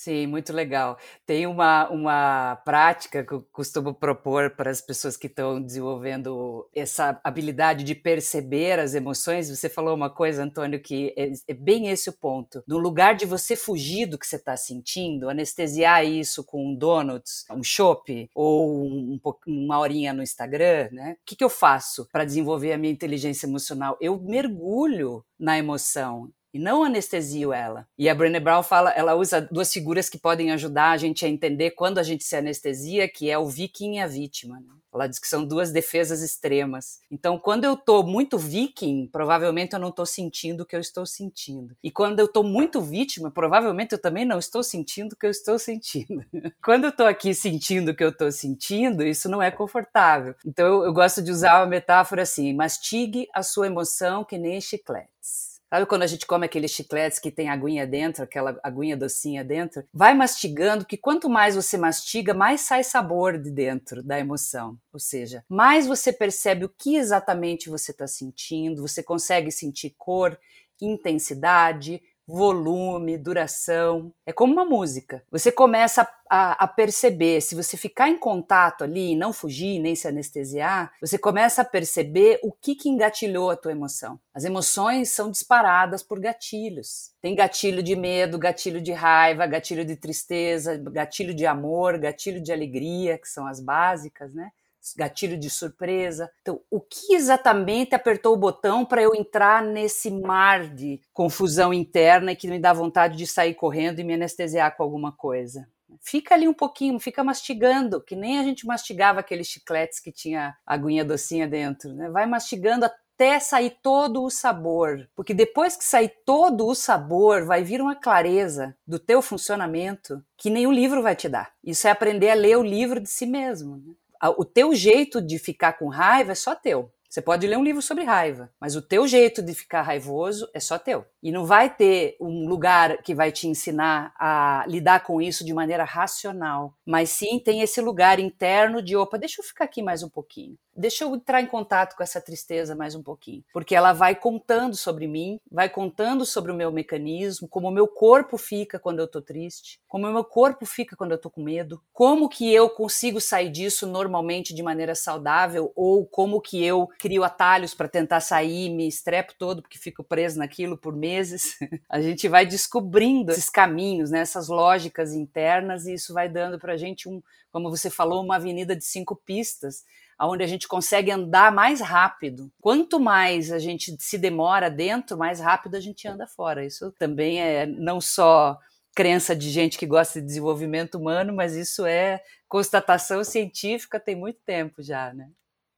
Sim, 0.00 0.28
muito 0.28 0.52
legal. 0.52 0.96
Tem 1.26 1.44
uma, 1.44 1.88
uma 1.90 2.54
prática 2.64 3.24
que 3.24 3.32
eu 3.32 3.42
costumo 3.50 3.92
propor 3.92 4.50
para 4.54 4.70
as 4.70 4.80
pessoas 4.80 5.16
que 5.16 5.26
estão 5.26 5.60
desenvolvendo 5.60 6.70
essa 6.72 7.20
habilidade 7.24 7.82
de 7.82 7.96
perceber 7.96 8.78
as 8.78 8.94
emoções. 8.94 9.50
Você 9.50 9.68
falou 9.68 9.96
uma 9.96 10.08
coisa, 10.08 10.44
Antônio, 10.44 10.80
que 10.80 11.12
é, 11.18 11.32
é 11.48 11.52
bem 11.52 11.88
esse 11.88 12.08
o 12.08 12.12
ponto. 12.12 12.62
No 12.64 12.78
lugar 12.78 13.16
de 13.16 13.26
você 13.26 13.56
fugir 13.56 14.06
do 14.06 14.16
que 14.16 14.24
você 14.24 14.36
está 14.36 14.56
sentindo, 14.56 15.28
anestesiar 15.28 16.04
isso 16.06 16.44
com 16.44 16.64
um 16.64 16.76
donuts, 16.76 17.44
um 17.50 17.64
chopp 17.64 18.30
ou 18.36 18.84
um, 18.86 19.20
uma 19.48 19.80
horinha 19.80 20.12
no 20.12 20.22
Instagram, 20.22 20.90
né? 20.92 21.16
O 21.20 21.26
que, 21.26 21.34
que 21.34 21.42
eu 21.42 21.50
faço 21.50 22.08
para 22.12 22.24
desenvolver 22.24 22.72
a 22.72 22.78
minha 22.78 22.92
inteligência 22.92 23.48
emocional? 23.48 23.98
Eu 24.00 24.16
mergulho 24.20 25.24
na 25.36 25.58
emoção 25.58 26.30
e 26.52 26.58
não 26.58 26.82
anestesio 26.82 27.52
ela. 27.52 27.86
E 27.96 28.08
a 28.08 28.14
Brené 28.14 28.40
Brown 28.40 28.62
fala, 28.62 28.90
ela 28.90 29.14
usa 29.14 29.40
duas 29.40 29.72
figuras 29.72 30.08
que 30.08 30.18
podem 30.18 30.50
ajudar 30.52 30.90
a 30.90 30.96
gente 30.96 31.24
a 31.24 31.28
entender 31.28 31.72
quando 31.72 31.98
a 31.98 32.02
gente 32.02 32.24
se 32.24 32.36
anestesia, 32.36 33.08
que 33.08 33.30
é 33.30 33.38
o 33.38 33.46
viking 33.46 33.96
e 33.96 34.00
a 34.00 34.06
vítima. 34.06 34.58
Né? 34.60 34.78
Ela 34.92 35.06
diz 35.06 35.18
que 35.18 35.28
são 35.28 35.44
duas 35.44 35.70
defesas 35.70 36.22
extremas. 36.22 37.00
Então, 37.10 37.38
quando 37.38 37.64
eu 37.64 37.74
estou 37.74 38.02
muito 38.02 38.38
viking, 38.38 39.06
provavelmente 39.06 39.74
eu 39.74 39.78
não 39.78 39.90
estou 39.90 40.06
sentindo 40.06 40.62
o 40.62 40.66
que 40.66 40.74
eu 40.74 40.80
estou 40.80 41.04
sentindo. 41.04 41.76
E 41.82 41.90
quando 41.90 42.18
eu 42.20 42.24
estou 42.24 42.42
muito 42.42 42.80
vítima, 42.80 43.30
provavelmente 43.30 43.92
eu 43.92 44.00
também 44.00 44.24
não 44.24 44.38
estou 44.38 44.62
sentindo 44.62 45.12
o 45.12 45.16
que 45.16 45.26
eu 45.26 45.30
estou 45.30 45.58
sentindo. 45.58 46.24
quando 46.64 46.84
eu 46.84 46.90
estou 46.90 47.06
aqui 47.06 47.34
sentindo 47.34 47.90
o 47.90 47.94
que 47.94 48.02
eu 48.02 48.08
estou 48.08 48.32
sentindo, 48.32 49.06
isso 49.06 49.28
não 49.28 49.42
é 49.42 49.50
confortável. 49.50 50.34
Então, 50.44 50.66
eu, 50.66 50.84
eu 50.84 50.92
gosto 50.92 51.22
de 51.22 51.30
usar 51.30 51.60
uma 51.60 51.66
metáfora 51.66 52.22
assim: 52.22 52.54
mastigue 52.54 53.28
a 53.34 53.42
sua 53.42 53.66
emoção 53.66 54.24
que 54.24 54.38
nem 54.38 54.60
chicletes. 54.60 55.47
Sabe 55.70 55.84
quando 55.84 56.02
a 56.02 56.06
gente 56.06 56.26
come 56.26 56.46
aqueles 56.46 56.70
chicletes 56.70 57.18
que 57.18 57.30
tem 57.30 57.50
aguinha 57.50 57.86
dentro, 57.86 58.24
aquela 58.24 58.58
aguinha 58.62 58.96
docinha 58.96 59.44
dentro? 59.44 59.84
Vai 59.92 60.14
mastigando, 60.14 60.86
que 60.86 60.96
quanto 60.96 61.28
mais 61.28 61.56
você 61.56 61.76
mastiga, 61.76 62.32
mais 62.32 62.62
sai 62.62 62.82
sabor 62.82 63.36
de 63.36 63.50
dentro 63.50 64.02
da 64.02 64.18
emoção. 64.18 64.78
Ou 64.90 64.98
seja, 64.98 65.44
mais 65.46 65.86
você 65.86 66.10
percebe 66.10 66.64
o 66.64 66.70
que 66.70 66.96
exatamente 66.96 67.68
você 67.68 67.90
está 67.90 68.06
sentindo, 68.06 68.80
você 68.80 69.02
consegue 69.02 69.50
sentir 69.50 69.94
cor, 69.98 70.38
intensidade, 70.80 72.00
volume, 72.28 73.16
duração. 73.16 74.12
É 74.26 74.32
como 74.34 74.52
uma 74.52 74.64
música. 74.64 75.24
Você 75.30 75.50
começa 75.50 76.06
a, 76.28 76.64
a, 76.64 76.68
perceber, 76.68 77.40
se 77.40 77.54
você 77.54 77.74
ficar 77.74 78.10
em 78.10 78.18
contato 78.18 78.84
ali 78.84 79.16
não 79.16 79.32
fugir, 79.32 79.78
nem 79.78 79.96
se 79.96 80.06
anestesiar, 80.06 80.92
você 81.00 81.16
começa 81.16 81.62
a 81.62 81.64
perceber 81.64 82.38
o 82.42 82.52
que, 82.52 82.74
que 82.74 82.90
engatilhou 82.90 83.50
a 83.50 83.56
tua 83.56 83.72
emoção. 83.72 84.20
As 84.34 84.44
emoções 84.44 85.10
são 85.10 85.30
disparadas 85.30 86.02
por 86.02 86.20
gatilhos. 86.20 87.12
Tem 87.22 87.34
gatilho 87.34 87.82
de 87.82 87.96
medo, 87.96 88.38
gatilho 88.38 88.80
de 88.80 88.92
raiva, 88.92 89.46
gatilho 89.46 89.84
de 89.84 89.96
tristeza, 89.96 90.76
gatilho 90.76 91.32
de 91.32 91.46
amor, 91.46 91.96
gatilho 91.96 92.42
de 92.42 92.52
alegria, 92.52 93.16
que 93.16 93.28
são 93.28 93.46
as 93.46 93.58
básicas, 93.58 94.34
né? 94.34 94.50
Gatilho 94.96 95.38
de 95.38 95.50
surpresa. 95.50 96.30
Então, 96.42 96.60
o 96.70 96.80
que 96.80 97.14
exatamente 97.14 97.94
apertou 97.94 98.34
o 98.34 98.38
botão 98.38 98.84
para 98.84 99.02
eu 99.02 99.14
entrar 99.14 99.62
nesse 99.62 100.10
mar 100.10 100.68
de 100.68 101.00
confusão 101.12 101.72
interna 101.72 102.32
e 102.32 102.36
que 102.36 102.48
me 102.48 102.58
dá 102.58 102.72
vontade 102.72 103.16
de 103.16 103.26
sair 103.26 103.54
correndo 103.54 104.00
e 104.00 104.04
me 104.04 104.14
anestesiar 104.14 104.76
com 104.76 104.82
alguma 104.82 105.12
coisa? 105.12 105.68
Fica 106.00 106.34
ali 106.34 106.46
um 106.46 106.54
pouquinho, 106.54 107.00
fica 107.00 107.24
mastigando, 107.24 108.00
que 108.00 108.14
nem 108.14 108.38
a 108.38 108.42
gente 108.42 108.66
mastigava 108.66 109.20
aqueles 109.20 109.46
chicletes 109.46 110.00
que 110.00 110.12
tinha 110.12 110.54
aguinha 110.66 111.04
docinha 111.04 111.48
dentro, 111.48 111.94
né? 111.94 112.10
Vai 112.10 112.26
mastigando 112.26 112.84
até 112.84 113.40
sair 113.40 113.76
todo 113.82 114.22
o 114.22 114.30
sabor, 114.30 115.08
porque 115.16 115.34
depois 115.34 115.76
que 115.76 115.84
sair 115.84 116.12
todo 116.24 116.66
o 116.66 116.74
sabor, 116.74 117.44
vai 117.44 117.64
vir 117.64 117.80
uma 117.80 117.96
clareza 117.96 118.76
do 118.86 118.98
teu 118.98 119.20
funcionamento 119.20 120.22
que 120.36 120.50
nenhum 120.50 120.72
livro 120.72 121.02
vai 121.02 121.16
te 121.16 121.28
dar. 121.28 121.52
Isso 121.64 121.88
é 121.88 121.90
aprender 121.90 122.30
a 122.30 122.34
ler 122.34 122.56
o 122.56 122.62
livro 122.62 123.00
de 123.00 123.08
si 123.08 123.26
mesmo. 123.26 123.78
Né? 123.78 123.94
O 124.36 124.44
teu 124.44 124.74
jeito 124.74 125.20
de 125.20 125.38
ficar 125.38 125.74
com 125.74 125.88
raiva 125.88 126.32
é 126.32 126.34
só 126.34 126.54
teu. 126.54 126.90
Você 127.08 127.22
pode 127.22 127.46
ler 127.46 127.56
um 127.56 127.64
livro 127.64 127.80
sobre 127.80 128.04
raiva, 128.04 128.52
mas 128.60 128.76
o 128.76 128.82
teu 128.82 129.08
jeito 129.08 129.42
de 129.42 129.54
ficar 129.54 129.80
raivoso 129.80 130.46
é 130.52 130.60
só 130.60 130.78
teu. 130.78 131.06
E 131.22 131.32
não 131.32 131.46
vai 131.46 131.74
ter 131.74 132.18
um 132.20 132.46
lugar 132.46 132.98
que 132.98 133.14
vai 133.14 133.32
te 133.32 133.48
ensinar 133.48 134.12
a 134.18 134.64
lidar 134.68 135.02
com 135.04 135.20
isso 135.20 135.42
de 135.42 135.54
maneira 135.54 135.84
racional, 135.84 136.74
mas 136.84 137.08
sim 137.08 137.38
tem 137.38 137.62
esse 137.62 137.80
lugar 137.80 138.20
interno 138.20 138.82
de 138.82 138.94
opa, 138.94 139.16
deixa 139.16 139.40
eu 139.40 139.44
ficar 139.44 139.64
aqui 139.64 139.82
mais 139.82 140.02
um 140.02 140.08
pouquinho 140.10 140.58
deixa 140.78 141.04
eu 141.04 141.14
entrar 141.14 141.42
em 141.42 141.46
contato 141.46 141.96
com 141.96 142.02
essa 142.02 142.20
tristeza 142.20 142.74
mais 142.74 142.94
um 142.94 143.02
pouquinho, 143.02 143.44
porque 143.52 143.74
ela 143.74 143.92
vai 143.92 144.14
contando 144.14 144.76
sobre 144.76 145.08
mim, 145.08 145.40
vai 145.50 145.68
contando 145.68 146.24
sobre 146.24 146.52
o 146.52 146.54
meu 146.54 146.70
mecanismo, 146.70 147.48
como 147.48 147.68
o 147.68 147.72
meu 147.72 147.88
corpo 147.88 148.38
fica 148.38 148.78
quando 148.78 149.00
eu 149.00 149.06
estou 149.06 149.20
triste, 149.20 149.80
como 149.88 150.06
o 150.06 150.12
meu 150.12 150.24
corpo 150.24 150.64
fica 150.64 150.96
quando 150.96 151.10
eu 151.10 151.16
estou 151.16 151.30
com 151.30 151.42
medo, 151.42 151.82
como 151.92 152.28
que 152.28 152.52
eu 152.52 152.70
consigo 152.70 153.20
sair 153.20 153.50
disso 153.50 153.86
normalmente 153.86 154.54
de 154.54 154.62
maneira 154.62 154.94
saudável 154.94 155.72
ou 155.74 156.06
como 156.06 156.40
que 156.40 156.64
eu 156.64 156.88
crio 156.98 157.24
atalhos 157.24 157.74
para 157.74 157.88
tentar 157.88 158.20
sair, 158.20 158.70
me 158.70 158.86
estrepo 158.86 159.34
todo 159.36 159.62
porque 159.62 159.78
fico 159.78 160.04
preso 160.04 160.38
naquilo 160.38 160.76
por 160.76 160.94
meses. 160.94 161.58
A 161.88 162.00
gente 162.00 162.28
vai 162.28 162.46
descobrindo 162.46 163.32
esses 163.32 163.50
caminhos, 163.50 164.10
né, 164.10 164.20
essas 164.20 164.48
lógicas 164.48 165.12
internas 165.12 165.86
e 165.86 165.94
isso 165.94 166.14
vai 166.14 166.28
dando 166.28 166.58
para 166.58 166.74
a 166.74 166.76
gente 166.76 167.08
um, 167.08 167.20
como 167.50 167.70
você 167.70 167.90
falou, 167.90 168.22
uma 168.22 168.36
avenida 168.36 168.76
de 168.76 168.84
cinco 168.84 169.16
pistas 169.16 169.84
onde 170.20 170.42
a 170.42 170.46
gente 170.46 170.66
consegue 170.66 171.10
andar 171.10 171.52
mais 171.52 171.80
rápido. 171.80 172.50
Quanto 172.60 172.98
mais 172.98 173.52
a 173.52 173.58
gente 173.58 173.96
se 174.00 174.18
demora 174.18 174.70
dentro, 174.70 175.16
mais 175.16 175.40
rápido 175.40 175.76
a 175.76 175.80
gente 175.80 176.08
anda 176.08 176.26
fora. 176.26 176.64
Isso 176.64 176.92
também 176.98 177.40
é 177.40 177.66
não 177.66 178.00
só 178.00 178.58
crença 178.94 179.36
de 179.36 179.48
gente 179.50 179.78
que 179.78 179.86
gosta 179.86 180.20
de 180.20 180.26
desenvolvimento 180.26 180.96
humano, 180.96 181.32
mas 181.32 181.54
isso 181.54 181.86
é 181.86 182.20
constatação 182.48 183.22
científica 183.22 184.00
tem 184.00 184.16
muito 184.16 184.40
tempo 184.44 184.82
já, 184.82 185.14
né? 185.14 185.30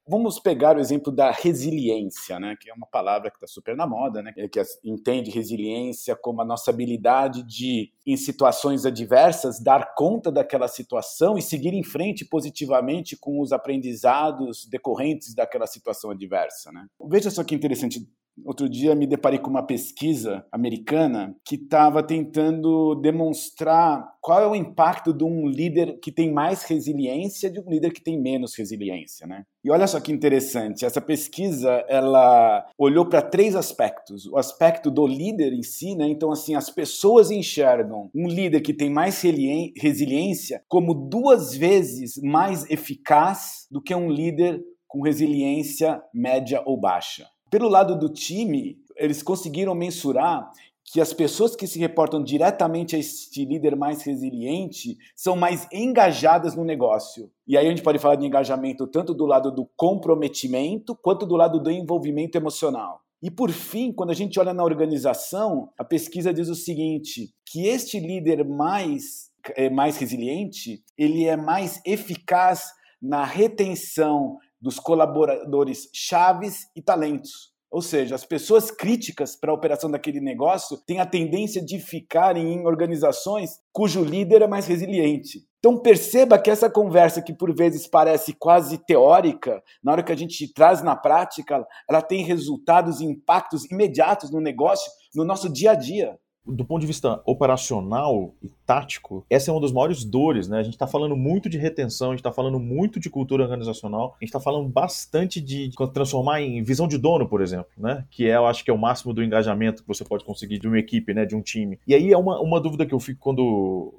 Vamos 0.07 0.39
pegar 0.39 0.75
o 0.75 0.79
exemplo 0.79 1.11
da 1.11 1.31
resiliência, 1.31 2.39
né, 2.39 2.55
que 2.59 2.69
é 2.69 2.73
uma 2.73 2.87
palavra 2.87 3.29
que 3.29 3.37
está 3.37 3.47
super 3.47 3.75
na 3.75 3.85
moda, 3.85 4.21
né, 4.21 4.33
que 4.33 4.61
entende 4.83 5.29
resiliência 5.29 6.15
como 6.15 6.41
a 6.41 6.45
nossa 6.45 6.71
habilidade 6.71 7.43
de, 7.43 7.91
em 8.05 8.17
situações 8.17 8.85
adversas, 8.85 9.61
dar 9.61 9.93
conta 9.93 10.31
daquela 10.31 10.67
situação 10.67 11.37
e 11.37 11.41
seguir 11.41 11.73
em 11.73 11.83
frente 11.83 12.25
positivamente 12.25 13.15
com 13.15 13.39
os 13.39 13.51
aprendizados 13.51 14.65
decorrentes 14.65 15.35
daquela 15.35 15.67
situação 15.67 16.09
adversa. 16.09 16.71
Né. 16.71 16.87
Veja 17.07 17.29
só 17.29 17.43
que 17.43 17.53
interessante, 17.53 18.05
Outro 18.43 18.67
dia 18.69 18.95
me 18.95 19.05
deparei 19.05 19.37
com 19.37 19.49
uma 19.49 19.65
pesquisa 19.65 20.45
americana 20.51 21.35
que 21.45 21.55
estava 21.55 22.01
tentando 22.01 22.95
demonstrar 22.95 24.03
qual 24.21 24.41
é 24.41 24.47
o 24.47 24.55
impacto 24.55 25.13
de 25.13 25.23
um 25.23 25.47
líder 25.47 25.99
que 25.99 26.11
tem 26.11 26.31
mais 26.31 26.63
resiliência 26.63 27.49
de 27.49 27.59
um 27.59 27.69
líder 27.69 27.91
que 27.91 28.01
tem 28.01 28.19
menos 28.19 28.55
resiliência, 28.57 29.27
né? 29.27 29.43
E 29.63 29.69
olha 29.69 29.85
só 29.85 29.99
que 29.99 30.11
interessante, 30.11 30.85
essa 30.85 31.01
pesquisa 31.01 31.85
ela 31.87 32.65
olhou 32.77 33.05
para 33.05 33.21
três 33.21 33.55
aspectos. 33.55 34.25
O 34.25 34.37
aspecto 34.37 34.89
do 34.89 35.05
líder 35.05 35.53
em 35.53 35.63
si, 35.63 35.95
né? 35.95 36.07
Então 36.07 36.31
assim, 36.31 36.55
as 36.55 36.69
pessoas 36.69 37.31
enxergam 37.31 38.09
um 38.15 38.27
líder 38.27 38.61
que 38.61 38.73
tem 38.73 38.89
mais 38.89 39.21
resiliência 39.21 40.63
como 40.67 40.93
duas 40.93 41.55
vezes 41.55 42.19
mais 42.23 42.69
eficaz 42.69 43.67
do 43.69 43.81
que 43.81 43.93
um 43.93 44.09
líder 44.09 44.61
com 44.87 45.01
resiliência 45.01 46.01
média 46.13 46.61
ou 46.65 46.79
baixa. 46.79 47.25
Pelo 47.51 47.67
lado 47.67 47.99
do 47.99 48.07
time, 48.07 48.79
eles 48.95 49.21
conseguiram 49.21 49.75
mensurar 49.75 50.49
que 50.85 51.01
as 51.01 51.13
pessoas 51.13 51.53
que 51.53 51.67
se 51.67 51.77
reportam 51.77 52.23
diretamente 52.23 52.95
a 52.95 52.99
este 52.99 53.43
líder 53.43 53.75
mais 53.75 54.01
resiliente 54.03 54.97
são 55.13 55.35
mais 55.35 55.67
engajadas 55.71 56.55
no 56.55 56.63
negócio. 56.63 57.29
E 57.45 57.57
aí 57.57 57.67
a 57.67 57.69
gente 57.69 57.83
pode 57.83 57.99
falar 57.99 58.15
de 58.15 58.25
engajamento 58.25 58.87
tanto 58.87 59.13
do 59.13 59.25
lado 59.25 59.51
do 59.51 59.69
comprometimento 59.75 60.95
quanto 60.95 61.25
do 61.25 61.35
lado 61.35 61.61
do 61.61 61.69
envolvimento 61.69 62.37
emocional. 62.37 63.01
E 63.21 63.29
por 63.29 63.51
fim, 63.51 63.91
quando 63.91 64.11
a 64.11 64.15
gente 64.15 64.39
olha 64.39 64.53
na 64.53 64.63
organização, 64.63 65.69
a 65.77 65.83
pesquisa 65.83 66.33
diz 66.33 66.47
o 66.47 66.55
seguinte, 66.55 67.33
que 67.45 67.67
este 67.67 67.99
líder 67.99 68.47
mais 68.47 69.29
é, 69.55 69.69
mais 69.69 69.97
resiliente, 69.97 70.83
ele 70.97 71.25
é 71.25 71.35
mais 71.35 71.81
eficaz 71.85 72.71
na 73.01 73.25
retenção 73.25 74.37
dos 74.61 74.79
colaboradores 74.79 75.89
chaves 75.93 76.67
e 76.75 76.81
talentos. 76.81 77.51
Ou 77.71 77.81
seja, 77.81 78.15
as 78.15 78.25
pessoas 78.25 78.69
críticas 78.69 79.33
para 79.33 79.49
a 79.49 79.55
operação 79.55 79.89
daquele 79.89 80.19
negócio 80.19 80.77
têm 80.85 80.99
a 80.99 81.05
tendência 81.05 81.63
de 81.63 81.79
ficarem 81.79 82.53
em 82.53 82.65
organizações 82.67 83.59
cujo 83.71 84.03
líder 84.03 84.41
é 84.41 84.47
mais 84.47 84.67
resiliente. 84.67 85.39
Então 85.57 85.79
perceba 85.79 86.37
que 86.37 86.49
essa 86.49 86.69
conversa 86.69 87.21
que 87.21 87.33
por 87.33 87.55
vezes 87.55 87.87
parece 87.87 88.33
quase 88.33 88.77
teórica, 88.77 89.63
na 89.81 89.93
hora 89.93 90.03
que 90.03 90.11
a 90.11 90.17
gente 90.17 90.51
traz 90.53 90.81
na 90.81 90.97
prática, 90.97 91.65
ela 91.89 92.01
tem 92.01 92.25
resultados 92.25 92.99
e 92.99 93.05
impactos 93.05 93.63
imediatos 93.71 94.31
no 94.31 94.41
negócio, 94.41 94.91
no 95.15 95.23
nosso 95.23 95.47
dia 95.47 95.71
a 95.71 95.75
dia 95.75 96.19
do 96.45 96.65
ponto 96.65 96.81
de 96.81 96.87
vista 96.87 97.21
operacional 97.25 98.33
e 98.41 98.49
tático, 98.65 99.25
essa 99.29 99.51
é 99.51 99.53
uma 99.53 99.61
das 99.61 99.71
maiores 99.71 100.03
dores, 100.03 100.47
né? 100.47 100.59
A 100.59 100.63
gente 100.63 100.73
está 100.73 100.87
falando 100.87 101.15
muito 101.15 101.47
de 101.49 101.57
retenção, 101.57 102.09
a 102.09 102.11
gente 102.11 102.19
está 102.19 102.31
falando 102.31 102.59
muito 102.59 102.99
de 102.99 103.09
cultura 103.09 103.43
organizacional, 103.43 104.15
a 104.19 104.23
gente 104.23 104.29
está 104.29 104.39
falando 104.39 104.67
bastante 104.67 105.39
de 105.39 105.71
transformar 105.93 106.41
em 106.41 106.63
visão 106.63 106.87
de 106.87 106.97
dono, 106.97 107.27
por 107.27 107.41
exemplo, 107.41 107.71
né? 107.77 108.05
Que 108.09 108.27
é, 108.27 108.35
eu 108.35 108.47
acho 108.47 108.63
que 108.63 108.71
é 108.71 108.73
o 108.73 108.77
máximo 108.77 109.13
do 109.13 109.23
engajamento 109.23 109.83
que 109.83 109.87
você 109.87 110.03
pode 110.03 110.25
conseguir 110.25 110.59
de 110.59 110.67
uma 110.67 110.79
equipe, 110.79 111.13
né? 111.13 111.25
De 111.25 111.35
um 111.35 111.41
time. 111.41 111.79
E 111.87 111.93
aí 111.93 112.11
é 112.11 112.17
uma, 112.17 112.39
uma 112.39 112.59
dúvida 112.59 112.85
que 112.85 112.93
eu 112.93 112.99
fico 112.99 113.19
quando 113.19 113.93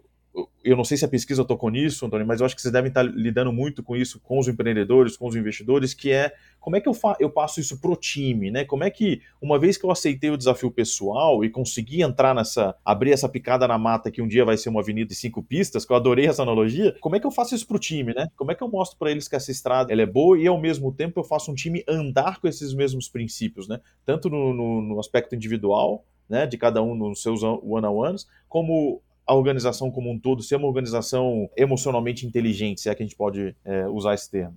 eu 0.64 0.76
não 0.76 0.85
sei 0.85 0.97
se 0.97 1.05
a 1.05 1.09
pesquisa 1.09 1.45
tocou 1.45 1.70
nisso, 1.70 2.07
Antônio, 2.07 2.26
mas 2.26 2.41
eu 2.41 2.47
acho 2.47 2.55
que 2.55 2.62
vocês 2.62 2.72
devem 2.72 2.89
estar 2.89 3.03
lidando 3.03 3.53
muito 3.53 3.83
com 3.83 3.97
isso, 3.97 4.20
com 4.20 4.39
os 4.39 4.49
empreendedores, 4.49 5.16
com 5.16 5.26
os 5.26 5.37
investidores, 5.37 5.93
que 5.93 6.11
é 6.11 6.33
como 6.59 6.76
é 6.76 6.80
que 6.80 6.89
eu, 6.89 6.97
eu 7.18 7.28
passo 7.28 7.61
isso 7.61 7.80
pro 7.80 7.97
time, 7.97 8.51
né? 8.51 8.64
Como 8.64 8.85
é 8.85 8.91
que, 8.91 9.20
uma 9.41 9.59
vez 9.59 9.76
que 9.76 9.85
eu 9.85 9.91
aceitei 9.91 10.30
o 10.30 10.37
desafio 10.37 10.70
pessoal 10.70 11.45
e 11.45 11.51
consegui 11.51 12.03
entrar 12.03 12.35
nessa, 12.35 12.74
abrir 12.85 13.12
essa 13.12 13.28
picada 13.28 13.66
na 13.66 13.76
mata 13.76 14.11
que 14.11 14.22
um 14.22 14.28
dia 14.28 14.45
vai 14.45 14.57
ser 14.57 14.68
uma 14.68 14.80
avenida 14.80 15.09
de 15.09 15.14
cinco 15.14 15.43
pistas, 15.43 15.85
que 15.85 15.93
eu 15.93 15.97
adorei 15.97 16.26
essa 16.26 16.43
analogia, 16.43 16.97
como 17.01 17.16
é 17.16 17.20
que 17.20 17.26
eu 17.26 17.33
faço 17.33 17.55
isso 17.55 17.66
pro 17.66 17.78
time, 17.78 18.14
né? 18.14 18.28
Como 18.37 18.53
é 18.53 18.55
que 18.55 18.62
eu 18.62 18.68
mostro 18.68 18.97
para 18.99 19.11
eles 19.11 19.26
que 19.26 19.37
essa 19.37 19.51
estrada 19.51 19.93
ela 19.93 20.03
é 20.03 20.07
boa 20.07 20.39
e 20.39 20.47
ao 20.47 20.59
mesmo 20.59 20.93
tempo 20.93 21.18
eu 21.18 21.24
faço 21.24 21.51
um 21.51 21.55
time 21.55 21.85
andar 21.89 22.41
com 22.41 22.47
esses 22.47 22.72
mesmos 22.72 23.09
princípios, 23.09 23.68
né? 23.68 23.80
Tanto 24.07 24.30
no, 24.30 24.55
no, 24.55 24.80
no 24.80 25.01
aspecto 25.01 25.35
individual, 25.35 26.05
né, 26.28 26.47
de 26.47 26.57
cada 26.57 26.83
um 26.83 26.95
nos 26.95 27.20
seus 27.20 27.43
one-on-ones, 27.43 28.26
como 28.49 29.03
a 29.27 29.35
organização 29.35 29.91
como 29.91 30.11
um 30.11 30.18
todo 30.18 30.43
ser 30.43 30.57
uma 30.57 30.66
organização 30.66 31.49
emocionalmente 31.57 32.27
inteligente, 32.27 32.81
se 32.81 32.89
é 32.89 32.95
que 32.95 33.03
a 33.03 33.07
gente 33.07 33.16
pode 33.16 33.57
é, 33.64 33.87
usar 33.89 34.14
esse 34.14 34.31
termo. 34.31 34.57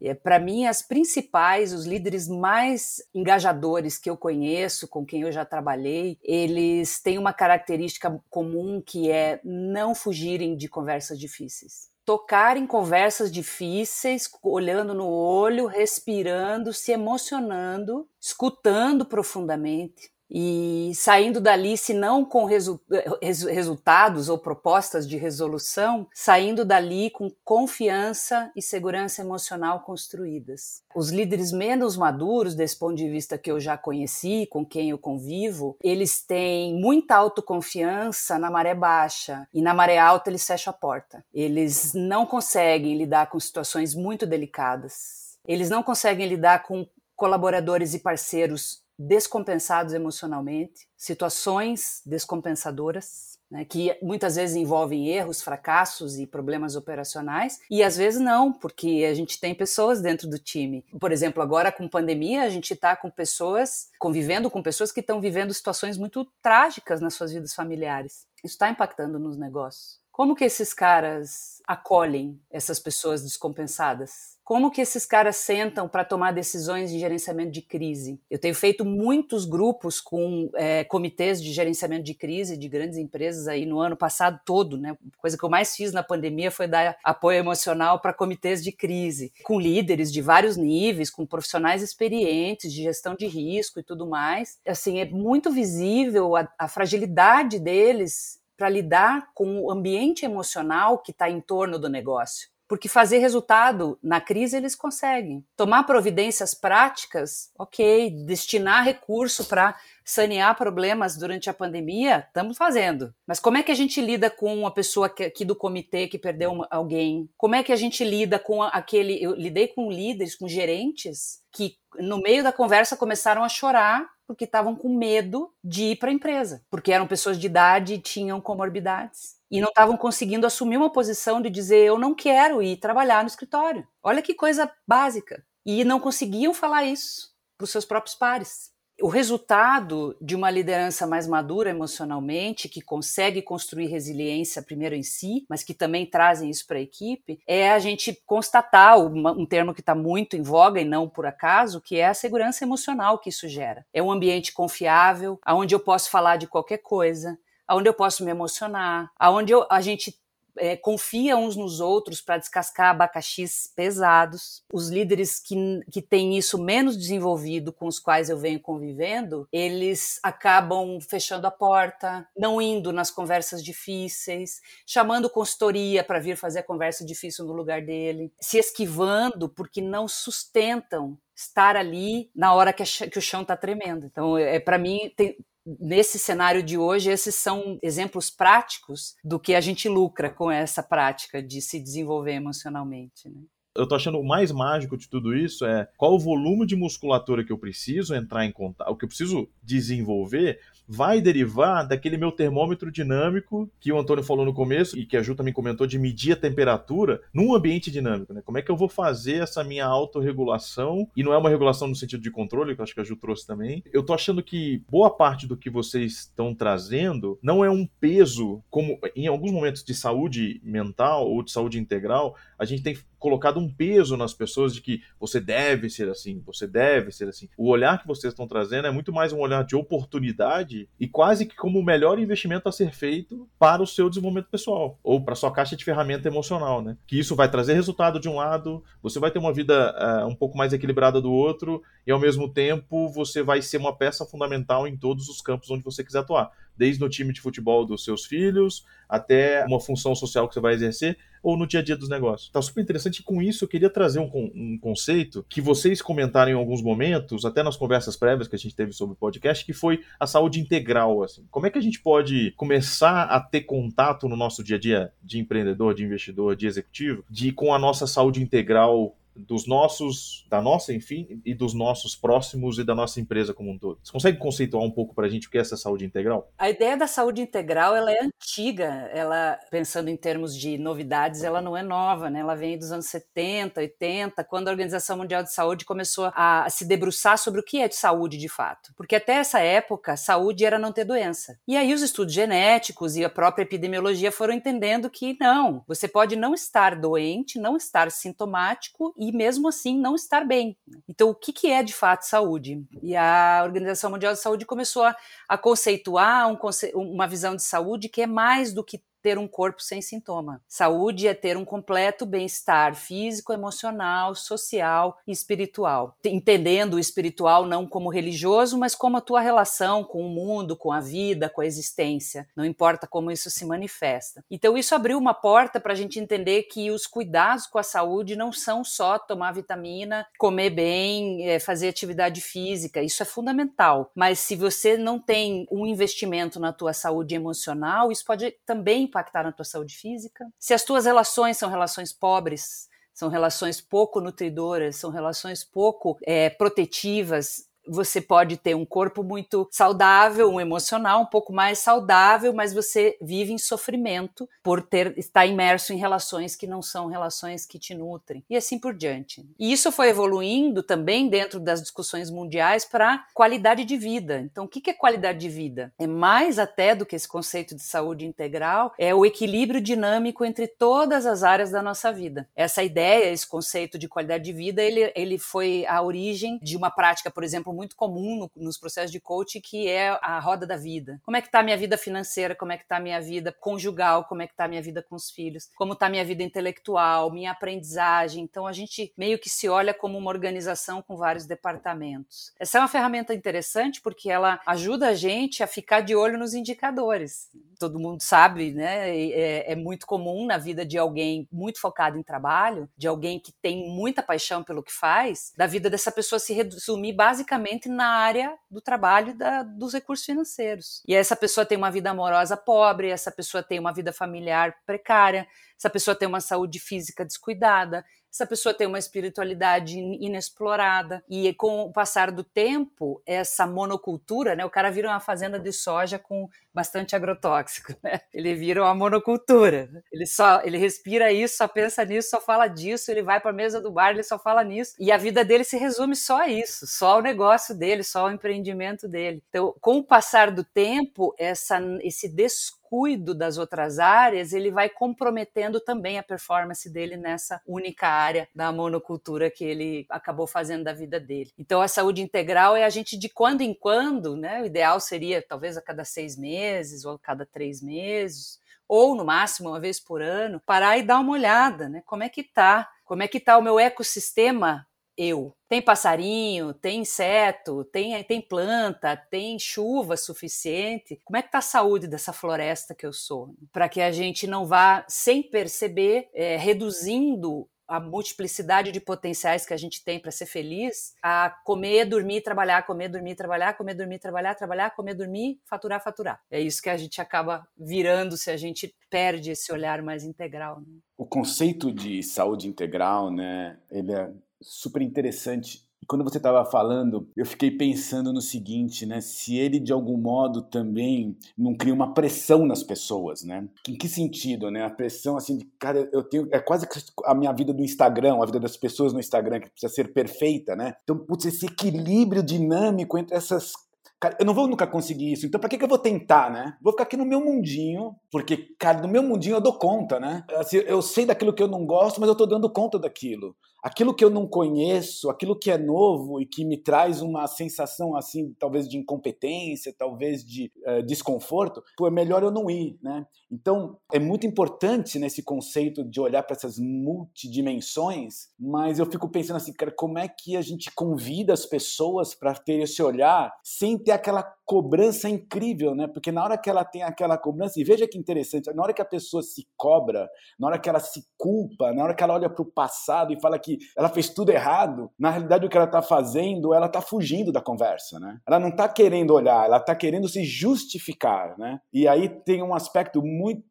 É, 0.00 0.12
Para 0.12 0.38
mim, 0.38 0.66
as 0.66 0.82
principais, 0.82 1.72
os 1.72 1.86
líderes 1.86 2.28
mais 2.28 3.02
engajadores 3.14 3.98
que 3.98 4.10
eu 4.10 4.16
conheço, 4.16 4.86
com 4.86 5.04
quem 5.04 5.22
eu 5.22 5.32
já 5.32 5.44
trabalhei, 5.44 6.18
eles 6.22 7.00
têm 7.00 7.16
uma 7.16 7.32
característica 7.32 8.20
comum 8.28 8.82
que 8.84 9.10
é 9.10 9.40
não 9.42 9.94
fugirem 9.94 10.56
de 10.56 10.68
conversas 10.68 11.18
difíceis. 11.18 11.92
Tocar 12.04 12.58
em 12.58 12.66
conversas 12.66 13.32
difíceis, 13.32 14.28
olhando 14.42 14.92
no 14.92 15.08
olho, 15.08 15.66
respirando, 15.66 16.70
se 16.70 16.92
emocionando, 16.92 18.06
escutando 18.20 19.06
profundamente 19.06 20.13
e 20.36 20.90
saindo 20.96 21.40
dali, 21.40 21.78
se 21.78 21.94
não 21.94 22.24
com 22.24 22.44
resu 22.44 22.80
resu 23.22 23.46
resultados 23.46 24.28
ou 24.28 24.36
propostas 24.36 25.06
de 25.06 25.16
resolução, 25.16 26.08
saindo 26.12 26.64
dali 26.64 27.08
com 27.10 27.30
confiança 27.44 28.50
e 28.56 28.60
segurança 28.60 29.20
emocional 29.20 29.84
construídas. 29.84 30.82
Os 30.92 31.10
líderes 31.10 31.52
menos 31.52 31.96
maduros, 31.96 32.56
desse 32.56 32.76
ponto 32.76 32.96
de 32.96 33.08
vista 33.08 33.38
que 33.38 33.48
eu 33.48 33.60
já 33.60 33.78
conheci, 33.78 34.48
com 34.50 34.66
quem 34.66 34.90
eu 34.90 34.98
convivo, 34.98 35.76
eles 35.80 36.20
têm 36.20 36.74
muita 36.80 37.14
autoconfiança 37.14 38.36
na 38.36 38.50
maré 38.50 38.74
baixa 38.74 39.46
e 39.54 39.62
na 39.62 39.72
maré 39.72 39.98
alta 39.98 40.30
eles 40.30 40.44
fecham 40.44 40.72
a 40.72 40.76
porta. 40.76 41.24
Eles 41.32 41.92
não 41.94 42.26
conseguem 42.26 42.98
lidar 42.98 43.30
com 43.30 43.38
situações 43.38 43.94
muito 43.94 44.26
delicadas. 44.26 45.38
Eles 45.46 45.70
não 45.70 45.82
conseguem 45.82 46.26
lidar 46.26 46.64
com 46.64 46.84
colaboradores 47.14 47.94
e 47.94 48.00
parceiros 48.00 48.83
descompensados 48.98 49.92
emocionalmente, 49.92 50.88
situações 50.96 52.00
descompensadoras, 52.06 53.38
né, 53.50 53.64
que 53.64 53.96
muitas 54.02 54.36
vezes 54.36 54.56
envolvem 54.56 55.08
erros, 55.08 55.42
fracassos 55.42 56.18
e 56.18 56.26
problemas 56.26 56.76
operacionais, 56.76 57.60
e 57.70 57.82
às 57.82 57.96
vezes 57.96 58.20
não, 58.20 58.52
porque 58.52 59.06
a 59.08 59.14
gente 59.14 59.38
tem 59.38 59.54
pessoas 59.54 60.00
dentro 60.00 60.28
do 60.28 60.38
time. 60.38 60.84
Por 60.98 61.12
exemplo, 61.12 61.42
agora 61.42 61.70
com 61.70 61.88
pandemia, 61.88 62.42
a 62.42 62.48
gente 62.48 62.72
está 62.72 62.96
com 62.96 63.10
pessoas, 63.10 63.90
convivendo 63.98 64.50
com 64.50 64.62
pessoas 64.62 64.90
que 64.90 65.00
estão 65.00 65.20
vivendo 65.20 65.52
situações 65.52 65.98
muito 65.98 66.24
trágicas 66.42 67.00
nas 67.00 67.14
suas 67.14 67.32
vidas 67.32 67.54
familiares. 67.54 68.26
Isso 68.42 68.54
está 68.54 68.68
impactando 68.70 69.18
nos 69.18 69.36
negócios. 69.36 70.00
Como 70.10 70.36
que 70.36 70.44
esses 70.44 70.72
caras 70.72 71.60
acolhem 71.66 72.40
essas 72.50 72.78
pessoas 72.78 73.22
descompensadas? 73.22 74.33
Como 74.44 74.70
que 74.70 74.82
esses 74.82 75.06
caras 75.06 75.36
sentam 75.36 75.88
para 75.88 76.04
tomar 76.04 76.32
decisões 76.32 76.90
de 76.90 76.98
gerenciamento 76.98 77.50
de 77.50 77.62
crise? 77.62 78.20
Eu 78.30 78.38
tenho 78.38 78.54
feito 78.54 78.84
muitos 78.84 79.46
grupos 79.46 80.02
com 80.02 80.50
é, 80.54 80.84
comitês 80.84 81.42
de 81.42 81.50
gerenciamento 81.50 82.04
de 82.04 82.12
crise 82.12 82.58
de 82.58 82.68
grandes 82.68 82.98
empresas 82.98 83.48
aí 83.48 83.64
no 83.64 83.80
ano 83.80 83.96
passado 83.96 84.38
todo, 84.44 84.76
né? 84.76 84.90
A 84.90 85.16
coisa 85.16 85.38
que 85.38 85.42
eu 85.42 85.48
mais 85.48 85.74
fiz 85.74 85.94
na 85.94 86.02
pandemia 86.02 86.50
foi 86.50 86.68
dar 86.68 86.94
apoio 87.02 87.38
emocional 87.38 88.00
para 88.00 88.12
comitês 88.12 88.62
de 88.62 88.70
crise, 88.70 89.32
com 89.44 89.58
líderes 89.58 90.12
de 90.12 90.20
vários 90.20 90.58
níveis, 90.58 91.08
com 91.08 91.24
profissionais 91.24 91.82
experientes 91.82 92.70
de 92.70 92.82
gestão 92.82 93.14
de 93.14 93.26
risco 93.26 93.80
e 93.80 93.82
tudo 93.82 94.06
mais. 94.06 94.58
Assim, 94.66 95.00
é 95.00 95.06
muito 95.06 95.50
visível 95.50 96.36
a, 96.36 96.46
a 96.58 96.68
fragilidade 96.68 97.58
deles 97.58 98.38
para 98.58 98.68
lidar 98.68 99.30
com 99.34 99.62
o 99.62 99.70
ambiente 99.70 100.24
emocional 100.26 100.98
que 100.98 101.12
está 101.12 101.30
em 101.30 101.40
torno 101.40 101.78
do 101.78 101.88
negócio. 101.88 102.53
Porque 102.74 102.88
fazer 102.88 103.18
resultado 103.18 103.96
na 104.02 104.20
crise 104.20 104.56
eles 104.56 104.74
conseguem. 104.74 105.46
Tomar 105.56 105.84
providências 105.84 106.54
práticas, 106.54 107.48
ok. 107.56 108.10
Destinar 108.26 108.84
recurso 108.84 109.44
para 109.44 109.76
sanear 110.04 110.56
problemas 110.56 111.16
durante 111.16 111.48
a 111.48 111.54
pandemia, 111.54 112.24
estamos 112.26 112.56
fazendo. 112.56 113.14
Mas 113.26 113.40
como 113.40 113.56
é 113.56 113.62
que 113.62 113.72
a 113.72 113.74
gente 113.74 114.00
lida 114.00 114.28
com 114.28 114.54
uma 114.54 114.70
pessoa 114.70 115.06
aqui 115.06 115.44
do 115.44 115.56
comitê 115.56 116.06
que 116.06 116.18
perdeu 116.18 116.52
uma, 116.52 116.68
alguém? 116.70 117.28
Como 117.36 117.54
é 117.54 117.62
que 117.62 117.72
a 117.72 117.76
gente 117.76 118.04
lida 118.04 118.38
com 118.38 118.62
aquele. 118.62 119.22
Eu 119.22 119.34
lidei 119.34 119.68
com 119.68 119.90
líderes, 119.90 120.36
com 120.36 120.46
gerentes, 120.46 121.40
que 121.52 121.76
no 121.98 122.18
meio 122.18 122.42
da 122.42 122.52
conversa 122.52 122.96
começaram 122.96 123.42
a 123.42 123.48
chorar 123.48 124.06
porque 124.26 124.44
estavam 124.44 124.74
com 124.74 124.96
medo 124.96 125.52
de 125.62 125.92
ir 125.92 125.96
para 125.96 126.08
a 126.10 126.12
empresa, 126.12 126.62
porque 126.70 126.92
eram 126.92 127.06
pessoas 127.06 127.38
de 127.38 127.46
idade 127.46 127.94
e 127.94 127.98
tinham 127.98 128.40
comorbidades 128.40 129.34
e 129.50 129.60
não 129.60 129.68
estavam 129.68 129.96
conseguindo 129.96 130.46
assumir 130.46 130.76
uma 130.76 130.90
posição 130.90 131.40
de 131.40 131.50
dizer 131.50 131.86
eu 131.86 131.98
não 131.98 132.14
quero 132.14 132.62
ir 132.62 132.78
trabalhar 132.78 133.22
no 133.22 133.28
escritório. 133.28 133.86
Olha 134.02 134.22
que 134.22 134.34
coisa 134.34 134.70
básica. 134.86 135.44
E 135.64 135.84
não 135.84 135.98
conseguiam 135.98 136.52
falar 136.52 136.84
isso 136.84 137.32
para 137.56 137.64
os 137.64 137.70
seus 137.70 137.84
próprios 137.84 138.14
pares. 138.14 138.73
O 139.02 139.08
resultado 139.08 140.16
de 140.20 140.36
uma 140.36 140.48
liderança 140.50 141.04
mais 141.04 141.26
madura 141.26 141.68
emocionalmente, 141.68 142.68
que 142.68 142.80
consegue 142.80 143.42
construir 143.42 143.86
resiliência 143.86 144.62
primeiro 144.62 144.94
em 144.94 145.02
si, 145.02 145.44
mas 145.48 145.64
que 145.64 145.74
também 145.74 146.06
trazem 146.06 146.48
isso 146.48 146.64
para 146.64 146.78
a 146.78 146.82
equipe, 146.82 147.40
é 147.44 147.72
a 147.72 147.78
gente 147.80 148.16
constatar 148.24 148.96
um 148.98 149.44
termo 149.44 149.74
que 149.74 149.80
está 149.80 149.96
muito 149.96 150.36
em 150.36 150.42
voga 150.42 150.80
e 150.80 150.84
não 150.84 151.08
por 151.08 151.26
acaso, 151.26 151.80
que 151.80 151.96
é 151.96 152.06
a 152.06 152.14
segurança 152.14 152.64
emocional 152.64 153.18
que 153.18 153.30
isso 153.30 153.48
gera. 153.48 153.84
É 153.92 154.00
um 154.00 154.12
ambiente 154.12 154.52
confiável, 154.52 155.40
onde 155.48 155.74
eu 155.74 155.80
posso 155.80 156.08
falar 156.08 156.36
de 156.36 156.46
qualquer 156.46 156.78
coisa, 156.78 157.36
onde 157.68 157.88
eu 157.88 157.94
posso 157.94 158.24
me 158.24 158.30
emocionar, 158.30 159.10
aonde 159.18 159.52
eu, 159.52 159.66
a 159.70 159.80
gente 159.80 160.14
é, 160.58 160.76
confia 160.76 161.36
uns 161.36 161.56
nos 161.56 161.80
outros 161.80 162.20
para 162.20 162.38
descascar 162.38 162.90
abacaxis 162.90 163.70
pesados. 163.74 164.62
Os 164.72 164.88
líderes 164.88 165.40
que, 165.40 165.80
que 165.90 166.02
têm 166.02 166.36
isso 166.36 166.62
menos 166.62 166.96
desenvolvido, 166.96 167.72
com 167.72 167.86
os 167.86 167.98
quais 167.98 168.30
eu 168.30 168.38
venho 168.38 168.60
convivendo, 168.60 169.48
eles 169.52 170.18
acabam 170.22 171.00
fechando 171.00 171.46
a 171.46 171.50
porta, 171.50 172.26
não 172.36 172.60
indo 172.60 172.92
nas 172.92 173.10
conversas 173.10 173.62
difíceis, 173.62 174.60
chamando 174.86 175.30
consultoria 175.30 176.04
para 176.04 176.20
vir 176.20 176.36
fazer 176.36 176.60
a 176.60 176.64
conversa 176.64 177.04
difícil 177.04 177.44
no 177.44 177.52
lugar 177.52 177.82
dele, 177.82 178.32
se 178.40 178.58
esquivando 178.58 179.48
porque 179.48 179.80
não 179.80 180.06
sustentam 180.08 181.18
estar 181.34 181.76
ali 181.76 182.30
na 182.34 182.54
hora 182.54 182.72
que, 182.72 182.82
o 182.82 183.22
chão 183.22 183.42
está 183.42 183.56
tremendo. 183.56 184.06
Então, 184.06 184.38
é, 184.38 184.60
para 184.60 184.78
mim, 184.78 185.12
tem, 185.16 185.36
nesse 185.80 186.18
cenário 186.18 186.62
de 186.62 186.76
hoje, 186.76 187.10
esses 187.10 187.34
são 187.34 187.78
exemplos 187.82 188.30
práticos 188.30 189.14
do 189.24 189.38
que 189.38 189.54
a 189.54 189.60
gente 189.60 189.88
lucra 189.88 190.30
com 190.30 190.50
essa 190.50 190.82
prática 190.82 191.42
de 191.42 191.60
se 191.60 191.80
desenvolver 191.80 192.32
emocionalmente. 192.32 193.28
Né? 193.28 193.42
eu 193.76 193.88
tô 193.88 193.96
achando 193.96 194.18
o 194.18 194.26
mais 194.26 194.52
mágico 194.52 194.96
de 194.96 195.08
tudo 195.08 195.36
isso 195.36 195.66
é 195.66 195.88
qual 195.96 196.14
o 196.14 196.18
volume 196.18 196.64
de 196.64 196.76
musculatura 196.76 197.44
que 197.44 197.52
eu 197.52 197.58
preciso 197.58 198.14
entrar 198.14 198.44
em 198.46 198.52
contato, 198.52 198.88
o 198.88 198.96
que 198.96 199.04
eu 199.04 199.08
preciso 199.08 199.48
desenvolver 199.62 200.60
vai 200.86 201.20
derivar 201.20 201.86
daquele 201.86 202.16
meu 202.16 202.30
termômetro 202.30 202.90
dinâmico 202.90 203.70
que 203.80 203.92
o 203.92 203.98
Antônio 203.98 204.24
falou 204.24 204.44
no 204.44 204.54
começo 204.54 204.98
e 204.98 205.06
que 205.06 205.16
a 205.16 205.22
Ju 205.22 205.34
também 205.34 205.52
comentou 205.52 205.86
de 205.86 205.98
medir 205.98 206.32
a 206.32 206.36
temperatura 206.36 207.20
num 207.32 207.54
ambiente 207.54 207.90
dinâmico, 207.90 208.32
né? 208.32 208.42
Como 208.44 208.58
é 208.58 208.62
que 208.62 208.70
eu 208.70 208.76
vou 208.76 208.88
fazer 208.88 209.42
essa 209.42 209.64
minha 209.64 209.86
autorregulação? 209.86 211.08
E 211.16 211.22
não 211.22 211.32
é 211.32 211.38
uma 211.38 211.50
regulação 211.50 211.88
no 211.88 211.96
sentido 211.96 212.22
de 212.22 212.30
controle, 212.30 212.74
que 212.74 212.80
eu 212.80 212.84
acho 212.84 212.94
que 212.94 213.00
a 213.00 213.04
Ju 213.04 213.16
trouxe 213.16 213.46
também. 213.46 213.82
Eu 213.92 214.02
tô 214.02 214.12
achando 214.12 214.42
que 214.42 214.82
boa 214.90 215.10
parte 215.10 215.46
do 215.46 215.56
que 215.56 215.70
vocês 215.70 216.12
estão 216.20 216.54
trazendo 216.54 217.38
não 217.42 217.64
é 217.64 217.70
um 217.70 217.86
peso, 218.00 218.62
como 218.70 218.98
em 219.16 219.26
alguns 219.26 219.52
momentos 219.52 219.82
de 219.82 219.94
saúde 219.94 220.60
mental 220.62 221.30
ou 221.30 221.42
de 221.42 221.50
saúde 221.50 221.78
integral, 221.78 222.36
a 222.58 222.64
gente 222.64 222.82
tem 222.82 222.96
colocado 223.24 223.58
um 223.58 223.72
peso 223.72 224.18
nas 224.18 224.34
pessoas 224.34 224.74
de 224.74 224.82
que 224.82 225.02
você 225.18 225.40
deve 225.40 225.88
ser 225.88 226.10
assim, 226.10 226.42
você 226.44 226.66
deve 226.66 227.10
ser 227.10 227.26
assim. 227.26 227.48
O 227.56 227.70
olhar 227.70 227.98
que 227.98 228.06
vocês 228.06 228.34
estão 228.34 228.46
trazendo 228.46 228.86
é 228.86 228.90
muito 228.90 229.14
mais 229.14 229.32
um 229.32 229.38
olhar 229.38 229.64
de 229.64 229.74
oportunidade 229.74 230.73
e 230.98 231.08
quase 231.08 231.46
que 231.46 231.56
como 231.56 231.78
o 231.78 231.84
melhor 231.84 232.18
investimento 232.18 232.68
a 232.68 232.72
ser 232.72 232.92
feito 232.92 233.48
para 233.58 233.82
o 233.82 233.86
seu 233.86 234.08
desenvolvimento 234.08 234.48
pessoal 234.48 234.98
ou 235.02 235.22
para 235.22 235.34
sua 235.34 235.52
caixa 235.52 235.76
de 235.76 235.84
ferramenta 235.84 236.28
emocional, 236.28 236.82
né? 236.82 236.96
Que 237.06 237.18
isso 237.18 237.36
vai 237.36 237.50
trazer 237.50 237.74
resultado 237.74 238.20
de 238.20 238.28
um 238.28 238.36
lado, 238.36 238.82
você 239.02 239.18
vai 239.18 239.30
ter 239.30 239.38
uma 239.38 239.52
vida 239.52 239.94
uh, 239.98 240.26
um 240.26 240.34
pouco 240.34 240.56
mais 240.56 240.72
equilibrada 240.72 241.20
do 241.20 241.32
outro 241.32 241.82
e 242.06 242.12
ao 242.12 242.20
mesmo 242.20 242.48
tempo 242.48 243.08
você 243.08 243.42
vai 243.42 243.62
ser 243.62 243.78
uma 243.78 243.94
peça 243.94 244.24
fundamental 244.24 244.86
em 244.86 244.96
todos 244.96 245.28
os 245.28 245.40
campos 245.40 245.70
onde 245.70 245.82
você 245.82 246.02
quiser 246.04 246.20
atuar, 246.20 246.50
desde 246.76 247.00
no 247.00 247.08
time 247.08 247.32
de 247.32 247.40
futebol 247.40 247.84
dos 247.84 248.04
seus 248.04 248.24
filhos 248.24 248.84
até 249.08 249.64
uma 249.66 249.80
função 249.80 250.14
social 250.14 250.48
que 250.48 250.54
você 250.54 250.60
vai 250.60 250.74
exercer 250.74 251.18
ou 251.44 251.58
no 251.58 251.66
dia 251.66 251.80
a 251.80 251.82
dia 251.82 251.96
dos 251.96 252.08
negócios. 252.08 252.50
Tá 252.50 252.60
super 252.62 252.80
interessante 252.80 253.18
e 253.18 253.22
com 253.22 253.42
isso 253.42 253.64
eu 253.64 253.68
queria 253.68 253.90
trazer 253.90 254.18
um, 254.18 254.30
um 254.34 254.78
conceito 254.80 255.44
que 255.48 255.60
vocês 255.60 256.00
comentaram 256.00 256.50
em 256.50 256.54
alguns 256.54 256.82
momentos, 256.82 257.44
até 257.44 257.62
nas 257.62 257.76
conversas 257.76 258.16
prévias 258.16 258.48
que 258.48 258.56
a 258.56 258.58
gente 258.58 258.74
teve 258.74 258.92
sobre 258.92 259.12
o 259.12 259.16
podcast, 259.16 259.64
que 259.64 259.74
foi 259.74 260.02
a 260.18 260.26
saúde 260.26 260.58
integral. 260.58 261.22
Assim. 261.22 261.44
Como 261.50 261.66
é 261.66 261.70
que 261.70 261.78
a 261.78 261.82
gente 261.82 262.00
pode 262.00 262.52
começar 262.52 263.24
a 263.24 263.38
ter 263.38 263.60
contato 263.60 264.26
no 264.26 264.36
nosso 264.36 264.64
dia 264.64 264.76
a 264.76 264.80
dia 264.80 265.12
de 265.22 265.38
empreendedor, 265.38 265.94
de 265.94 266.02
investidor, 266.02 266.56
de 266.56 266.66
executivo, 266.66 267.22
de 267.28 267.52
com 267.52 267.74
a 267.74 267.78
nossa 267.78 268.06
saúde 268.06 268.42
integral 268.42 269.14
dos 269.36 269.66
nossos, 269.66 270.46
da 270.48 270.60
nossa, 270.60 270.92
enfim, 270.92 271.40
e 271.44 271.54
dos 271.54 271.74
nossos 271.74 272.14
próximos 272.14 272.78
e 272.78 272.84
da 272.84 272.94
nossa 272.94 273.20
empresa 273.20 273.52
como 273.52 273.70
um 273.70 273.78
todo. 273.78 273.98
Você 274.02 274.12
consegue 274.12 274.38
conceituar 274.38 274.82
um 274.82 274.90
pouco 274.90 275.14
para 275.14 275.26
a 275.26 275.28
gente 275.28 275.48
o 275.48 275.50
que 275.50 275.58
é 275.58 275.60
essa 275.60 275.76
saúde 275.76 276.04
integral? 276.04 276.50
A 276.58 276.70
ideia 276.70 276.96
da 276.96 277.06
saúde 277.06 277.42
integral 277.42 277.96
ela 277.96 278.12
é 278.12 278.20
antiga, 278.22 279.10
ela 279.12 279.58
pensando 279.70 280.08
em 280.08 280.16
termos 280.16 280.56
de 280.56 280.78
novidades, 280.78 281.42
ela 281.42 281.60
não 281.60 281.76
é 281.76 281.82
nova, 281.82 282.30
né? 282.30 282.40
Ela 282.40 282.54
vem 282.54 282.78
dos 282.78 282.92
anos 282.92 283.06
70, 283.06 283.80
80, 283.80 284.44
quando 284.44 284.68
a 284.68 284.70
Organização 284.70 285.16
Mundial 285.16 285.42
de 285.42 285.52
Saúde 285.52 285.84
começou 285.84 286.30
a 286.34 286.68
se 286.70 286.86
debruçar 286.86 287.38
sobre 287.38 287.60
o 287.60 287.64
que 287.64 287.80
é 287.80 287.88
de 287.88 287.96
saúde 287.96 288.38
de 288.38 288.48
fato, 288.48 288.92
porque 288.96 289.16
até 289.16 289.34
essa 289.34 289.60
época 289.60 290.16
saúde 290.16 290.64
era 290.64 290.78
não 290.78 290.92
ter 290.92 291.04
doença. 291.04 291.58
E 291.66 291.76
aí 291.76 291.92
os 291.92 292.02
estudos 292.02 292.32
genéticos 292.34 293.16
e 293.16 293.24
a 293.24 293.30
própria 293.30 293.62
epidemiologia 293.62 294.30
foram 294.30 294.54
entendendo 294.54 295.10
que 295.10 295.36
não, 295.40 295.82
você 295.86 296.06
pode 296.06 296.36
não 296.36 296.54
estar 296.54 296.96
doente, 296.96 297.58
não 297.58 297.76
estar 297.76 298.10
sintomático 298.10 299.14
e 299.28 299.32
mesmo 299.32 299.68
assim 299.68 299.98
não 299.98 300.14
estar 300.14 300.44
bem. 300.44 300.76
Então, 301.08 301.30
o 301.30 301.34
que, 301.34 301.52
que 301.52 301.70
é 301.70 301.82
de 301.82 301.94
fato 301.94 302.22
saúde? 302.22 302.84
E 303.02 303.16
a 303.16 303.62
Organização 303.64 304.10
Mundial 304.10 304.32
de 304.32 304.40
Saúde 304.40 304.66
começou 304.66 305.04
a, 305.04 305.16
a 305.48 305.56
conceituar 305.56 306.48
um, 306.48 306.58
uma 306.94 307.26
visão 307.26 307.56
de 307.56 307.62
saúde 307.62 308.08
que 308.08 308.22
é 308.22 308.26
mais 308.26 308.72
do 308.72 308.84
que 308.84 309.02
ter 309.24 309.38
um 309.38 309.48
corpo 309.48 309.82
sem 309.82 310.02
sintoma. 310.02 310.60
Saúde 310.68 311.26
é 311.26 311.32
ter 311.32 311.56
um 311.56 311.64
completo 311.64 312.26
bem-estar 312.26 312.94
físico, 312.94 313.54
emocional, 313.54 314.34
social 314.34 315.16
e 315.26 315.32
espiritual. 315.32 316.14
Entendendo 316.22 316.94
o 316.94 316.98
espiritual 316.98 317.64
não 317.64 317.86
como 317.86 318.10
religioso, 318.10 318.76
mas 318.76 318.94
como 318.94 319.16
a 319.16 319.22
tua 319.22 319.40
relação 319.40 320.04
com 320.04 320.20
o 320.20 320.28
mundo, 320.28 320.76
com 320.76 320.92
a 320.92 321.00
vida, 321.00 321.48
com 321.48 321.62
a 321.62 321.66
existência. 321.66 322.46
Não 322.54 322.66
importa 322.66 323.06
como 323.06 323.30
isso 323.30 323.48
se 323.48 323.64
manifesta. 323.64 324.44
Então, 324.50 324.76
isso 324.76 324.94
abriu 324.94 325.16
uma 325.16 325.32
porta 325.32 325.80
para 325.80 325.94
a 325.94 325.96
gente 325.96 326.20
entender 326.20 326.64
que 326.64 326.90
os 326.90 327.06
cuidados 327.06 327.66
com 327.66 327.78
a 327.78 327.82
saúde 327.82 328.36
não 328.36 328.52
são 328.52 328.84
só 328.84 329.18
tomar 329.18 329.52
vitamina, 329.52 330.26
comer 330.38 330.68
bem, 330.68 331.48
é, 331.48 331.58
fazer 331.58 331.88
atividade 331.88 332.42
física. 332.42 333.02
Isso 333.02 333.22
é 333.22 333.26
fundamental. 333.26 334.10
Mas 334.14 334.38
se 334.38 334.54
você 334.54 334.98
não 334.98 335.18
tem 335.18 335.66
um 335.72 335.86
investimento 335.86 336.60
na 336.60 336.74
tua 336.74 336.92
saúde 336.92 337.34
emocional, 337.34 338.12
isso 338.12 338.24
pode 338.26 338.54
também 338.66 339.13
impactar 339.14 339.44
na 339.44 339.52
tua 339.52 339.64
saúde 339.64 339.96
física. 339.96 340.46
Se 340.58 340.74
as 340.74 340.82
tuas 340.82 341.04
relações 341.04 341.56
são 341.56 341.70
relações 341.70 342.12
pobres, 342.12 342.88
são 343.12 343.28
relações 343.28 343.80
pouco 343.80 344.20
nutridoras, 344.20 344.96
são 344.96 345.10
relações 345.10 345.62
pouco 345.62 346.18
é, 346.26 346.50
protetivas, 346.50 347.68
você 347.86 348.20
pode 348.20 348.56
ter 348.56 348.74
um 348.74 348.84
corpo 348.84 349.22
muito 349.22 349.68
saudável, 349.70 350.48
um 350.48 350.60
emocional 350.60 351.22
um 351.22 351.26
pouco 351.26 351.52
mais 351.52 351.78
saudável, 351.78 352.52
mas 352.52 352.72
você 352.72 353.16
vive 353.20 353.52
em 353.52 353.58
sofrimento 353.58 354.48
por 354.62 354.82
ter 354.82 355.16
estar 355.18 355.46
imerso 355.46 355.92
em 355.92 355.96
relações 355.96 356.56
que 356.56 356.66
não 356.66 356.82
são 356.82 357.06
relações 357.06 357.66
que 357.66 357.78
te 357.78 357.94
nutrem 357.94 358.44
e 358.48 358.56
assim 358.56 358.78
por 358.78 358.94
diante. 358.94 359.46
E 359.58 359.72
isso 359.72 359.92
foi 359.92 360.08
evoluindo 360.08 360.82
também 360.82 361.28
dentro 361.28 361.60
das 361.60 361.80
discussões 361.80 362.30
mundiais 362.30 362.84
para 362.84 363.24
qualidade 363.34 363.84
de 363.84 363.96
vida. 363.96 364.40
Então, 364.40 364.64
o 364.64 364.68
que 364.68 364.90
é 364.90 364.94
qualidade 364.94 365.38
de 365.38 365.48
vida? 365.48 365.92
É 365.98 366.06
mais 366.06 366.58
até 366.58 366.94
do 366.94 367.06
que 367.06 367.16
esse 367.16 367.28
conceito 367.28 367.74
de 367.74 367.82
saúde 367.82 368.24
integral, 368.24 368.92
é 368.98 369.14
o 369.14 369.24
equilíbrio 369.24 369.80
dinâmico 369.80 370.44
entre 370.44 370.66
todas 370.66 371.26
as 371.26 371.42
áreas 371.42 371.70
da 371.70 371.82
nossa 371.82 372.12
vida. 372.12 372.48
Essa 372.54 372.82
ideia, 372.82 373.32
esse 373.32 373.46
conceito 373.46 373.98
de 373.98 374.08
qualidade 374.08 374.44
de 374.44 374.52
vida, 374.52 374.82
ele, 374.82 375.12
ele 375.14 375.38
foi 375.38 375.84
a 375.86 376.02
origem 376.02 376.58
de 376.62 376.76
uma 376.76 376.90
prática, 376.90 377.30
por 377.30 377.42
exemplo, 377.42 377.73
muito 377.74 377.96
comum 377.96 378.36
no, 378.36 378.50
nos 378.56 378.78
processos 378.78 379.10
de 379.10 379.20
coaching, 379.20 379.60
que 379.60 379.88
é 379.88 380.10
a 380.22 380.38
roda 380.38 380.66
da 380.66 380.76
vida. 380.76 381.20
Como 381.24 381.36
é 381.36 381.40
que 381.40 381.48
está 381.48 381.60
a 381.60 381.62
minha 381.62 381.76
vida 381.76 381.98
financeira? 381.98 382.54
Como 382.54 382.72
é 382.72 382.76
que 382.76 382.84
está 382.84 382.96
a 382.96 383.00
minha 383.00 383.20
vida 383.20 383.52
conjugal? 383.52 384.24
Como 384.24 384.42
é 384.42 384.46
que 384.46 384.52
está 384.52 384.64
a 384.64 384.68
minha 384.68 384.82
vida 384.82 385.02
com 385.02 385.16
os 385.16 385.30
filhos? 385.30 385.68
Como 385.74 385.92
está 385.92 386.06
a 386.06 386.10
minha 386.10 386.24
vida 386.24 386.42
intelectual? 386.42 387.30
Minha 387.30 387.52
aprendizagem? 387.52 388.44
Então, 388.44 388.66
a 388.66 388.72
gente 388.72 389.12
meio 389.16 389.38
que 389.38 389.50
se 389.50 389.68
olha 389.68 389.92
como 389.92 390.16
uma 390.16 390.30
organização 390.30 391.02
com 391.02 391.16
vários 391.16 391.46
departamentos. 391.46 392.52
Essa 392.58 392.78
é 392.78 392.80
uma 392.80 392.88
ferramenta 392.88 393.34
interessante 393.34 394.00
porque 394.00 394.30
ela 394.30 394.60
ajuda 394.66 395.08
a 395.08 395.14
gente 395.14 395.62
a 395.62 395.66
ficar 395.66 396.00
de 396.00 396.14
olho 396.14 396.38
nos 396.38 396.54
indicadores. 396.54 397.48
Todo 397.78 397.98
mundo 397.98 398.22
sabe, 398.22 398.72
né? 398.72 399.16
É, 399.16 399.72
é 399.72 399.76
muito 399.76 400.06
comum 400.06 400.46
na 400.46 400.58
vida 400.58 400.84
de 400.84 400.96
alguém 400.96 401.48
muito 401.50 401.80
focado 401.80 402.16
em 402.18 402.22
trabalho, 402.22 402.88
de 402.96 403.06
alguém 403.06 403.38
que 403.38 403.52
tem 403.52 403.88
muita 403.88 404.22
paixão 404.22 404.62
pelo 404.62 404.82
que 404.82 404.92
faz, 404.92 405.52
da 405.56 405.66
vida 405.66 405.90
dessa 405.90 406.12
pessoa 406.12 406.38
se 406.38 406.52
resumir 406.52 407.12
basicamente 407.12 407.63
na 407.88 408.08
área 408.08 408.54
do 408.70 408.80
trabalho 408.80 409.34
da, 409.34 409.62
dos 409.62 409.92
recursos 409.92 410.24
financeiros. 410.24 411.02
E 411.06 411.14
essa 411.14 411.34
pessoa 411.34 411.64
tem 411.64 411.78
uma 411.78 411.90
vida 411.90 412.10
amorosa 412.10 412.56
pobre, 412.56 413.08
essa 413.08 413.30
pessoa 413.30 413.62
tem 413.62 413.78
uma 413.78 413.92
vida 413.92 414.12
familiar 414.12 414.74
precária, 414.86 415.46
essa 415.78 415.90
pessoa 415.90 416.14
tem 416.14 416.28
uma 416.28 416.40
saúde 416.40 416.78
física 416.78 417.24
descuidada, 417.24 418.04
essa 418.34 418.44
pessoa 418.44 418.74
tem 418.74 418.88
uma 418.88 418.98
espiritualidade 418.98 419.96
inexplorada. 419.96 421.22
E 421.30 421.54
com 421.54 421.82
o 421.82 421.92
passar 421.92 422.32
do 422.32 422.42
tempo, 422.42 423.22
essa 423.24 423.64
monocultura, 423.64 424.56
né? 424.56 424.64
O 424.64 424.70
cara 424.70 424.90
vira 424.90 425.08
uma 425.08 425.20
fazenda 425.20 425.56
de 425.56 425.72
soja 425.72 426.18
com 426.18 426.48
bastante 426.74 427.14
agrotóxico, 427.14 427.94
né? 428.02 428.20
Ele 428.32 428.52
vira 428.56 428.82
uma 428.82 428.92
monocultura. 428.92 429.88
Ele 430.12 430.26
só, 430.26 430.60
ele 430.64 430.76
respira 430.76 431.32
isso, 431.32 431.58
só 431.58 431.68
pensa 431.68 432.04
nisso, 432.04 432.30
só 432.30 432.40
fala 432.40 432.66
disso, 432.66 433.08
ele 433.08 433.22
vai 433.22 433.38
para 433.38 433.52
a 433.52 433.54
mesa 433.54 433.80
do 433.80 433.92
bar, 433.92 434.10
ele 434.10 434.24
só 434.24 434.36
fala 434.36 434.64
nisso. 434.64 434.96
E 434.98 435.12
a 435.12 435.16
vida 435.16 435.44
dele 435.44 435.62
se 435.62 435.76
resume 435.76 436.16
só 436.16 436.40
a 436.40 436.48
isso, 436.48 436.88
só 436.88 437.18
o 437.18 437.22
negócio 437.22 437.72
dele, 437.72 438.02
só 438.02 438.26
o 438.26 438.32
empreendimento 438.32 439.06
dele. 439.06 439.44
Então, 439.48 439.72
com 439.80 439.98
o 439.98 440.04
passar 440.04 440.50
do 440.50 440.64
tempo, 440.64 441.32
essa, 441.38 441.80
esse 442.02 442.28
desconto 442.28 442.83
descuido 442.84 443.34
das 443.34 443.58
outras 443.58 443.98
áreas, 443.98 444.52
ele 444.52 444.70
vai 444.70 444.88
comprometendo 444.88 445.80
também 445.80 446.18
a 446.18 446.22
performance 446.22 446.88
dele 446.88 447.16
nessa 447.16 447.60
única 447.66 448.06
área 448.06 448.48
da 448.54 448.70
monocultura 448.70 449.50
que 449.50 449.64
ele 449.64 450.06
acabou 450.08 450.46
fazendo 450.46 450.84
da 450.84 450.92
vida 450.92 451.18
dele. 451.18 451.50
Então, 451.58 451.80
a 451.80 451.88
saúde 451.88 452.22
integral 452.22 452.76
é 452.76 452.84
a 452.84 452.90
gente 452.90 453.16
de 453.16 453.28
quando 453.28 453.62
em 453.62 453.74
quando, 453.74 454.36
né? 454.36 454.62
O 454.62 454.66
ideal 454.66 455.00
seria 455.00 455.42
talvez 455.42 455.76
a 455.76 455.82
cada 455.82 456.04
seis 456.04 456.36
meses 456.36 457.04
ou 457.04 457.14
a 457.14 457.18
cada 457.18 457.46
três 457.46 457.82
meses, 457.82 458.60
ou 458.86 459.14
no 459.14 459.24
máximo 459.24 459.70
uma 459.70 459.80
vez 459.80 459.98
por 459.98 460.22
ano, 460.22 460.60
parar 460.64 460.98
e 460.98 461.02
dar 461.02 461.18
uma 461.18 461.32
olhada, 461.32 461.88
né? 461.88 462.02
Como 462.04 462.22
é 462.22 462.28
que 462.28 462.42
tá? 462.42 462.88
Como 463.04 463.22
é 463.22 463.28
que 463.28 463.40
tá 463.40 463.56
o 463.58 463.62
meu 463.62 463.78
ecossistema 463.78 464.86
eu. 465.16 465.54
Tem 465.68 465.80
passarinho, 465.82 466.72
tem 466.72 467.00
inseto, 467.00 467.84
tem, 467.84 468.22
tem 468.24 468.40
planta, 468.40 469.16
tem 469.16 469.58
chuva 469.58 470.16
suficiente. 470.16 471.20
Como 471.24 471.36
é 471.36 471.42
que 471.42 471.48
está 471.48 471.58
a 471.58 471.62
saúde 471.62 472.06
dessa 472.06 472.32
floresta 472.32 472.94
que 472.94 473.06
eu 473.06 473.12
sou? 473.12 473.54
Para 473.72 473.88
que 473.88 474.00
a 474.00 474.12
gente 474.12 474.46
não 474.46 474.66
vá, 474.66 475.04
sem 475.08 475.42
perceber, 475.42 476.28
é, 476.34 476.56
reduzindo 476.56 477.68
a 477.86 478.00
multiplicidade 478.00 478.90
de 478.90 479.00
potenciais 479.00 479.66
que 479.66 479.74
a 479.74 479.76
gente 479.76 480.02
tem 480.02 480.18
para 480.18 480.30
ser 480.30 480.46
feliz, 480.46 481.14
a 481.22 481.50
comer, 481.64 482.06
dormir, 482.06 482.40
trabalhar, 482.40 482.86
comer, 482.86 483.08
dormir, 483.08 483.34
trabalhar, 483.34 483.76
comer, 483.76 483.94
dormir, 483.94 484.18
trabalhar, 484.18 484.54
trabalhar, 484.54 484.90
comer, 484.90 485.14
dormir, 485.14 485.60
faturar, 485.66 486.02
faturar. 486.02 486.40
É 486.50 486.60
isso 486.60 486.82
que 486.82 486.88
a 486.88 486.96
gente 486.96 487.20
acaba 487.20 487.66
virando 487.76 488.36
se 488.36 488.50
a 488.50 488.56
gente 488.56 488.94
perde 489.10 489.50
esse 489.50 489.72
olhar 489.72 490.02
mais 490.02 490.24
integral. 490.24 490.80
Né? 490.80 490.98
O 491.16 491.26
conceito 491.26 491.92
de 491.92 492.22
saúde 492.22 492.68
integral, 492.68 493.30
né, 493.30 493.78
ele 493.90 494.12
é 494.12 494.32
super 494.64 495.02
interessante. 495.02 495.84
E 496.02 496.06
quando 496.06 496.24
você 496.24 496.36
estava 496.36 496.64
falando, 496.66 497.26
eu 497.34 497.46
fiquei 497.46 497.70
pensando 497.70 498.30
no 498.30 498.40
seguinte, 498.40 499.06
né? 499.06 499.20
Se 499.20 499.56
ele 499.56 499.78
de 499.78 499.92
algum 499.92 500.18
modo 500.18 500.62
também 500.62 501.36
não 501.56 501.74
cria 501.74 501.94
uma 501.94 502.12
pressão 502.12 502.66
nas 502.66 502.82
pessoas, 502.82 503.42
né? 503.42 503.66
Em 503.88 503.94
que 503.94 504.08
sentido, 504.08 504.70
né? 504.70 504.84
A 504.84 504.90
pressão 504.90 505.36
assim 505.36 505.56
de, 505.56 505.64
cara, 505.78 506.08
eu 506.12 506.22
tenho 506.22 506.48
é 506.52 506.58
quase 506.58 506.86
a 507.24 507.34
minha 507.34 507.52
vida 507.52 507.72
do 507.72 507.82
Instagram, 507.82 508.36
a 508.42 508.46
vida 508.46 508.60
das 508.60 508.76
pessoas 508.76 509.12
no 509.12 509.20
Instagram 509.20 509.60
que 509.60 509.70
precisa 509.70 509.92
ser 509.92 510.12
perfeita, 510.12 510.76
né? 510.76 510.94
Então, 511.04 511.16
putz, 511.16 511.46
esse 511.46 511.66
equilíbrio 511.66 512.42
dinâmico 512.42 513.16
entre 513.16 513.34
essas 513.34 513.72
Cara, 514.20 514.36
eu 514.40 514.46
não 514.46 514.54
vou 514.54 514.66
nunca 514.66 514.86
conseguir 514.86 515.32
isso, 515.32 515.44
então 515.44 515.60
para 515.60 515.68
que, 515.68 515.76
que 515.76 515.84
eu 515.84 515.88
vou 515.88 515.98
tentar, 515.98 516.50
né? 516.50 516.78
Vou 516.80 516.94
ficar 516.94 517.02
aqui 517.02 517.16
no 517.16 517.26
meu 517.26 517.44
mundinho, 517.44 518.14
porque, 518.30 518.56
cara, 518.78 519.02
no 519.02 519.08
meu 519.08 519.22
mundinho 519.22 519.56
eu 519.56 519.60
dou 519.60 519.74
conta, 519.74 520.18
né? 520.18 520.44
Assim, 520.54 520.78
eu 520.78 521.02
sei 521.02 521.26
daquilo 521.26 521.52
que 521.52 521.62
eu 521.62 521.68
não 521.68 521.84
gosto, 521.84 522.18
mas 522.20 522.28
eu 522.28 522.34
tô 522.34 522.46
dando 522.46 522.70
conta 522.70 522.98
daquilo 522.98 523.54
aquilo 523.84 524.14
que 524.14 524.24
eu 524.24 524.30
não 524.30 524.46
conheço, 524.46 525.28
aquilo 525.28 525.54
que 525.54 525.70
é 525.70 525.76
novo 525.76 526.40
e 526.40 526.46
que 526.46 526.64
me 526.64 526.78
traz 526.78 527.20
uma 527.20 527.46
sensação 527.46 528.16
assim, 528.16 528.54
talvez 528.58 528.88
de 528.88 528.96
incompetência, 528.96 529.94
talvez 529.96 530.42
de 530.42 530.72
uh, 530.86 531.02
desconforto, 531.02 531.84
pô, 531.94 532.06
é 532.06 532.10
melhor 532.10 532.42
eu 532.42 532.50
não 532.50 532.70
ir, 532.70 532.98
né? 533.02 533.26
Então, 533.52 533.98
é 534.10 534.18
muito 534.18 534.46
importante 534.46 535.18
nesse 535.18 535.42
conceito 535.42 536.02
de 536.02 536.18
olhar 536.18 536.42
para 536.42 536.56
essas 536.56 536.78
multidimensões, 536.78 538.48
mas 538.58 538.98
eu 538.98 539.04
fico 539.04 539.28
pensando 539.28 539.56
assim, 539.56 539.72
cara, 539.74 539.92
como 539.94 540.18
é 540.18 540.28
que 540.28 540.56
a 540.56 540.62
gente 540.62 540.90
convida 540.94 541.52
as 541.52 541.66
pessoas 541.66 542.34
para 542.34 542.54
ter 542.54 542.80
esse 542.80 543.02
olhar 543.02 543.52
sem 543.62 543.98
ter 543.98 544.12
aquela 544.12 544.42
cobrança 544.64 545.28
incrível, 545.28 545.94
né? 545.94 546.06
Porque 546.06 546.32
na 546.32 546.42
hora 546.42 546.56
que 546.56 546.70
ela 546.70 546.84
tem 546.84 547.02
aquela 547.02 547.36
cobrança, 547.36 547.78
e 547.78 547.84
veja 547.84 548.08
que 548.08 548.18
interessante, 548.18 548.72
na 548.72 548.82
hora 548.82 548.94
que 548.94 549.02
a 549.02 549.04
pessoa 549.04 549.42
se 549.42 549.66
cobra, 549.76 550.28
na 550.58 550.68
hora 550.68 550.78
que 550.78 550.88
ela 550.88 551.00
se 551.00 551.22
culpa, 551.36 551.92
na 551.92 552.02
hora 552.02 552.14
que 552.14 552.22
ela 552.22 552.34
olha 552.34 552.48
para 552.48 552.62
o 552.62 552.72
passado 552.72 553.32
e 553.32 553.40
fala 553.40 553.58
que 553.58 553.78
ela 553.96 554.08
fez 554.08 554.30
tudo 554.30 554.50
errado, 554.50 555.10
na 555.18 555.30
realidade 555.30 555.66
o 555.66 555.68
que 555.68 555.76
ela 555.76 555.86
está 555.86 556.00
fazendo, 556.00 556.72
ela 556.72 556.86
está 556.86 557.00
fugindo 557.00 557.52
da 557.52 557.60
conversa, 557.60 558.18
né? 558.18 558.38
Ela 558.46 558.58
não 558.58 558.68
está 558.68 558.88
querendo 558.88 559.34
olhar, 559.34 559.66
ela 559.66 559.76
está 559.76 559.94
querendo 559.94 560.28
se 560.28 560.42
justificar, 560.44 561.58
né? 561.58 561.78
E 561.92 562.08
aí 562.08 562.28
tem 562.28 562.62
um 562.62 562.74
aspecto 562.74 563.22
muito 563.22 563.64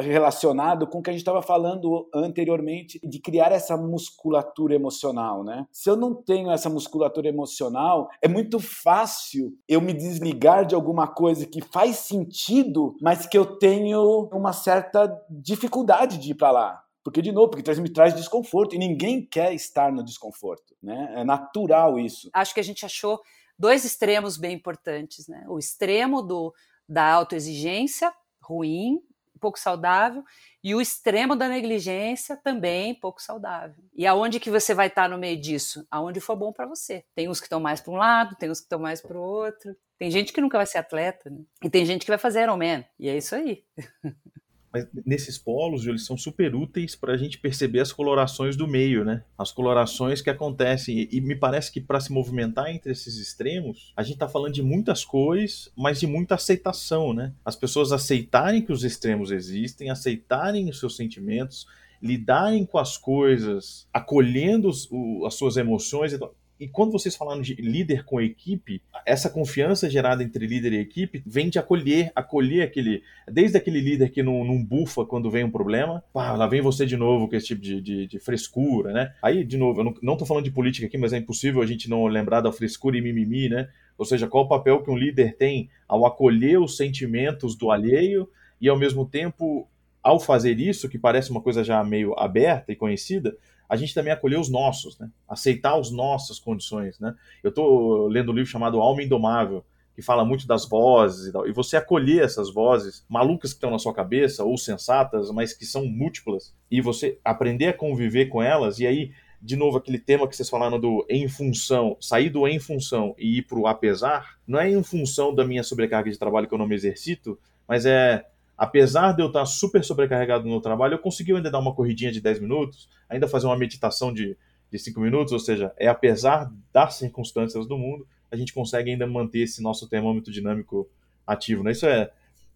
relacionado 0.00 0.86
com 0.86 0.98
o 0.98 1.02
que 1.02 1.08
a 1.08 1.12
gente 1.12 1.22
estava 1.22 1.40
falando 1.40 2.06
anteriormente 2.14 3.00
de 3.02 3.18
criar 3.18 3.50
essa 3.50 3.76
musculatura 3.78 4.74
emocional, 4.74 5.42
né? 5.42 5.66
Se 5.72 5.88
eu 5.88 5.96
não 5.96 6.14
tenho 6.14 6.50
essa 6.50 6.68
musculatura 6.68 7.28
emocional, 7.28 8.08
é 8.20 8.28
muito 8.28 8.60
fácil 8.60 9.52
eu 9.66 9.80
me 9.80 9.94
desligar 9.94 10.33
de 10.64 10.74
alguma 10.74 11.06
coisa 11.06 11.46
que 11.46 11.60
faz 11.60 11.96
sentido, 11.96 12.96
mas 13.00 13.26
que 13.26 13.36
eu 13.36 13.58
tenho 13.58 14.28
uma 14.32 14.52
certa 14.52 15.08
dificuldade 15.30 16.18
de 16.18 16.32
ir 16.32 16.34
para 16.34 16.50
lá. 16.50 16.84
Porque, 17.02 17.20
de 17.20 17.32
novo, 17.32 17.50
porque 17.50 17.62
me 17.82 17.90
traz 17.90 18.14
desconforto 18.14 18.74
e 18.74 18.78
ninguém 18.78 19.24
quer 19.24 19.52
estar 19.52 19.92
no 19.92 20.02
desconforto. 20.02 20.74
Né? 20.82 21.12
É 21.16 21.24
natural 21.24 21.98
isso. 21.98 22.30
Acho 22.32 22.54
que 22.54 22.60
a 22.60 22.64
gente 22.64 22.86
achou 22.86 23.20
dois 23.58 23.84
extremos 23.84 24.38
bem 24.38 24.54
importantes. 24.54 25.28
Né? 25.28 25.44
O 25.48 25.58
extremo 25.58 26.22
do, 26.22 26.54
da 26.88 27.12
autoexigência, 27.12 28.12
ruim, 28.42 29.00
pouco 29.44 29.58
saudável, 29.58 30.24
e 30.62 30.74
o 30.74 30.80
extremo 30.80 31.36
da 31.36 31.46
negligência 31.46 32.34
também 32.34 32.94
pouco 32.94 33.20
saudável. 33.20 33.84
E 33.94 34.06
aonde 34.06 34.40
que 34.40 34.50
você 34.50 34.72
vai 34.72 34.86
estar 34.86 35.06
no 35.10 35.18
meio 35.18 35.38
disso? 35.38 35.86
Aonde 35.90 36.18
for 36.18 36.34
bom 36.34 36.50
para 36.50 36.66
você. 36.66 37.04
Tem 37.14 37.28
uns 37.28 37.38
que 37.38 37.44
estão 37.44 37.60
mais 37.60 37.82
para 37.82 37.92
um 37.92 37.96
lado, 37.96 38.36
tem 38.36 38.50
uns 38.50 38.60
que 38.60 38.64
estão 38.64 38.78
mais 38.78 39.02
para 39.02 39.18
o 39.18 39.20
outro. 39.20 39.76
Tem 39.98 40.10
gente 40.10 40.32
que 40.32 40.40
nunca 40.40 40.56
vai 40.56 40.66
ser 40.66 40.78
atleta, 40.78 41.28
né? 41.28 41.42
E 41.62 41.68
tem 41.68 41.84
gente 41.84 42.06
que 42.06 42.10
vai 42.10 42.16
fazer 42.16 42.42
Ironman. 42.42 42.82
E 42.98 43.10
é 43.10 43.16
isso 43.18 43.34
aí. 43.34 43.62
Mas 44.74 44.88
nesses 45.06 45.38
polos, 45.38 45.86
eles 45.86 46.04
são 46.04 46.16
super 46.18 46.52
úteis 46.52 46.96
para 46.96 47.12
a 47.12 47.16
gente 47.16 47.38
perceber 47.38 47.78
as 47.78 47.92
colorações 47.92 48.56
do 48.56 48.66
meio, 48.66 49.04
né? 49.04 49.22
As 49.38 49.52
colorações 49.52 50.20
que 50.20 50.28
acontecem. 50.28 51.08
E 51.12 51.20
me 51.20 51.36
parece 51.36 51.70
que 51.70 51.80
para 51.80 52.00
se 52.00 52.12
movimentar 52.12 52.68
entre 52.68 52.90
esses 52.90 53.16
extremos, 53.18 53.92
a 53.96 54.02
gente 54.02 54.14
está 54.14 54.28
falando 54.28 54.54
de 54.54 54.64
muitas 54.64 55.04
cores, 55.04 55.70
mas 55.76 56.00
de 56.00 56.08
muita 56.08 56.34
aceitação, 56.34 57.14
né? 57.14 57.32
As 57.44 57.54
pessoas 57.54 57.92
aceitarem 57.92 58.62
que 58.62 58.72
os 58.72 58.82
extremos 58.82 59.30
existem, 59.30 59.90
aceitarem 59.90 60.68
os 60.68 60.80
seus 60.80 60.96
sentimentos, 60.96 61.68
lidarem 62.02 62.66
com 62.66 62.78
as 62.78 62.96
coisas, 62.96 63.86
acolhendo 63.92 64.68
os, 64.68 64.88
o, 64.90 65.24
as 65.24 65.34
suas 65.34 65.56
emoções. 65.56 66.18
E 66.64 66.68
quando 66.68 66.92
vocês 66.92 67.14
falaram 67.14 67.42
de 67.42 67.52
líder 67.56 68.06
com 68.06 68.18
equipe, 68.18 68.80
essa 69.04 69.28
confiança 69.28 69.90
gerada 69.90 70.24
entre 70.24 70.46
líder 70.46 70.72
e 70.72 70.78
equipe 70.78 71.22
vem 71.26 71.50
de 71.50 71.58
acolher, 71.58 72.10
acolher 72.16 72.62
aquele. 72.62 73.02
Desde 73.30 73.58
aquele 73.58 73.82
líder 73.82 74.08
que 74.08 74.22
não, 74.22 74.42
não 74.42 74.64
bufa 74.64 75.04
quando 75.04 75.30
vem 75.30 75.44
um 75.44 75.50
problema, 75.50 76.02
pá, 76.10 76.32
lá 76.32 76.46
vem 76.46 76.62
você 76.62 76.86
de 76.86 76.96
novo 76.96 77.28
com 77.28 77.36
esse 77.36 77.48
tipo 77.48 77.60
de, 77.60 77.82
de, 77.82 78.06
de 78.06 78.18
frescura, 78.18 78.94
né? 78.94 79.12
Aí, 79.20 79.44
de 79.44 79.58
novo, 79.58 79.82
eu 79.82 79.94
não, 80.00 80.16
tô 80.16 80.24
falando 80.24 80.44
de 80.44 80.50
política 80.50 80.86
aqui, 80.86 80.96
mas 80.96 81.12
é 81.12 81.18
impossível 81.18 81.60
a 81.60 81.66
gente 81.66 81.90
não 81.90 82.06
lembrar 82.06 82.40
da 82.40 82.50
frescura 82.50 82.96
e 82.96 83.02
mimimi, 83.02 83.50
né? 83.50 83.68
Ou 83.98 84.06
seja, 84.06 84.26
qual 84.26 84.44
o 84.44 84.48
papel 84.48 84.82
que 84.82 84.90
um 84.90 84.96
líder 84.96 85.36
tem 85.36 85.68
ao 85.86 86.06
acolher 86.06 86.58
os 86.58 86.78
sentimentos 86.78 87.54
do 87.54 87.70
alheio 87.70 88.26
e, 88.58 88.70
ao 88.70 88.78
mesmo 88.78 89.04
tempo, 89.04 89.68
ao 90.02 90.18
fazer 90.18 90.58
isso, 90.58 90.88
que 90.88 90.98
parece 90.98 91.30
uma 91.30 91.42
coisa 91.42 91.62
já 91.62 91.84
meio 91.84 92.18
aberta 92.18 92.72
e 92.72 92.76
conhecida, 92.76 93.36
a 93.74 93.76
gente 93.76 93.92
também 93.92 94.12
acolher 94.12 94.38
os 94.38 94.48
nossos, 94.48 94.98
né? 94.98 95.10
aceitar 95.28 95.78
as 95.78 95.90
nossas 95.90 96.38
condições. 96.38 96.98
Né? 97.00 97.14
Eu 97.42 97.48
estou 97.50 98.06
lendo 98.06 98.30
um 98.30 98.34
livro 98.34 98.50
chamado 98.50 98.80
Alma 98.80 99.02
Indomável, 99.02 99.64
que 99.94 100.02
fala 100.02 100.24
muito 100.24 100.46
das 100.46 100.68
vozes 100.68 101.28
e 101.28 101.32
tal, 101.32 101.46
e 101.46 101.52
você 101.52 101.76
acolher 101.76 102.24
essas 102.24 102.52
vozes 102.52 103.04
malucas 103.08 103.52
que 103.52 103.56
estão 103.56 103.70
na 103.70 103.78
sua 103.78 103.94
cabeça, 103.94 104.44
ou 104.44 104.56
sensatas, 104.56 105.30
mas 105.30 105.52
que 105.52 105.64
são 105.64 105.86
múltiplas, 105.86 106.54
e 106.70 106.80
você 106.80 107.18
aprender 107.24 107.68
a 107.68 107.72
conviver 107.72 108.26
com 108.26 108.42
elas, 108.42 108.80
e 108.80 108.86
aí, 108.86 109.12
de 109.40 109.54
novo, 109.56 109.78
aquele 109.78 109.98
tema 109.98 110.26
que 110.26 110.34
vocês 110.34 110.50
falaram 110.50 110.80
do 110.80 111.06
em 111.08 111.28
função, 111.28 111.96
sair 112.00 112.28
do 112.28 112.46
em 112.48 112.58
função 112.58 113.14
e 113.18 113.38
ir 113.38 113.42
para 113.42 113.58
o 113.58 113.66
apesar, 113.66 114.36
não 114.46 114.58
é 114.58 114.68
em 114.68 114.82
função 114.82 115.32
da 115.32 115.44
minha 115.44 115.62
sobrecarga 115.62 116.10
de 116.10 116.18
trabalho 116.18 116.48
que 116.48 116.54
eu 116.54 116.58
não 116.58 116.66
me 116.66 116.74
exercito, 116.74 117.38
mas 117.68 117.86
é 117.86 118.24
apesar 118.56 119.12
de 119.12 119.22
eu 119.22 119.26
estar 119.26 119.44
super 119.46 119.84
sobrecarregado 119.84 120.48
no 120.48 120.60
trabalho, 120.60 120.94
eu 120.94 120.98
consegui 120.98 121.32
ainda 121.32 121.50
dar 121.50 121.58
uma 121.58 121.74
corridinha 121.74 122.12
de 122.12 122.20
10 122.20 122.40
minutos, 122.40 122.88
ainda 123.08 123.28
fazer 123.28 123.46
uma 123.46 123.58
meditação 123.58 124.12
de, 124.12 124.36
de 124.70 124.78
5 124.78 125.00
minutos, 125.00 125.32
ou 125.32 125.38
seja, 125.38 125.72
é 125.76 125.88
apesar 125.88 126.52
das 126.72 126.94
circunstâncias 126.94 127.66
do 127.66 127.76
mundo, 127.76 128.06
a 128.30 128.36
gente 128.36 128.52
consegue 128.52 128.90
ainda 128.90 129.06
manter 129.06 129.40
esse 129.40 129.62
nosso 129.62 129.88
termômetro 129.88 130.32
dinâmico 130.32 130.88
ativo. 131.26 131.62
Né? 131.62 131.72
Isso 131.72 131.86
é, 131.86 132.10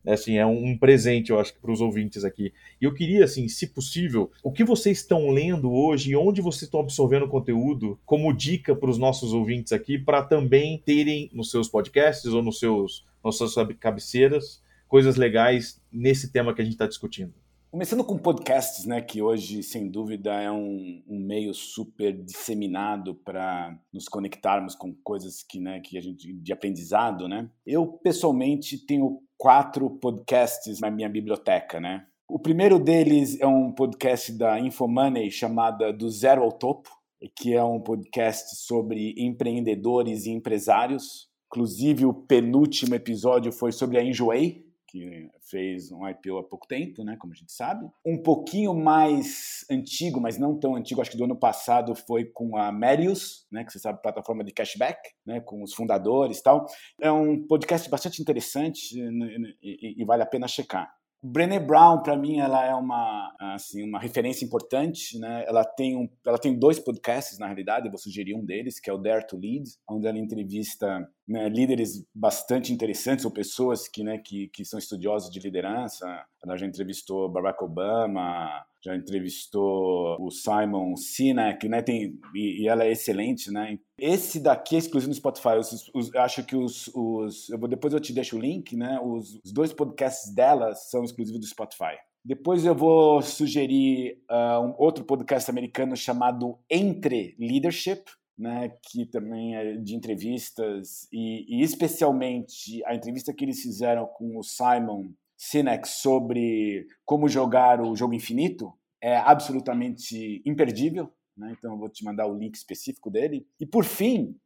é, 0.04 0.12
assim, 0.12 0.36
é 0.36 0.46
um 0.46 0.76
presente, 0.76 1.30
eu 1.30 1.38
acho, 1.38 1.54
para 1.60 1.70
os 1.70 1.80
ouvintes 1.80 2.24
aqui. 2.24 2.52
E 2.80 2.84
eu 2.84 2.94
queria, 2.94 3.24
assim, 3.24 3.48
se 3.48 3.68
possível, 3.68 4.30
o 4.42 4.52
que 4.52 4.64
vocês 4.64 4.98
estão 4.98 5.30
lendo 5.30 5.72
hoje 5.72 6.12
e 6.12 6.16
onde 6.16 6.40
vocês 6.40 6.62
estão 6.62 6.80
absorvendo 6.80 7.28
conteúdo 7.28 7.98
como 8.04 8.32
dica 8.32 8.74
para 8.74 8.90
os 8.90 8.98
nossos 8.98 9.32
ouvintes 9.32 9.72
aqui, 9.72 9.98
para 9.98 10.22
também 10.22 10.78
terem 10.78 11.30
nos 11.32 11.50
seus 11.50 11.68
podcasts 11.68 12.32
ou 12.32 12.42
nos 12.42 12.58
seus, 12.58 13.04
nas 13.24 13.36
suas 13.36 13.54
cabeceiras 13.78 14.62
coisas 14.88 15.16
legais 15.16 15.80
nesse 15.92 16.32
tema 16.32 16.54
que 16.54 16.60
a 16.60 16.64
gente 16.64 16.74
está 16.74 16.86
discutindo? 16.86 17.34
Começando 17.70 18.02
com 18.02 18.16
podcasts, 18.16 18.86
né, 18.86 19.02
que 19.02 19.20
hoje, 19.20 19.62
sem 19.62 19.90
dúvida, 19.90 20.32
é 20.32 20.50
um, 20.50 21.02
um 21.06 21.20
meio 21.20 21.52
super 21.52 22.12
disseminado 22.14 23.14
para 23.14 23.78
nos 23.92 24.08
conectarmos 24.08 24.74
com 24.74 24.94
coisas 25.04 25.42
que, 25.42 25.60
né, 25.60 25.78
que 25.80 25.98
a 25.98 26.00
gente 26.00 26.32
de 26.32 26.50
aprendizado, 26.50 27.28
né? 27.28 27.50
Eu 27.66 27.86
pessoalmente 27.86 28.78
tenho 28.86 29.20
quatro 29.36 29.90
podcasts 29.90 30.80
na 30.80 30.90
minha 30.90 31.10
biblioteca, 31.10 31.78
né? 31.78 32.06
O 32.26 32.38
primeiro 32.38 32.78
deles 32.78 33.38
é 33.38 33.46
um 33.46 33.70
podcast 33.70 34.32
da 34.32 34.58
Infomoney 34.58 35.30
chamada 35.30 35.92
Do 35.92 36.08
Zero 36.08 36.42
ao 36.42 36.52
Topo, 36.52 36.90
que 37.36 37.54
é 37.54 37.62
um 37.62 37.80
podcast 37.80 38.56
sobre 38.56 39.14
empreendedores 39.18 40.24
e 40.24 40.30
empresários. 40.30 41.28
Inclusive, 41.52 42.06
o 42.06 42.14
penúltimo 42.14 42.94
episódio 42.94 43.52
foi 43.52 43.72
sobre 43.72 43.98
a 43.98 44.02
Enjoei, 44.02 44.67
que 44.88 45.30
fez 45.50 45.92
um 45.92 46.08
IPO 46.08 46.38
há 46.38 46.44
pouco 46.44 46.66
tempo, 46.66 47.04
né, 47.04 47.16
como 47.18 47.32
a 47.32 47.36
gente 47.36 47.52
sabe. 47.52 47.86
Um 48.04 48.20
pouquinho 48.22 48.74
mais 48.74 49.64
antigo, 49.70 50.20
mas 50.20 50.38
não 50.38 50.58
tão 50.58 50.74
antigo, 50.74 51.00
acho 51.00 51.10
que 51.10 51.16
do 51.16 51.24
ano 51.24 51.38
passado 51.38 51.94
foi 51.94 52.24
com 52.24 52.56
a 52.56 52.72
Merius, 52.72 53.46
né, 53.52 53.64
que 53.64 53.72
você 53.72 53.78
sabe, 53.78 54.02
plataforma 54.02 54.42
de 54.42 54.52
cashback, 54.52 54.98
né, 55.26 55.40
com 55.40 55.62
os 55.62 55.74
fundadores 55.74 56.38
e 56.38 56.42
tal. 56.42 56.66
É 57.00 57.12
um 57.12 57.46
podcast 57.46 57.88
bastante 57.90 58.20
interessante 58.22 59.00
né, 59.00 59.52
e, 59.62 60.02
e 60.02 60.04
vale 60.04 60.22
a 60.22 60.26
pena 60.26 60.48
checar. 60.48 60.90
Brené 61.22 61.58
Brown, 61.58 62.02
para 62.02 62.16
mim, 62.16 62.38
ela 62.38 62.64
é 62.64 62.74
uma, 62.74 63.34
assim, 63.40 63.82
uma 63.82 63.98
referência 63.98 64.44
importante. 64.44 65.18
Né? 65.18 65.44
Ela, 65.46 65.64
tem 65.64 65.96
um, 65.96 66.08
ela 66.24 66.38
tem 66.38 66.56
dois 66.56 66.78
podcasts, 66.78 67.38
na 67.38 67.46
realidade, 67.46 67.86
eu 67.86 67.90
vou 67.90 67.98
sugerir 67.98 68.34
um 68.34 68.44
deles, 68.44 68.78
que 68.78 68.88
é 68.88 68.92
o 68.92 68.98
Dare 68.98 69.26
to 69.26 69.36
Lead, 69.36 69.64
onde 69.88 70.06
ela 70.06 70.18
entrevista 70.18 71.08
né, 71.26 71.48
líderes 71.48 72.04
bastante 72.14 72.72
interessantes 72.72 73.24
ou 73.24 73.30
pessoas 73.30 73.88
que, 73.88 74.04
né, 74.04 74.18
que, 74.18 74.48
que 74.48 74.64
são 74.64 74.78
estudiosos 74.78 75.30
de 75.30 75.40
liderança. 75.40 76.06
Ela 76.44 76.56
já 76.56 76.66
entrevistou 76.66 77.28
Barack 77.28 77.62
Obama, 77.62 78.64
já 78.84 78.96
entrevistou 78.96 80.16
o 80.20 80.30
Simon 80.30 80.96
Sinek, 80.96 81.68
né? 81.68 81.82
Tem, 81.82 82.18
e, 82.34 82.62
e, 82.62 82.68
ela 82.68 82.84
é 82.84 82.92
excelente, 82.92 83.50
né? 83.50 83.78
Esse 83.98 84.40
daqui 84.40 84.76
é 84.76 84.78
exclusivo 84.78 85.10
no 85.10 85.14
Spotify. 85.14 85.56
Os, 85.58 85.90
os, 85.94 86.14
acho 86.14 86.44
que 86.44 86.56
os, 86.56 86.88
os 86.94 87.48
eu 87.50 87.58
vou, 87.58 87.68
depois 87.68 87.92
eu 87.92 88.00
te 88.00 88.12
deixo 88.12 88.36
o 88.36 88.40
link, 88.40 88.76
né? 88.76 89.00
Os, 89.02 89.40
os 89.44 89.52
dois 89.52 89.72
podcasts 89.72 90.34
dela 90.34 90.74
são 90.74 91.02
exclusivos 91.02 91.40
do 91.40 91.46
Spotify. 91.46 91.96
Depois 92.24 92.64
eu 92.64 92.74
vou 92.74 93.22
sugerir 93.22 94.18
uh, 94.30 94.60
um 94.60 94.74
outro 94.76 95.04
podcast 95.04 95.50
americano 95.50 95.96
chamado 95.96 96.58
Entre 96.70 97.34
Leadership, 97.38 98.04
né, 98.38 98.70
que 98.82 99.04
também 99.06 99.56
é 99.56 99.76
de 99.76 99.96
entrevistas 99.96 101.08
e, 101.12 101.44
e, 101.48 101.62
especialmente 101.62 102.84
a 102.84 102.94
entrevista 102.94 103.34
que 103.34 103.44
eles 103.44 103.60
fizeram 103.60 104.06
com 104.06 104.38
o 104.38 104.44
Simon 104.44 105.10
Sinek 105.38 105.88
sobre 105.88 106.84
como 107.04 107.28
jogar 107.28 107.80
o 107.80 107.94
jogo 107.94 108.12
infinito 108.12 108.72
é 109.00 109.16
absolutamente 109.16 110.42
imperdível. 110.44 111.08
Né? 111.36 111.54
Então 111.56 111.72
eu 111.72 111.78
vou 111.78 111.88
te 111.88 112.04
mandar 112.04 112.26
o 112.26 112.36
link 112.36 112.56
específico 112.56 113.08
dele. 113.08 113.46
E 113.60 113.64
por 113.64 113.84
fim, 113.84 114.36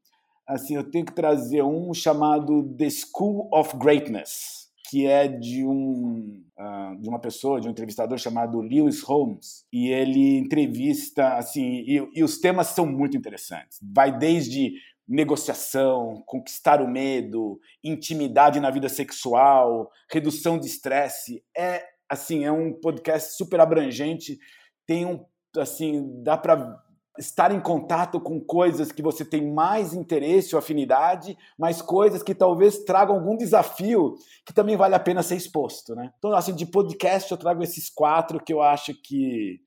assim, 0.46 0.76
eu 0.76 0.84
tenho 0.84 1.06
que 1.06 1.14
trazer 1.14 1.62
um 1.62 1.94
chamado 1.94 2.62
The 2.76 2.88
School 2.90 3.48
of 3.50 3.74
Greatness, 3.78 4.70
que 4.90 5.06
é 5.06 5.26
de 5.26 5.64
um 5.64 6.44
uh, 6.58 7.00
de 7.00 7.08
uma 7.08 7.18
pessoa, 7.18 7.58
de 7.58 7.66
um 7.66 7.70
entrevistador 7.70 8.18
chamado 8.18 8.60
Lewis 8.60 9.00
Holmes, 9.00 9.64
e 9.72 9.88
ele 9.88 10.36
entrevista 10.36 11.36
assim, 11.36 11.84
e, 11.86 12.10
e 12.14 12.22
os 12.22 12.38
temas 12.38 12.68
são 12.68 12.84
muito 12.84 13.16
interessantes. 13.16 13.78
Vai 13.80 14.16
desde 14.16 14.74
negociação, 15.08 16.22
conquistar 16.26 16.80
o 16.80 16.88
medo, 16.88 17.60
intimidade 17.82 18.60
na 18.60 18.70
vida 18.70 18.88
sexual, 18.88 19.90
redução 20.10 20.58
de 20.58 20.66
estresse. 20.66 21.44
É 21.56 21.84
assim, 22.08 22.44
é 22.44 22.52
um 22.52 22.72
podcast 22.72 23.36
super 23.36 23.60
abrangente. 23.60 24.38
Tem 24.86 25.06
um 25.06 25.24
assim, 25.58 26.22
dá 26.22 26.36
para 26.36 26.82
estar 27.18 27.52
em 27.52 27.60
contato 27.60 28.18
com 28.20 28.40
coisas 28.40 28.90
que 28.90 29.02
você 29.02 29.24
tem 29.24 29.52
mais 29.52 29.92
interesse 29.92 30.54
ou 30.54 30.58
afinidade, 30.58 31.36
mas 31.58 31.82
coisas 31.82 32.22
que 32.22 32.34
talvez 32.34 32.84
tragam 32.84 33.16
algum 33.16 33.36
desafio 33.36 34.14
que 34.46 34.54
também 34.54 34.76
vale 34.76 34.94
a 34.94 35.00
pena 35.00 35.22
ser 35.22 35.36
exposto, 35.36 35.94
né? 35.94 36.10
Então, 36.16 36.32
assim, 36.32 36.54
de 36.54 36.64
podcast 36.64 37.30
eu 37.30 37.36
trago 37.36 37.62
esses 37.62 37.90
quatro 37.90 38.42
que 38.42 38.52
eu 38.52 38.62
acho 38.62 38.94
que 38.94 39.60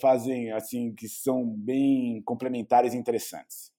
fazem 0.00 0.50
assim 0.50 0.92
que 0.92 1.08
são 1.08 1.46
bem 1.46 2.20
complementares 2.22 2.92
e 2.92 2.96
interessantes. 2.96 3.70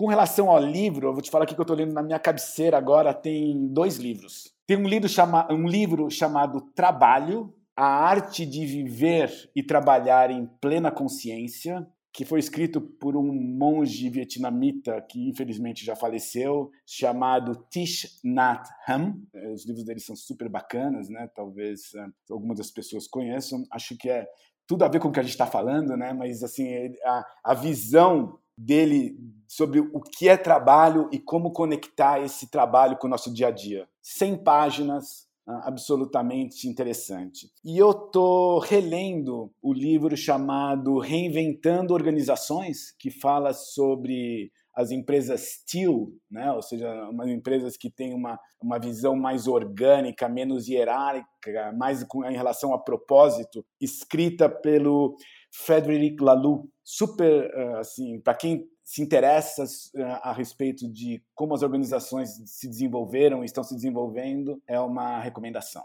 Com 0.00 0.06
relação 0.06 0.48
ao 0.48 0.58
livro, 0.58 1.08
eu 1.08 1.12
vou 1.12 1.20
te 1.20 1.30
falar 1.30 1.44
aqui 1.44 1.54
que 1.54 1.60
eu 1.60 1.62
estou 1.62 1.76
lendo 1.76 1.92
na 1.92 2.02
minha 2.02 2.18
cabeceira 2.18 2.78
agora, 2.78 3.12
tem 3.12 3.68
dois 3.68 3.98
livros. 3.98 4.50
Tem 4.66 4.74
um 4.74 4.88
livro, 4.88 5.06
chama, 5.06 5.46
um 5.52 5.68
livro 5.68 6.10
chamado 6.10 6.62
Trabalho, 6.74 7.52
a 7.76 7.84
arte 7.84 8.46
de 8.46 8.64
viver 8.64 9.30
e 9.54 9.62
trabalhar 9.62 10.30
em 10.30 10.46
plena 10.58 10.90
consciência, 10.90 11.86
que 12.14 12.24
foi 12.24 12.40
escrito 12.40 12.80
por 12.80 13.14
um 13.14 13.30
monge 13.30 14.08
vietnamita 14.08 15.02
que 15.02 15.28
infelizmente 15.28 15.84
já 15.84 15.94
faleceu, 15.94 16.70
chamado 16.86 17.54
Thich 17.70 18.20
Nhat 18.24 18.66
Hanh. 18.88 19.22
Os 19.52 19.66
livros 19.66 19.84
dele 19.84 20.00
são 20.00 20.16
super 20.16 20.48
bacanas, 20.48 21.10
né? 21.10 21.28
Talvez 21.36 21.92
uh, 21.92 22.10
algumas 22.32 22.56
das 22.56 22.70
pessoas 22.70 23.06
conheçam. 23.06 23.66
Acho 23.70 23.94
que 23.98 24.08
é 24.08 24.26
tudo 24.66 24.82
a 24.82 24.88
ver 24.88 24.98
com 24.98 25.08
o 25.08 25.12
que 25.12 25.20
a 25.20 25.22
gente 25.22 25.32
está 25.32 25.46
falando, 25.46 25.94
né? 25.94 26.14
Mas 26.14 26.42
assim 26.42 26.66
a, 27.04 27.26
a 27.44 27.52
visão 27.52 28.38
dele 28.60 29.16
sobre 29.48 29.80
o 29.80 30.00
que 30.00 30.28
é 30.28 30.36
trabalho 30.36 31.08
e 31.10 31.18
como 31.18 31.52
conectar 31.52 32.20
esse 32.20 32.50
trabalho 32.50 32.96
com 32.96 33.06
o 33.06 33.10
nosso 33.10 33.32
dia 33.32 33.48
a 33.48 33.50
dia. 33.50 33.88
100 34.02 34.44
páginas, 34.44 35.26
ah, 35.46 35.62
absolutamente 35.64 36.68
interessante. 36.68 37.50
E 37.64 37.76
eu 37.78 37.92
tô 37.92 38.58
relendo 38.58 39.50
o 39.62 39.72
livro 39.72 40.16
chamado 40.16 40.98
Reinventando 40.98 41.94
Organizações, 41.94 42.92
que 42.98 43.10
fala 43.10 43.52
sobre 43.52 44.52
as 44.74 44.90
empresas 44.90 45.40
Steel, 45.40 46.12
né? 46.30 46.52
ou 46.52 46.62
seja, 46.62 46.88
umas 47.10 47.28
empresas 47.28 47.76
que 47.76 47.90
têm 47.90 48.14
uma, 48.14 48.38
uma 48.62 48.78
visão 48.78 49.16
mais 49.16 49.46
orgânica, 49.46 50.28
menos 50.28 50.68
hierárquica, 50.68 51.72
mais 51.76 52.02
em 52.02 52.36
relação 52.36 52.72
a 52.72 52.78
propósito, 52.78 53.64
escrita 53.80 54.48
pelo 54.48 55.16
Frederic 55.50 56.22
Laloux, 56.22 56.68
super, 56.82 57.52
ah, 57.54 57.80
assim, 57.80 58.20
para 58.20 58.34
quem 58.34 58.68
se 58.82 59.02
interessa 59.02 59.64
ah, 59.98 60.30
a 60.30 60.32
respeito 60.32 60.88
de 60.88 61.22
como 61.34 61.54
as 61.54 61.62
organizações 61.62 62.30
se 62.46 62.68
desenvolveram 62.68 63.42
e 63.42 63.46
estão 63.46 63.64
se 63.64 63.74
desenvolvendo, 63.74 64.62
é 64.66 64.78
uma 64.80 65.20
recomendação. 65.20 65.84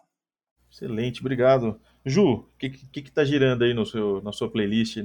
Excelente, 0.71 1.21
obrigado. 1.21 1.79
Ju, 2.05 2.31
o 2.33 2.49
que, 2.57 2.69
que, 2.69 3.01
que 3.03 3.11
tá 3.11 3.23
girando 3.23 3.63
aí 3.63 3.73
no 3.73 3.85
seu, 3.85 4.21
na 4.21 4.31
sua 4.31 4.51
playlist? 4.51 4.97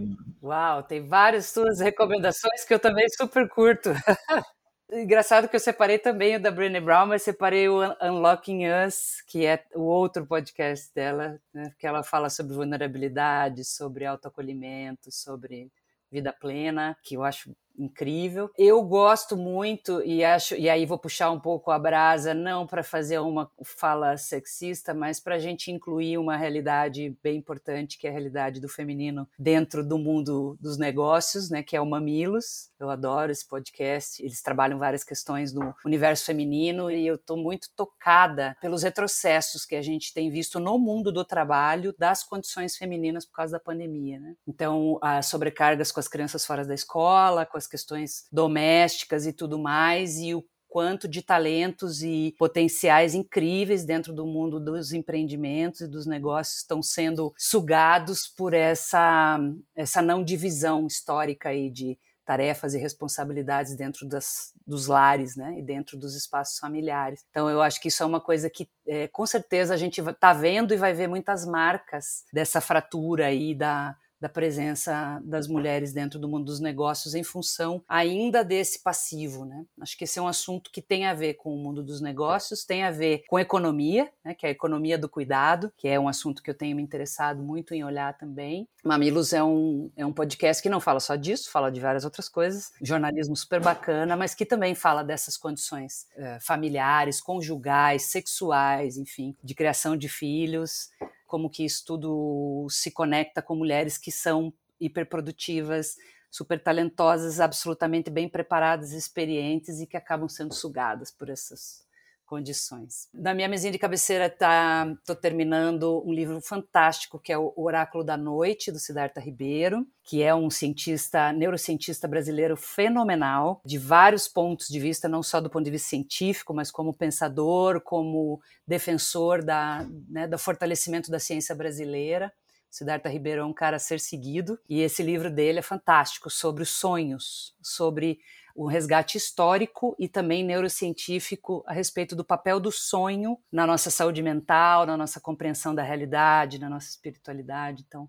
Uau, 0.43 0.83
tem 0.83 1.07
várias 1.07 1.47
suas 1.47 1.79
recomendações 1.79 2.65
que 2.67 2.75
eu 2.75 2.79
também 2.79 3.07
super 3.17 3.49
curto. 3.49 3.91
Engraçado 4.93 5.49
que 5.49 5.55
eu 5.55 5.61
separei 5.61 5.99
também 5.99 6.37
o 6.37 6.41
da 6.41 6.51
Brené 6.51 6.81
Brown, 6.81 7.07
mas 7.07 7.23
separei 7.23 7.69
o 7.69 7.79
Unlocking 8.03 8.65
Us, 8.87 9.23
que 9.27 9.47
é 9.47 9.65
o 9.75 9.83
outro 9.83 10.27
podcast 10.27 10.93
dela, 10.93 11.41
né, 11.55 11.73
que 11.79 11.87
ela 11.87 12.03
fala 12.03 12.29
sobre 12.29 12.55
vulnerabilidade, 12.55 13.65
sobre 13.65 14.05
autoacolhimento, 14.05 15.13
sobre 15.13 15.71
vida 16.11 16.33
plena, 16.33 16.97
que 17.05 17.17
eu 17.17 17.23
acho 17.23 17.55
incrível. 17.79 18.51
Eu 18.59 18.83
gosto 18.83 19.37
muito 19.37 20.03
e 20.03 20.25
acho 20.25 20.57
e 20.57 20.69
aí 20.69 20.85
vou 20.85 20.99
puxar 20.99 21.31
um 21.31 21.39
pouco 21.39 21.71
a 21.71 21.79
brasa 21.79 22.35
não 22.35 22.67
para 22.67 22.83
fazer 22.83 23.21
uma 23.21 23.51
fala 23.63 24.17
sexista, 24.17 24.93
mas 24.93 25.21
para 25.21 25.37
a 25.37 25.39
gente 25.39 25.71
incluir 25.71 26.19
uma 26.19 26.37
realidade 26.37 27.17
bem 27.23 27.37
importante 27.37 27.97
que 27.97 28.07
é 28.07 28.11
a 28.11 28.13
realidade 28.13 28.61
do 28.61 28.69
feminino 28.69 29.29
dentro 29.39 29.87
do 29.87 29.97
mundo 29.99 30.59
dos 30.61 30.77
negócios, 30.77 31.49
né, 31.49 31.63
que 31.63 31.77
é 31.77 31.81
o 31.81 31.87
Mamilos. 31.87 32.70
Eu 32.81 32.91
adoro 32.91 33.31
esse 33.31 33.47
podcast. 33.47 34.23
Eles 34.23 34.41
trabalham 34.41 34.79
várias 34.79 35.05
questões 35.05 35.53
do 35.53 35.75
universo 35.85 36.25
feminino 36.25 36.91
e 36.91 37.07
eu 37.07 37.17
estou 37.17 37.37
muito 37.37 37.69
tocada 37.77 38.57
pelos 38.61 38.83
retrocessos 38.83 39.67
que 39.67 39.77
a 39.77 39.83
gente 39.83 40.15
tem 40.15 40.31
visto 40.31 40.59
no 40.59 40.79
mundo 40.79 41.13
do 41.13 41.25
trabalho 41.25 41.95
das 41.99 42.25
condições 42.25 42.77
femininas 42.77 43.27
por 43.27 43.35
causa 43.35 43.53
da 43.53 43.61
pandemia, 43.61 44.19
né? 44.19 44.35
Então, 44.49 44.99
as 45.03 45.27
sobrecargas 45.27 45.93
com 45.93 46.01
as 46.01 46.09
crianças 46.09 46.47
fora 46.47 46.65
da 46.65 46.75
escola, 46.75 47.45
com 47.45 47.59
as 47.59 47.67
questões 47.67 48.25
domésticas 48.33 49.27
e 49.27 49.33
tudo 49.33 49.59
mais, 49.59 50.19
e 50.19 50.35
o 50.35 50.43
quanto 50.71 51.09
de 51.09 51.21
talentos 51.21 52.03
e 52.03 52.35
potenciais 52.39 53.13
incríveis 53.13 53.85
dentro 53.85 54.13
do 54.13 54.25
mundo 54.25 54.61
dos 54.61 54.93
empreendimentos 54.93 55.81
e 55.81 55.89
dos 55.89 56.07
negócios 56.07 56.59
estão 56.59 56.81
sendo 56.81 57.35
sugados 57.37 58.29
por 58.29 58.55
essa, 58.55 59.39
essa 59.75 60.01
não 60.01 60.23
divisão 60.23 60.87
histórica 60.87 61.49
aí 61.49 61.69
de 61.69 61.99
tarefas 62.31 62.75
e 62.75 62.79
responsabilidades 62.79 63.75
dentro 63.75 64.07
das, 64.07 64.53
dos 64.65 64.87
lares, 64.87 65.35
né, 65.35 65.57
e 65.59 65.63
dentro 65.63 65.99
dos 65.99 66.15
espaços 66.15 66.61
familiares. 66.61 67.25
Então, 67.29 67.51
eu 67.51 67.61
acho 67.61 67.81
que 67.81 67.89
isso 67.89 68.05
é 68.05 68.07
uma 68.07 68.21
coisa 68.21 68.49
que, 68.49 68.69
é, 68.87 69.09
com 69.09 69.27
certeza, 69.27 69.75
a 69.75 69.77
gente 69.77 70.01
está 70.01 70.33
vendo 70.33 70.73
e 70.73 70.77
vai 70.77 70.95
ver 70.95 71.09
muitas 71.09 71.45
marcas 71.45 72.25
dessa 72.33 72.61
fratura 72.61 73.27
aí 73.27 73.53
da, 73.53 73.97
da 74.21 74.29
presença 74.29 75.21
das 75.25 75.49
mulheres 75.49 75.93
dentro 75.93 76.19
do 76.19 76.29
mundo 76.29 76.45
dos 76.45 76.61
negócios 76.61 77.15
em 77.15 77.23
função 77.23 77.83
ainda 77.89 78.45
desse 78.45 78.83
passivo, 78.83 79.45
né? 79.45 79.65
Acho 79.81 79.97
que 79.97 80.05
esse 80.05 80.19
é 80.19 80.23
um 80.23 80.29
assunto 80.29 80.71
que 80.71 80.83
tem 80.83 81.07
a 81.07 81.15
ver 81.15 81.35
com 81.35 81.55
o 81.55 81.59
mundo 81.59 81.83
dos 81.83 82.01
negócios, 82.01 82.65
tem 82.65 82.83
a 82.83 82.91
ver 82.91 83.23
com 83.29 83.39
economia, 83.39 84.11
né? 84.25 84.35
Que 84.35 84.47
é 84.47 84.49
a 84.51 84.53
economia 84.53 84.99
do 84.99 85.09
cuidado, 85.09 85.73
que 85.77 85.89
é 85.89 85.99
um 85.99 86.09
assunto 86.09 86.43
que 86.43 86.51
eu 86.51 86.55
tenho 86.55 86.77
me 86.77 86.83
interessado 86.83 87.43
muito 87.43 87.75
em 87.75 87.83
olhar 87.83 88.17
também. 88.19 88.69
Mamilos 88.85 89.33
é 89.33 89.43
um, 89.43 89.91
é 89.97 90.05
um 90.05 90.13
podcast 90.13 90.63
que 90.63 90.69
não 90.69 90.81
fala 90.81 91.01
só 91.01 91.17
disso, 91.17 91.51
fala 91.51 91.71
de 91.71 91.81
várias 91.81 92.05
outras 92.05 92.29
coisas, 92.29 92.73
jornalismo 92.81 93.37
super 93.37 93.61
bacana, 93.61 94.17
mas 94.17 94.35
que 94.35 94.45
também 94.45 94.75
fala 94.75 95.03
dessas 95.03 95.37
condições 95.37 96.07
é, 96.17 96.39
familiares, 96.41 97.21
conjugais, 97.21 98.05
sexuais, 98.05 98.97
enfim, 98.97 99.35
de 99.43 99.55
criação 99.55 99.97
de 99.97 100.09
filhos 100.09 100.91
como 101.31 101.49
que 101.49 101.65
isso 101.65 101.85
tudo 101.87 102.67
se 102.69 102.91
conecta 102.91 103.41
com 103.41 103.55
mulheres 103.55 103.97
que 103.97 104.11
são 104.11 104.53
hiperprodutivas, 104.81 105.97
super 106.29 106.61
talentosas, 106.61 107.39
absolutamente 107.39 108.11
bem 108.11 108.29
preparadas, 108.29 108.91
experientes 108.91 109.81
e 109.81 109.87
que 109.87 109.97
acabam 109.97 110.29
sendo 110.29 110.53
sugadas 110.53 111.13
por 111.13 111.31
essas 111.31 111.87
condições. 112.31 113.09
Na 113.13 113.35
minha 113.35 113.49
mesinha 113.49 113.73
de 113.73 113.79
cabeceira 113.79 114.31
tá, 114.31 114.87
tô 115.05 115.17
terminando 115.17 116.01
um 116.07 116.13
livro 116.13 116.41
fantástico 116.41 117.19
que 117.19 117.33
é 117.33 117.37
o 117.37 117.53
Oráculo 117.57 118.05
da 118.05 118.17
Noite 118.17 118.71
do 118.71 118.79
Siddhartha 118.79 119.21
Ribeiro, 119.21 119.85
que 120.05 120.23
é 120.23 120.33
um 120.33 120.49
cientista, 120.49 121.33
neurocientista 121.33 122.07
brasileiro 122.07 122.57
fenomenal, 122.57 123.61
de 123.67 123.79
vários 123.79 124.29
pontos 124.29 124.69
de 124.69 124.79
vista, 124.79 125.09
não 125.09 125.25
só 125.25 125.41
do 125.41 125.51
ponto 125.51 125.65
de 125.65 125.73
vista 125.73 125.89
científico, 125.89 126.55
mas 126.55 126.71
como 126.71 126.95
pensador, 126.95 127.81
como 127.81 128.41
defensor 128.65 129.45
da, 129.45 129.85
né, 130.09 130.29
do 130.29 130.39
fortalecimento 130.39 131.11
da 131.11 131.19
ciência 131.19 131.53
brasileira. 131.53 132.33
Siddhartha 132.71 133.09
Ribeiro 133.09 133.41
é 133.41 133.45
um 133.45 133.53
cara 133.53 133.77
a 133.77 133.81
ser 133.81 133.99
seguido 133.99 134.57
e 134.69 134.81
esse 134.81 135.03
livro 135.03 135.29
dele 135.29 135.59
é 135.59 135.63
fantástico 135.63 136.31
sobre 136.31 136.63
os 136.63 136.71
sonhos, 136.71 137.57
sobre 137.61 138.21
o 138.61 138.67
resgate 138.67 139.17
histórico 139.17 139.97
e 139.99 140.07
também 140.07 140.45
neurocientífico 140.45 141.65
a 141.67 141.73
respeito 141.73 142.15
do 142.15 142.23
papel 142.23 142.61
do 142.61 142.71
sonho 142.71 143.39
na 143.51 143.67
nossa 143.67 143.89
saúde 143.89 144.23
mental, 144.23 144.85
na 144.85 144.99
nossa 144.99 145.19
compreensão 145.19 145.75
da 145.75 145.83
realidade, 145.83 146.59
na 146.59 146.69
nossa 146.69 146.87
espiritualidade. 146.91 147.83
Então, 147.89 148.07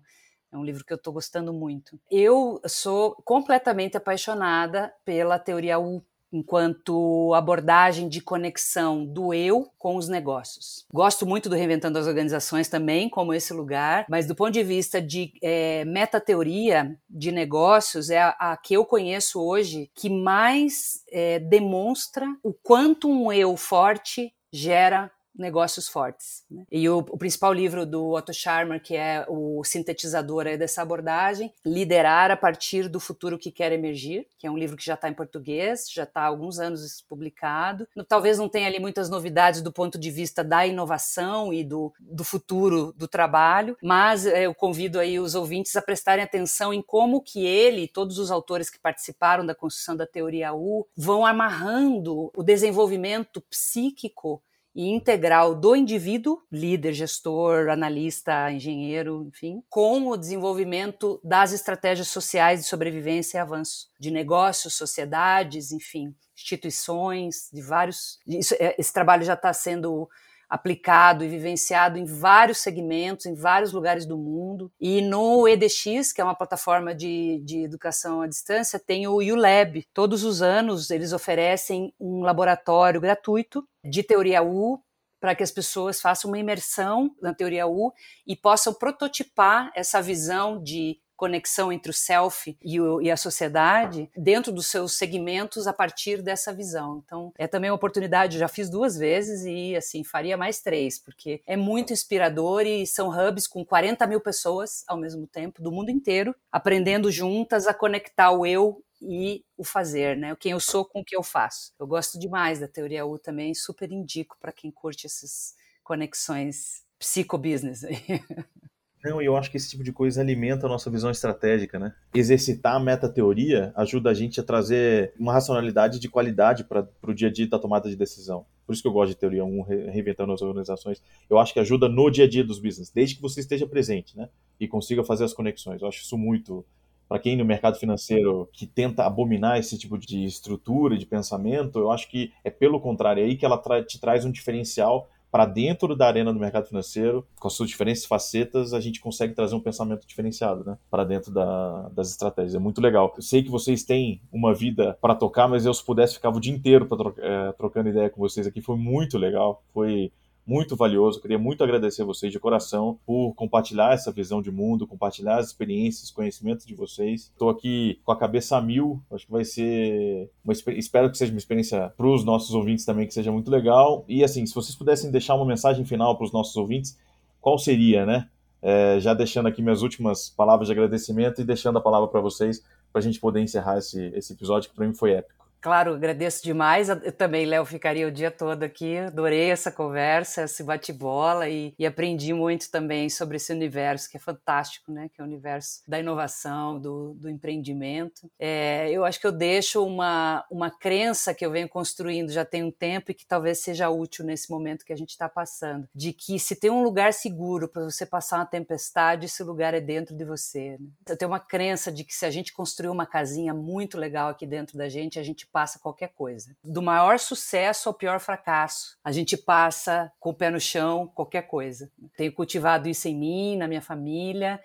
é 0.52 0.58
um 0.58 0.62
livro 0.62 0.84
que 0.84 0.92
eu 0.92 0.98
estou 0.98 1.10
gostando 1.10 1.54
muito. 1.54 1.98
Eu 2.10 2.60
sou 2.66 3.14
completamente 3.24 3.96
apaixonada 3.96 4.92
pela 5.06 5.38
teoria 5.38 5.78
U 5.78 6.04
enquanto 6.32 7.32
abordagem 7.34 8.08
de 8.08 8.20
conexão 8.20 9.04
do 9.04 9.34
eu 9.34 9.68
com 9.78 9.96
os 9.96 10.08
negócios. 10.08 10.86
Gosto 10.92 11.26
muito 11.26 11.48
do 11.48 11.54
Reinventando 11.54 11.98
as 11.98 12.06
Organizações 12.06 12.68
também, 12.68 13.08
como 13.08 13.34
esse 13.34 13.52
lugar, 13.52 14.06
mas 14.08 14.26
do 14.26 14.34
ponto 14.34 14.52
de 14.52 14.62
vista 14.62 15.00
de 15.00 15.32
é, 15.42 15.84
metateoria 15.84 16.96
de 17.08 17.30
negócios, 17.30 18.10
é 18.10 18.22
a, 18.22 18.30
a, 18.38 18.56
que 18.56 18.74
eu 18.74 18.84
conheço 18.84 19.40
hoje 19.40 19.90
que 19.94 20.08
mais 20.08 21.02
é, 21.10 21.38
demonstra 21.38 22.26
o 22.42 22.52
quanto 22.52 23.08
um 23.08 23.32
eu 23.32 23.56
forte 23.56 24.32
gera 24.52 25.10
negócios 25.36 25.88
fortes. 25.88 26.44
Né? 26.50 26.64
E 26.70 26.88
o, 26.88 26.98
o, 26.98 27.18
principal 27.18 27.52
livro 27.52 27.86
do 27.86 28.14
Otto 28.14 28.32
Scharmer, 28.32 28.82
que 28.82 28.96
é 28.96 29.24
o 29.28 29.62
sintetizador 29.64 30.44
dessa 30.56 30.82
abordagem, 30.82 31.52
Liderar 31.64 32.30
a 32.30 32.36
partir 32.36 32.88
do 32.88 33.00
futuro 33.00 33.38
que 33.38 33.50
quer 33.50 33.72
emergir, 33.72 34.26
que 34.38 34.46
é 34.46 34.50
um 34.50 34.58
livro 34.58 34.76
que 34.76 34.84
já 34.84 34.94
está 34.94 35.08
em 35.08 35.14
português, 35.14 35.86
já 35.90 36.02
está 36.02 36.22
há 36.22 36.26
alguns 36.26 36.58
anos 36.58 37.02
publicado. 37.08 37.86
Talvez 38.08 38.38
não 38.38 38.48
tenha 38.48 38.66
ali 38.66 38.78
muitas 38.78 39.08
novidades 39.08 39.62
do 39.62 39.72
ponto 39.72 39.98
de 39.98 40.10
vista 40.10 40.42
da 40.42 40.66
inovação 40.66 41.52
e 41.52 41.64
do, 41.64 41.92
do 42.00 42.24
futuro 42.24 42.92
do 42.96 43.06
trabalho, 43.06 43.76
mas 43.82 44.26
é, 44.26 44.46
eu 44.46 44.54
convido 44.54 44.98
aí 44.98 45.18
os 45.18 45.34
ouvintes 45.34 45.74
a 45.76 45.82
prestarem 45.82 46.24
atenção 46.24 46.72
em 46.72 46.82
como 46.82 47.22
que 47.22 47.46
ele, 47.46 47.88
todos 47.88 48.18
os 48.18 48.30
autores 48.30 48.68
que 48.68 48.78
participaram 48.78 49.46
da 49.46 49.54
construção 49.54 49.96
da 49.96 50.06
teoria 50.06 50.52
U, 50.52 50.86
vão 50.96 51.24
amarrando 51.24 52.30
o 52.36 52.42
desenvolvimento 52.42 53.40
psíquico 53.42 54.42
e 54.74 54.88
integral 54.88 55.54
do 55.54 55.76
indivíduo, 55.76 56.40
líder, 56.50 56.92
gestor, 56.92 57.68
analista, 57.68 58.50
engenheiro, 58.50 59.24
enfim, 59.28 59.62
com 59.68 60.08
o 60.08 60.16
desenvolvimento 60.16 61.20
das 61.22 61.52
estratégias 61.52 62.08
sociais 62.08 62.60
de 62.60 62.66
sobrevivência 62.66 63.36
e 63.36 63.40
avanço 63.40 63.88
de 64.00 64.10
negócios, 64.10 64.74
sociedades, 64.74 65.72
enfim, 65.72 66.14
instituições, 66.34 67.48
de 67.52 67.60
vários. 67.60 68.18
Isso, 68.26 68.54
é, 68.58 68.74
esse 68.78 68.92
trabalho 68.92 69.24
já 69.24 69.34
está 69.34 69.52
sendo 69.52 70.08
aplicado 70.52 71.24
e 71.24 71.28
vivenciado 71.28 71.96
em 71.96 72.04
vários 72.04 72.58
segmentos, 72.58 73.24
em 73.24 73.34
vários 73.34 73.72
lugares 73.72 74.04
do 74.04 74.18
mundo. 74.18 74.70
E 74.78 75.00
no 75.00 75.48
EDX, 75.48 76.12
que 76.12 76.20
é 76.20 76.24
uma 76.24 76.34
plataforma 76.34 76.94
de, 76.94 77.40
de 77.42 77.64
educação 77.64 78.20
à 78.20 78.26
distância, 78.26 78.78
tem 78.78 79.06
o 79.06 79.16
ULab. 79.16 79.82
Todos 79.94 80.24
os 80.24 80.42
anos 80.42 80.90
eles 80.90 81.14
oferecem 81.14 81.94
um 81.98 82.20
laboratório 82.20 83.00
gratuito 83.00 83.66
de 83.82 84.02
teoria 84.02 84.42
U 84.42 84.78
para 85.18 85.34
que 85.34 85.42
as 85.42 85.50
pessoas 85.50 86.02
façam 86.02 86.30
uma 86.30 86.38
imersão 86.38 87.16
na 87.22 87.32
teoria 87.32 87.66
U 87.66 87.90
e 88.26 88.36
possam 88.36 88.74
prototipar 88.74 89.72
essa 89.74 90.02
visão 90.02 90.62
de 90.62 91.00
conexão 91.22 91.72
entre 91.72 91.88
o 91.88 91.94
self 91.94 92.58
e, 92.60 92.80
o, 92.80 93.00
e, 93.00 93.08
a 93.08 93.16
sociedade 93.16 94.10
dentro 94.16 94.50
dos 94.50 94.66
seus 94.66 94.98
segmentos 94.98 95.68
a 95.68 95.72
partir 95.72 96.20
dessa 96.20 96.52
visão. 96.52 97.00
Então, 97.04 97.32
é 97.38 97.46
também 97.46 97.70
uma 97.70 97.76
oportunidade, 97.76 98.34
eu 98.34 98.40
já 98.40 98.48
fiz 98.48 98.68
duas 98.68 98.96
vezes 98.96 99.44
e, 99.44 99.76
assim, 99.76 100.02
faria 100.02 100.36
mais 100.36 100.60
três, 100.60 100.98
porque 100.98 101.40
é 101.46 101.56
muito 101.56 101.92
inspirador 101.92 102.62
e 102.62 102.84
são 102.88 103.08
hubs 103.08 103.46
com 103.46 103.64
40 103.64 104.04
mil 104.08 104.20
pessoas 104.20 104.82
ao 104.88 104.96
mesmo 104.96 105.24
tempo, 105.28 105.62
do 105.62 105.70
mundo 105.70 105.92
inteiro, 105.92 106.34
aprendendo 106.50 107.08
juntas 107.08 107.68
a 107.68 107.74
conectar 107.74 108.32
o 108.32 108.44
eu 108.44 108.82
e 109.00 109.44
o 109.56 109.62
fazer, 109.62 110.16
né? 110.16 110.36
Quem 110.40 110.50
eu 110.50 110.60
sou 110.60 110.84
com 110.84 111.02
o 111.02 111.04
que 111.04 111.14
eu 111.14 111.22
faço. 111.22 111.72
Eu 111.78 111.86
gosto 111.86 112.18
demais 112.18 112.58
da 112.58 112.66
teoria 112.66 113.06
U 113.06 113.16
também, 113.16 113.54
super 113.54 113.92
indico 113.92 114.36
para 114.40 114.50
quem 114.50 114.72
curte 114.72 115.06
essas 115.06 115.54
conexões 115.84 116.82
psico-business. 116.98 117.82
Não, 119.04 119.20
eu 119.20 119.36
acho 119.36 119.50
que 119.50 119.56
esse 119.56 119.68
tipo 119.68 119.82
de 119.82 119.92
coisa 119.92 120.20
alimenta 120.20 120.66
a 120.66 120.68
nossa 120.68 120.88
visão 120.88 121.10
estratégica, 121.10 121.76
né? 121.76 121.92
Exercitar 122.14 122.76
a 122.76 122.80
metateoria 122.80 123.72
ajuda 123.74 124.10
a 124.10 124.14
gente 124.14 124.38
a 124.38 124.44
trazer 124.44 125.12
uma 125.18 125.32
racionalidade 125.32 125.98
de 125.98 126.08
qualidade 126.08 126.62
para 126.62 126.86
o 127.02 127.12
dia 127.12 127.28
a 127.28 127.32
dia 127.32 127.48
da 127.48 127.58
tomada 127.58 127.88
de 127.88 127.96
decisão. 127.96 128.46
Por 128.64 128.72
isso 128.72 128.80
que 128.80 128.86
eu 128.86 128.92
gosto 128.92 129.10
de 129.10 129.16
teoria 129.16 129.44
1, 129.44 129.62
reinventando 129.90 130.32
as 130.32 130.40
organizações. 130.40 131.02
Eu 131.28 131.38
acho 131.38 131.52
que 131.52 131.58
ajuda 131.58 131.88
no 131.88 132.10
dia 132.10 132.26
a 132.26 132.28
dia 132.28 132.44
dos 132.44 132.60
business, 132.60 132.90
desde 132.90 133.16
que 133.16 133.22
você 133.22 133.40
esteja 133.40 133.66
presente, 133.66 134.16
né? 134.16 134.28
E 134.60 134.68
consiga 134.68 135.02
fazer 135.02 135.24
as 135.24 135.32
conexões. 135.32 135.82
Eu 135.82 135.88
acho 135.88 136.02
isso 136.02 136.16
muito. 136.16 136.64
Para 137.08 137.18
quem 137.18 137.36
no 137.36 137.44
mercado 137.44 137.78
financeiro 137.78 138.48
que 138.52 138.66
tenta 138.66 139.04
abominar 139.04 139.58
esse 139.58 139.76
tipo 139.76 139.98
de 139.98 140.24
estrutura, 140.24 140.96
de 140.96 141.04
pensamento, 141.04 141.78
eu 141.80 141.90
acho 141.90 142.08
que 142.08 142.32
é 142.44 142.50
pelo 142.50 142.80
contrário, 142.80 143.20
é 143.20 143.26
aí 143.26 143.36
que 143.36 143.44
ela 143.44 143.60
te 143.82 144.00
traz 144.00 144.24
um 144.24 144.30
diferencial 144.30 145.10
para 145.32 145.46
dentro 145.46 145.96
da 145.96 146.06
arena 146.06 146.30
do 146.30 146.38
mercado 146.38 146.66
financeiro, 146.68 147.26
com 147.40 147.48
as 147.48 147.54
suas 147.54 147.70
diferentes 147.70 148.04
facetas, 148.04 148.74
a 148.74 148.80
gente 148.80 149.00
consegue 149.00 149.32
trazer 149.32 149.54
um 149.54 149.60
pensamento 149.60 150.06
diferenciado, 150.06 150.62
né? 150.62 150.76
Para 150.90 151.04
dentro 151.04 151.32
da, 151.32 151.88
das 151.88 152.10
estratégias. 152.10 152.54
É 152.54 152.58
muito 152.58 152.82
legal. 152.82 153.14
Eu 153.16 153.22
sei 153.22 153.42
que 153.42 153.50
vocês 153.50 153.82
têm 153.82 154.20
uma 154.30 154.52
vida 154.52 154.98
para 155.00 155.14
tocar, 155.14 155.48
mas 155.48 155.64
eu, 155.64 155.72
se 155.72 155.82
pudesse, 155.82 156.14
ficava 156.14 156.36
o 156.36 156.40
dia 156.40 156.52
inteiro 156.52 156.84
tro 156.84 157.14
é, 157.16 157.50
trocando 157.52 157.88
ideia 157.88 158.10
com 158.10 158.20
vocês 158.20 158.46
aqui. 158.46 158.60
Foi 158.60 158.76
muito 158.76 159.16
legal. 159.16 159.62
Foi 159.72 160.12
muito 160.46 160.76
valioso. 160.76 161.20
queria 161.20 161.38
muito 161.38 161.62
agradecer 161.62 162.04
vocês 162.04 162.32
de 162.32 162.38
coração 162.38 162.98
por 163.06 163.32
compartilhar 163.34 163.94
essa 163.94 164.10
visão 164.10 164.42
de 164.42 164.50
mundo, 164.50 164.86
compartilhar 164.86 165.38
as 165.38 165.46
experiências, 165.46 166.10
conhecimentos 166.10 166.66
de 166.66 166.74
vocês. 166.74 167.30
Estou 167.32 167.48
aqui 167.48 168.00
com 168.04 168.12
a 168.12 168.16
cabeça 168.16 168.56
a 168.56 168.60
mil. 168.60 169.00
Acho 169.10 169.26
que 169.26 169.32
vai 169.32 169.44
ser. 169.44 170.30
Uma, 170.44 170.52
espero 170.52 171.10
que 171.10 171.18
seja 171.18 171.32
uma 171.32 171.38
experiência 171.38 171.92
para 171.96 172.06
os 172.06 172.24
nossos 172.24 172.54
ouvintes 172.54 172.84
também 172.84 173.06
que 173.06 173.14
seja 173.14 173.30
muito 173.30 173.50
legal. 173.50 174.04
E 174.08 174.24
assim, 174.24 174.44
se 174.44 174.54
vocês 174.54 174.74
pudessem 174.74 175.10
deixar 175.10 175.34
uma 175.34 175.46
mensagem 175.46 175.84
final 175.84 176.16
para 176.16 176.24
os 176.24 176.32
nossos 176.32 176.56
ouvintes, 176.56 176.98
qual 177.40 177.58
seria, 177.58 178.04
né? 178.04 178.28
É, 178.60 179.00
já 179.00 179.12
deixando 179.12 179.48
aqui 179.48 179.60
minhas 179.60 179.82
últimas 179.82 180.30
palavras 180.30 180.68
de 180.68 180.72
agradecimento 180.72 181.40
e 181.40 181.44
deixando 181.44 181.78
a 181.78 181.80
palavra 181.80 182.08
para 182.08 182.20
vocês 182.20 182.62
para 182.92 183.00
a 183.00 183.02
gente 183.02 183.18
poder 183.18 183.40
encerrar 183.40 183.78
esse, 183.78 184.12
esse 184.14 184.34
episódio 184.34 184.70
que 184.70 184.76
para 184.76 184.86
mim 184.86 184.94
foi 184.94 185.12
épico. 185.12 185.41
Claro, 185.62 185.94
agradeço 185.94 186.42
demais. 186.42 186.88
Eu 186.88 187.12
também, 187.12 187.46
Léo, 187.46 187.64
ficaria 187.64 188.08
o 188.08 188.10
dia 188.10 188.32
todo 188.32 188.64
aqui. 188.64 188.98
Adorei 188.98 189.48
essa 189.48 189.70
conversa, 189.70 190.42
esse 190.42 190.64
bate-bola 190.64 191.48
e, 191.48 191.72
e, 191.78 191.86
aprendi 191.86 192.34
muito 192.34 192.68
também 192.68 193.08
sobre 193.08 193.36
esse 193.36 193.52
universo 193.52 194.10
que 194.10 194.16
é 194.16 194.20
fantástico, 194.20 194.90
né? 194.90 195.08
Que 195.14 195.20
é 195.20 195.24
o 195.24 195.26
universo 195.26 195.80
da 195.86 196.00
inovação, 196.00 196.80
do, 196.80 197.14
do 197.14 197.30
empreendimento. 197.30 198.28
É, 198.40 198.90
eu 198.90 199.04
acho 199.04 199.20
que 199.20 199.26
eu 199.26 199.30
deixo 199.30 199.86
uma, 199.86 200.44
uma 200.50 200.68
crença 200.68 201.32
que 201.32 201.46
eu 201.46 201.50
venho 201.52 201.68
construindo 201.68 202.32
já 202.32 202.44
tem 202.44 202.64
um 202.64 202.70
tempo 202.72 203.12
e 203.12 203.14
que 203.14 203.24
talvez 203.24 203.58
seja 203.58 203.88
útil 203.88 204.24
nesse 204.24 204.50
momento 204.50 204.84
que 204.84 204.92
a 204.92 204.96
gente 204.96 205.10
está 205.10 205.28
passando, 205.28 205.88
de 205.94 206.12
que 206.12 206.40
se 206.40 206.56
tem 206.56 206.70
um 206.70 206.82
lugar 206.82 207.12
seguro 207.12 207.68
para 207.68 207.84
você 207.84 208.04
passar 208.04 208.38
uma 208.38 208.46
tempestade, 208.46 209.26
esse 209.26 209.44
lugar 209.44 209.74
é 209.74 209.80
dentro 209.80 210.16
de 210.16 210.24
você. 210.24 210.76
Né? 210.80 210.88
Eu 211.08 211.16
tenho 211.16 211.30
uma 211.30 211.38
crença 211.38 211.92
de 211.92 212.02
que 212.02 212.12
se 212.12 212.26
a 212.26 212.30
gente 212.32 212.52
construir 212.52 212.88
uma 212.88 213.06
casinha 213.06 213.54
muito 213.54 213.96
legal 213.96 214.28
aqui 214.28 214.44
dentro 214.44 214.76
da 214.76 214.88
gente, 214.88 215.20
a 215.20 215.22
gente 215.22 215.51
passa 215.52 215.78
qualquer 215.78 216.08
coisa. 216.08 216.56
Do 216.64 216.80
maior 216.80 217.18
sucesso 217.18 217.88
ao 217.88 217.94
pior 217.94 218.18
fracasso, 218.18 218.96
a 219.04 219.12
gente 219.12 219.36
passa 219.36 220.10
com 220.18 220.30
o 220.30 220.34
pé 220.34 220.50
no 220.50 220.58
chão 220.58 221.06
qualquer 221.14 221.42
coisa. 221.42 221.90
Tenho 222.16 222.32
cultivado 222.32 222.88
isso 222.88 223.06
em 223.06 223.16
mim, 223.16 223.56
na 223.56 223.68
minha 223.68 223.82
família, 223.82 224.60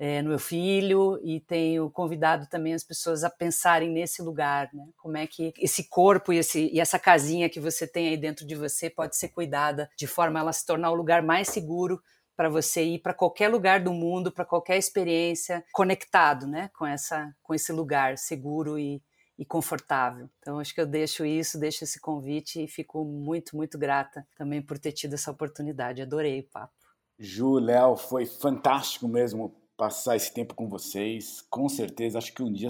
é, 0.00 0.22
no 0.22 0.30
meu 0.30 0.38
filho 0.38 1.20
e 1.22 1.40
tenho 1.40 1.90
convidado 1.90 2.46
também 2.48 2.72
as 2.72 2.82
pessoas 2.82 3.22
a 3.22 3.28
pensarem 3.28 3.90
nesse 3.90 4.22
lugar, 4.22 4.70
né? 4.72 4.88
Como 4.96 5.18
é 5.18 5.26
que 5.26 5.52
esse 5.58 5.90
corpo 5.90 6.32
e, 6.32 6.38
esse, 6.38 6.70
e 6.72 6.80
essa 6.80 6.98
casinha 6.98 7.50
que 7.50 7.60
você 7.60 7.86
tem 7.86 8.08
aí 8.08 8.16
dentro 8.16 8.46
de 8.46 8.54
você 8.54 8.88
pode 8.88 9.14
ser 9.16 9.28
cuidada 9.28 9.90
de 9.94 10.06
forma 10.06 10.40
a 10.40 10.42
ela 10.42 10.52
se 10.54 10.64
tornar 10.64 10.90
o 10.90 10.94
lugar 10.94 11.22
mais 11.22 11.48
seguro 11.48 12.00
para 12.34 12.48
você 12.48 12.82
ir 12.82 13.00
para 13.00 13.12
qualquer 13.12 13.48
lugar 13.48 13.80
do 13.80 13.92
mundo, 13.92 14.32
para 14.32 14.46
qualquer 14.46 14.78
experiência, 14.78 15.62
conectado, 15.70 16.46
né? 16.46 16.70
Com 16.78 16.86
essa, 16.86 17.30
com 17.42 17.52
esse 17.52 17.70
lugar 17.70 18.16
seguro 18.16 18.78
e, 18.78 19.02
e 19.40 19.44
confortável. 19.46 20.28
Então, 20.38 20.58
acho 20.58 20.74
que 20.74 20.80
eu 20.82 20.86
deixo 20.86 21.24
isso, 21.24 21.58
deixo 21.58 21.82
esse 21.82 21.98
convite 21.98 22.62
e 22.62 22.68
fico 22.68 23.02
muito, 23.02 23.56
muito 23.56 23.78
grata 23.78 24.28
também 24.36 24.60
por 24.60 24.78
ter 24.78 24.92
tido 24.92 25.14
essa 25.14 25.30
oportunidade. 25.30 26.02
Adorei 26.02 26.40
o 26.40 26.48
papo. 26.50 26.74
Ju, 27.18 27.54
Léo, 27.54 27.96
foi 27.96 28.26
fantástico 28.26 29.08
mesmo 29.08 29.56
passar 29.78 30.14
esse 30.14 30.32
tempo 30.34 30.54
com 30.54 30.68
vocês. 30.68 31.40
Com 31.48 31.70
certeza, 31.70 32.18
acho 32.18 32.34
que 32.34 32.42
um 32.42 32.52
dia 32.52 32.68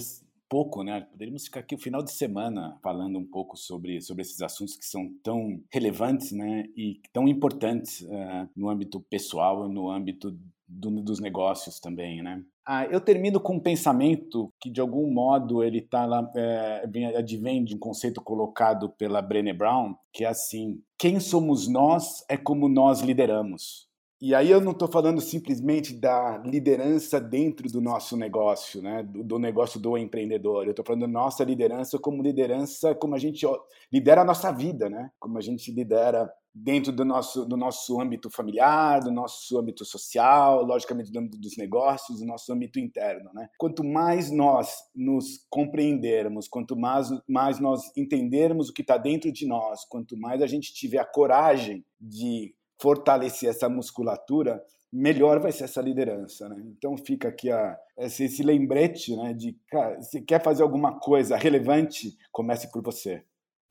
pouco, 0.48 0.84
né? 0.84 1.00
Poderíamos 1.00 1.44
ficar 1.44 1.58
aqui 1.58 1.74
o 1.74 1.78
final 1.78 2.04
de 2.04 2.12
semana 2.12 2.78
falando 2.80 3.18
um 3.18 3.26
pouco 3.26 3.56
sobre, 3.56 4.00
sobre 4.00 4.22
esses 4.22 4.40
assuntos 4.40 4.76
que 4.76 4.84
são 4.86 5.12
tão 5.24 5.60
relevantes, 5.72 6.30
né? 6.30 6.66
E 6.76 7.00
tão 7.12 7.26
importantes 7.26 8.02
uh, 8.02 8.48
no 8.54 8.70
âmbito 8.70 9.00
pessoal, 9.10 9.68
no 9.68 9.90
âmbito 9.90 10.38
do, 10.68 11.02
dos 11.02 11.18
negócios 11.18 11.80
também, 11.80 12.22
né? 12.22 12.44
Ah, 12.72 12.86
eu 12.86 13.00
termino 13.00 13.40
com 13.40 13.54
um 13.54 13.60
pensamento 13.60 14.52
que, 14.60 14.70
de 14.70 14.80
algum 14.80 15.10
modo, 15.10 15.60
ele 15.64 15.80
tá 15.80 16.06
lá, 16.06 16.30
é, 16.36 16.84
advém 17.18 17.64
de 17.64 17.74
um 17.74 17.78
conceito 17.80 18.22
colocado 18.22 18.88
pela 18.90 19.20
Brené 19.20 19.52
Brown, 19.52 19.96
que 20.12 20.24
é 20.24 20.28
assim: 20.28 20.80
quem 20.96 21.18
somos 21.18 21.66
nós 21.66 22.24
é 22.28 22.36
como 22.36 22.68
nós 22.68 23.00
lideramos. 23.00 23.88
E 24.22 24.36
aí 24.36 24.52
eu 24.52 24.60
não 24.60 24.70
estou 24.70 24.86
falando 24.86 25.20
simplesmente 25.20 25.94
da 25.94 26.38
liderança 26.44 27.20
dentro 27.20 27.66
do 27.68 27.80
nosso 27.80 28.16
negócio, 28.16 28.80
né? 28.80 29.02
do, 29.02 29.24
do 29.24 29.38
negócio 29.38 29.80
do 29.80 29.98
empreendedor. 29.98 30.64
Eu 30.64 30.70
estou 30.70 30.84
falando 30.84 31.00
da 31.00 31.08
nossa 31.08 31.42
liderança 31.42 31.98
como 31.98 32.22
liderança, 32.22 32.94
como 32.94 33.16
a 33.16 33.18
gente 33.18 33.44
lidera 33.90 34.20
a 34.20 34.24
nossa 34.24 34.52
vida, 34.52 34.88
né? 34.88 35.10
como 35.18 35.38
a 35.38 35.40
gente 35.40 35.72
lidera 35.72 36.30
dentro 36.54 36.92
do 36.92 37.04
nosso, 37.04 37.44
do 37.44 37.56
nosso 37.56 38.00
âmbito 38.00 38.28
familiar, 38.28 39.00
do 39.00 39.10
nosso 39.10 39.58
âmbito 39.58 39.84
social, 39.84 40.64
logicamente 40.64 41.12
do 41.12 41.18
âmbito 41.18 41.38
dos 41.38 41.56
negócios, 41.56 42.18
do 42.18 42.26
nosso 42.26 42.52
âmbito 42.52 42.78
interno. 42.78 43.30
Né? 43.32 43.48
Quanto 43.56 43.84
mais 43.84 44.30
nós 44.30 44.74
nos 44.94 45.46
compreendermos, 45.48 46.48
quanto 46.48 46.76
mais, 46.76 47.08
mais 47.28 47.60
nós 47.60 47.96
entendermos 47.96 48.68
o 48.68 48.72
que 48.72 48.82
está 48.82 48.96
dentro 48.96 49.30
de 49.32 49.46
nós, 49.46 49.84
quanto 49.84 50.16
mais 50.16 50.42
a 50.42 50.46
gente 50.46 50.74
tiver 50.74 50.98
a 50.98 51.04
coragem 51.04 51.84
de 52.00 52.54
fortalecer 52.80 53.50
essa 53.50 53.68
musculatura, 53.68 54.62
melhor 54.92 55.38
vai 55.38 55.52
ser 55.52 55.64
essa 55.64 55.80
liderança, 55.80 56.48
né? 56.48 56.56
Então 56.66 56.96
fica 56.96 57.28
aqui 57.28 57.50
a, 57.50 57.78
esse, 57.98 58.24
esse 58.24 58.42
lembrete, 58.42 59.14
né? 59.14 59.32
De, 59.34 59.56
cara, 59.68 60.00
se 60.00 60.20
quer 60.22 60.42
fazer 60.42 60.62
alguma 60.62 60.98
coisa 60.98 61.36
relevante, 61.36 62.16
comece 62.32 62.70
por 62.72 62.82
você. 62.82 63.22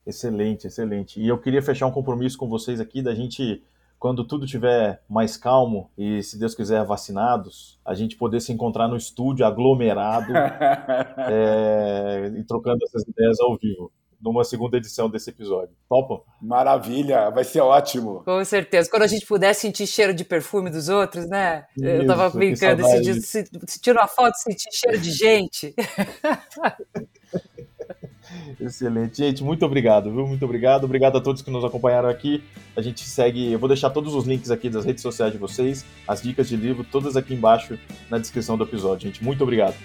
Excelente, 0.06 0.66
excelente. 0.66 1.20
E 1.20 1.28
eu 1.28 1.38
queria 1.38 1.62
fechar 1.62 1.86
um 1.86 1.92
compromisso 1.92 2.38
com 2.38 2.48
vocês 2.48 2.80
aqui 2.80 3.02
da 3.02 3.14
gente, 3.14 3.62
quando 3.98 4.24
tudo 4.24 4.46
tiver 4.46 5.02
mais 5.08 5.36
calmo 5.36 5.90
e, 5.96 6.22
se 6.22 6.38
Deus 6.38 6.54
quiser, 6.54 6.84
vacinados, 6.84 7.78
a 7.84 7.94
gente 7.94 8.16
poder 8.16 8.40
se 8.40 8.52
encontrar 8.52 8.88
no 8.88 8.96
estúdio 8.96 9.44
aglomerado 9.44 10.32
é, 10.36 12.32
e 12.38 12.44
trocando 12.44 12.78
essas 12.84 13.02
ideias 13.06 13.38
ao 13.40 13.56
vivo 13.56 13.92
numa 14.20 14.44
segunda 14.44 14.76
edição 14.76 15.08
desse 15.08 15.30
episódio. 15.30 15.74
Topa? 15.88 16.22
Maravilha, 16.40 17.30
vai 17.30 17.42
ser 17.42 17.60
ótimo. 17.60 18.22
Com 18.24 18.44
certeza. 18.44 18.90
Quando 18.90 19.04
a 19.04 19.06
gente 19.06 19.24
puder 19.24 19.54
sentir 19.54 19.86
cheiro 19.86 20.12
de 20.12 20.24
perfume 20.24 20.68
dos 20.70 20.88
outros, 20.88 21.26
né? 21.26 21.64
Isso, 21.76 21.86
eu 21.86 22.06
tava 22.06 22.28
brincando 22.28 22.82
esse 22.82 23.00
dia, 23.00 23.14
se, 23.14 23.44
se 23.66 23.80
tira 23.80 24.00
uma 24.00 24.08
foto, 24.08 24.34
sentir 24.36 24.68
cheiro 24.72 24.98
de 24.98 25.10
gente. 25.10 25.74
Excelente. 28.60 29.18
Gente, 29.18 29.42
muito 29.42 29.64
obrigado, 29.64 30.10
viu? 30.10 30.26
Muito 30.26 30.44
obrigado. 30.44 30.84
Obrigado 30.84 31.18
a 31.18 31.20
todos 31.20 31.42
que 31.42 31.50
nos 31.50 31.64
acompanharam 31.64 32.08
aqui. 32.08 32.42
A 32.76 32.82
gente 32.82 33.04
segue. 33.04 33.52
Eu 33.52 33.58
vou 33.58 33.68
deixar 33.68 33.90
todos 33.90 34.14
os 34.14 34.26
links 34.26 34.50
aqui 34.50 34.68
das 34.68 34.84
redes 34.84 35.02
sociais 35.02 35.32
de 35.32 35.38
vocês, 35.38 35.84
as 36.06 36.22
dicas 36.22 36.48
de 36.48 36.56
livro, 36.56 36.84
todas 36.84 37.16
aqui 37.16 37.34
embaixo 37.34 37.78
na 38.08 38.18
descrição 38.18 38.56
do 38.56 38.64
episódio, 38.64 39.08
gente. 39.08 39.22
Muito 39.24 39.42
obrigado. 39.42 39.76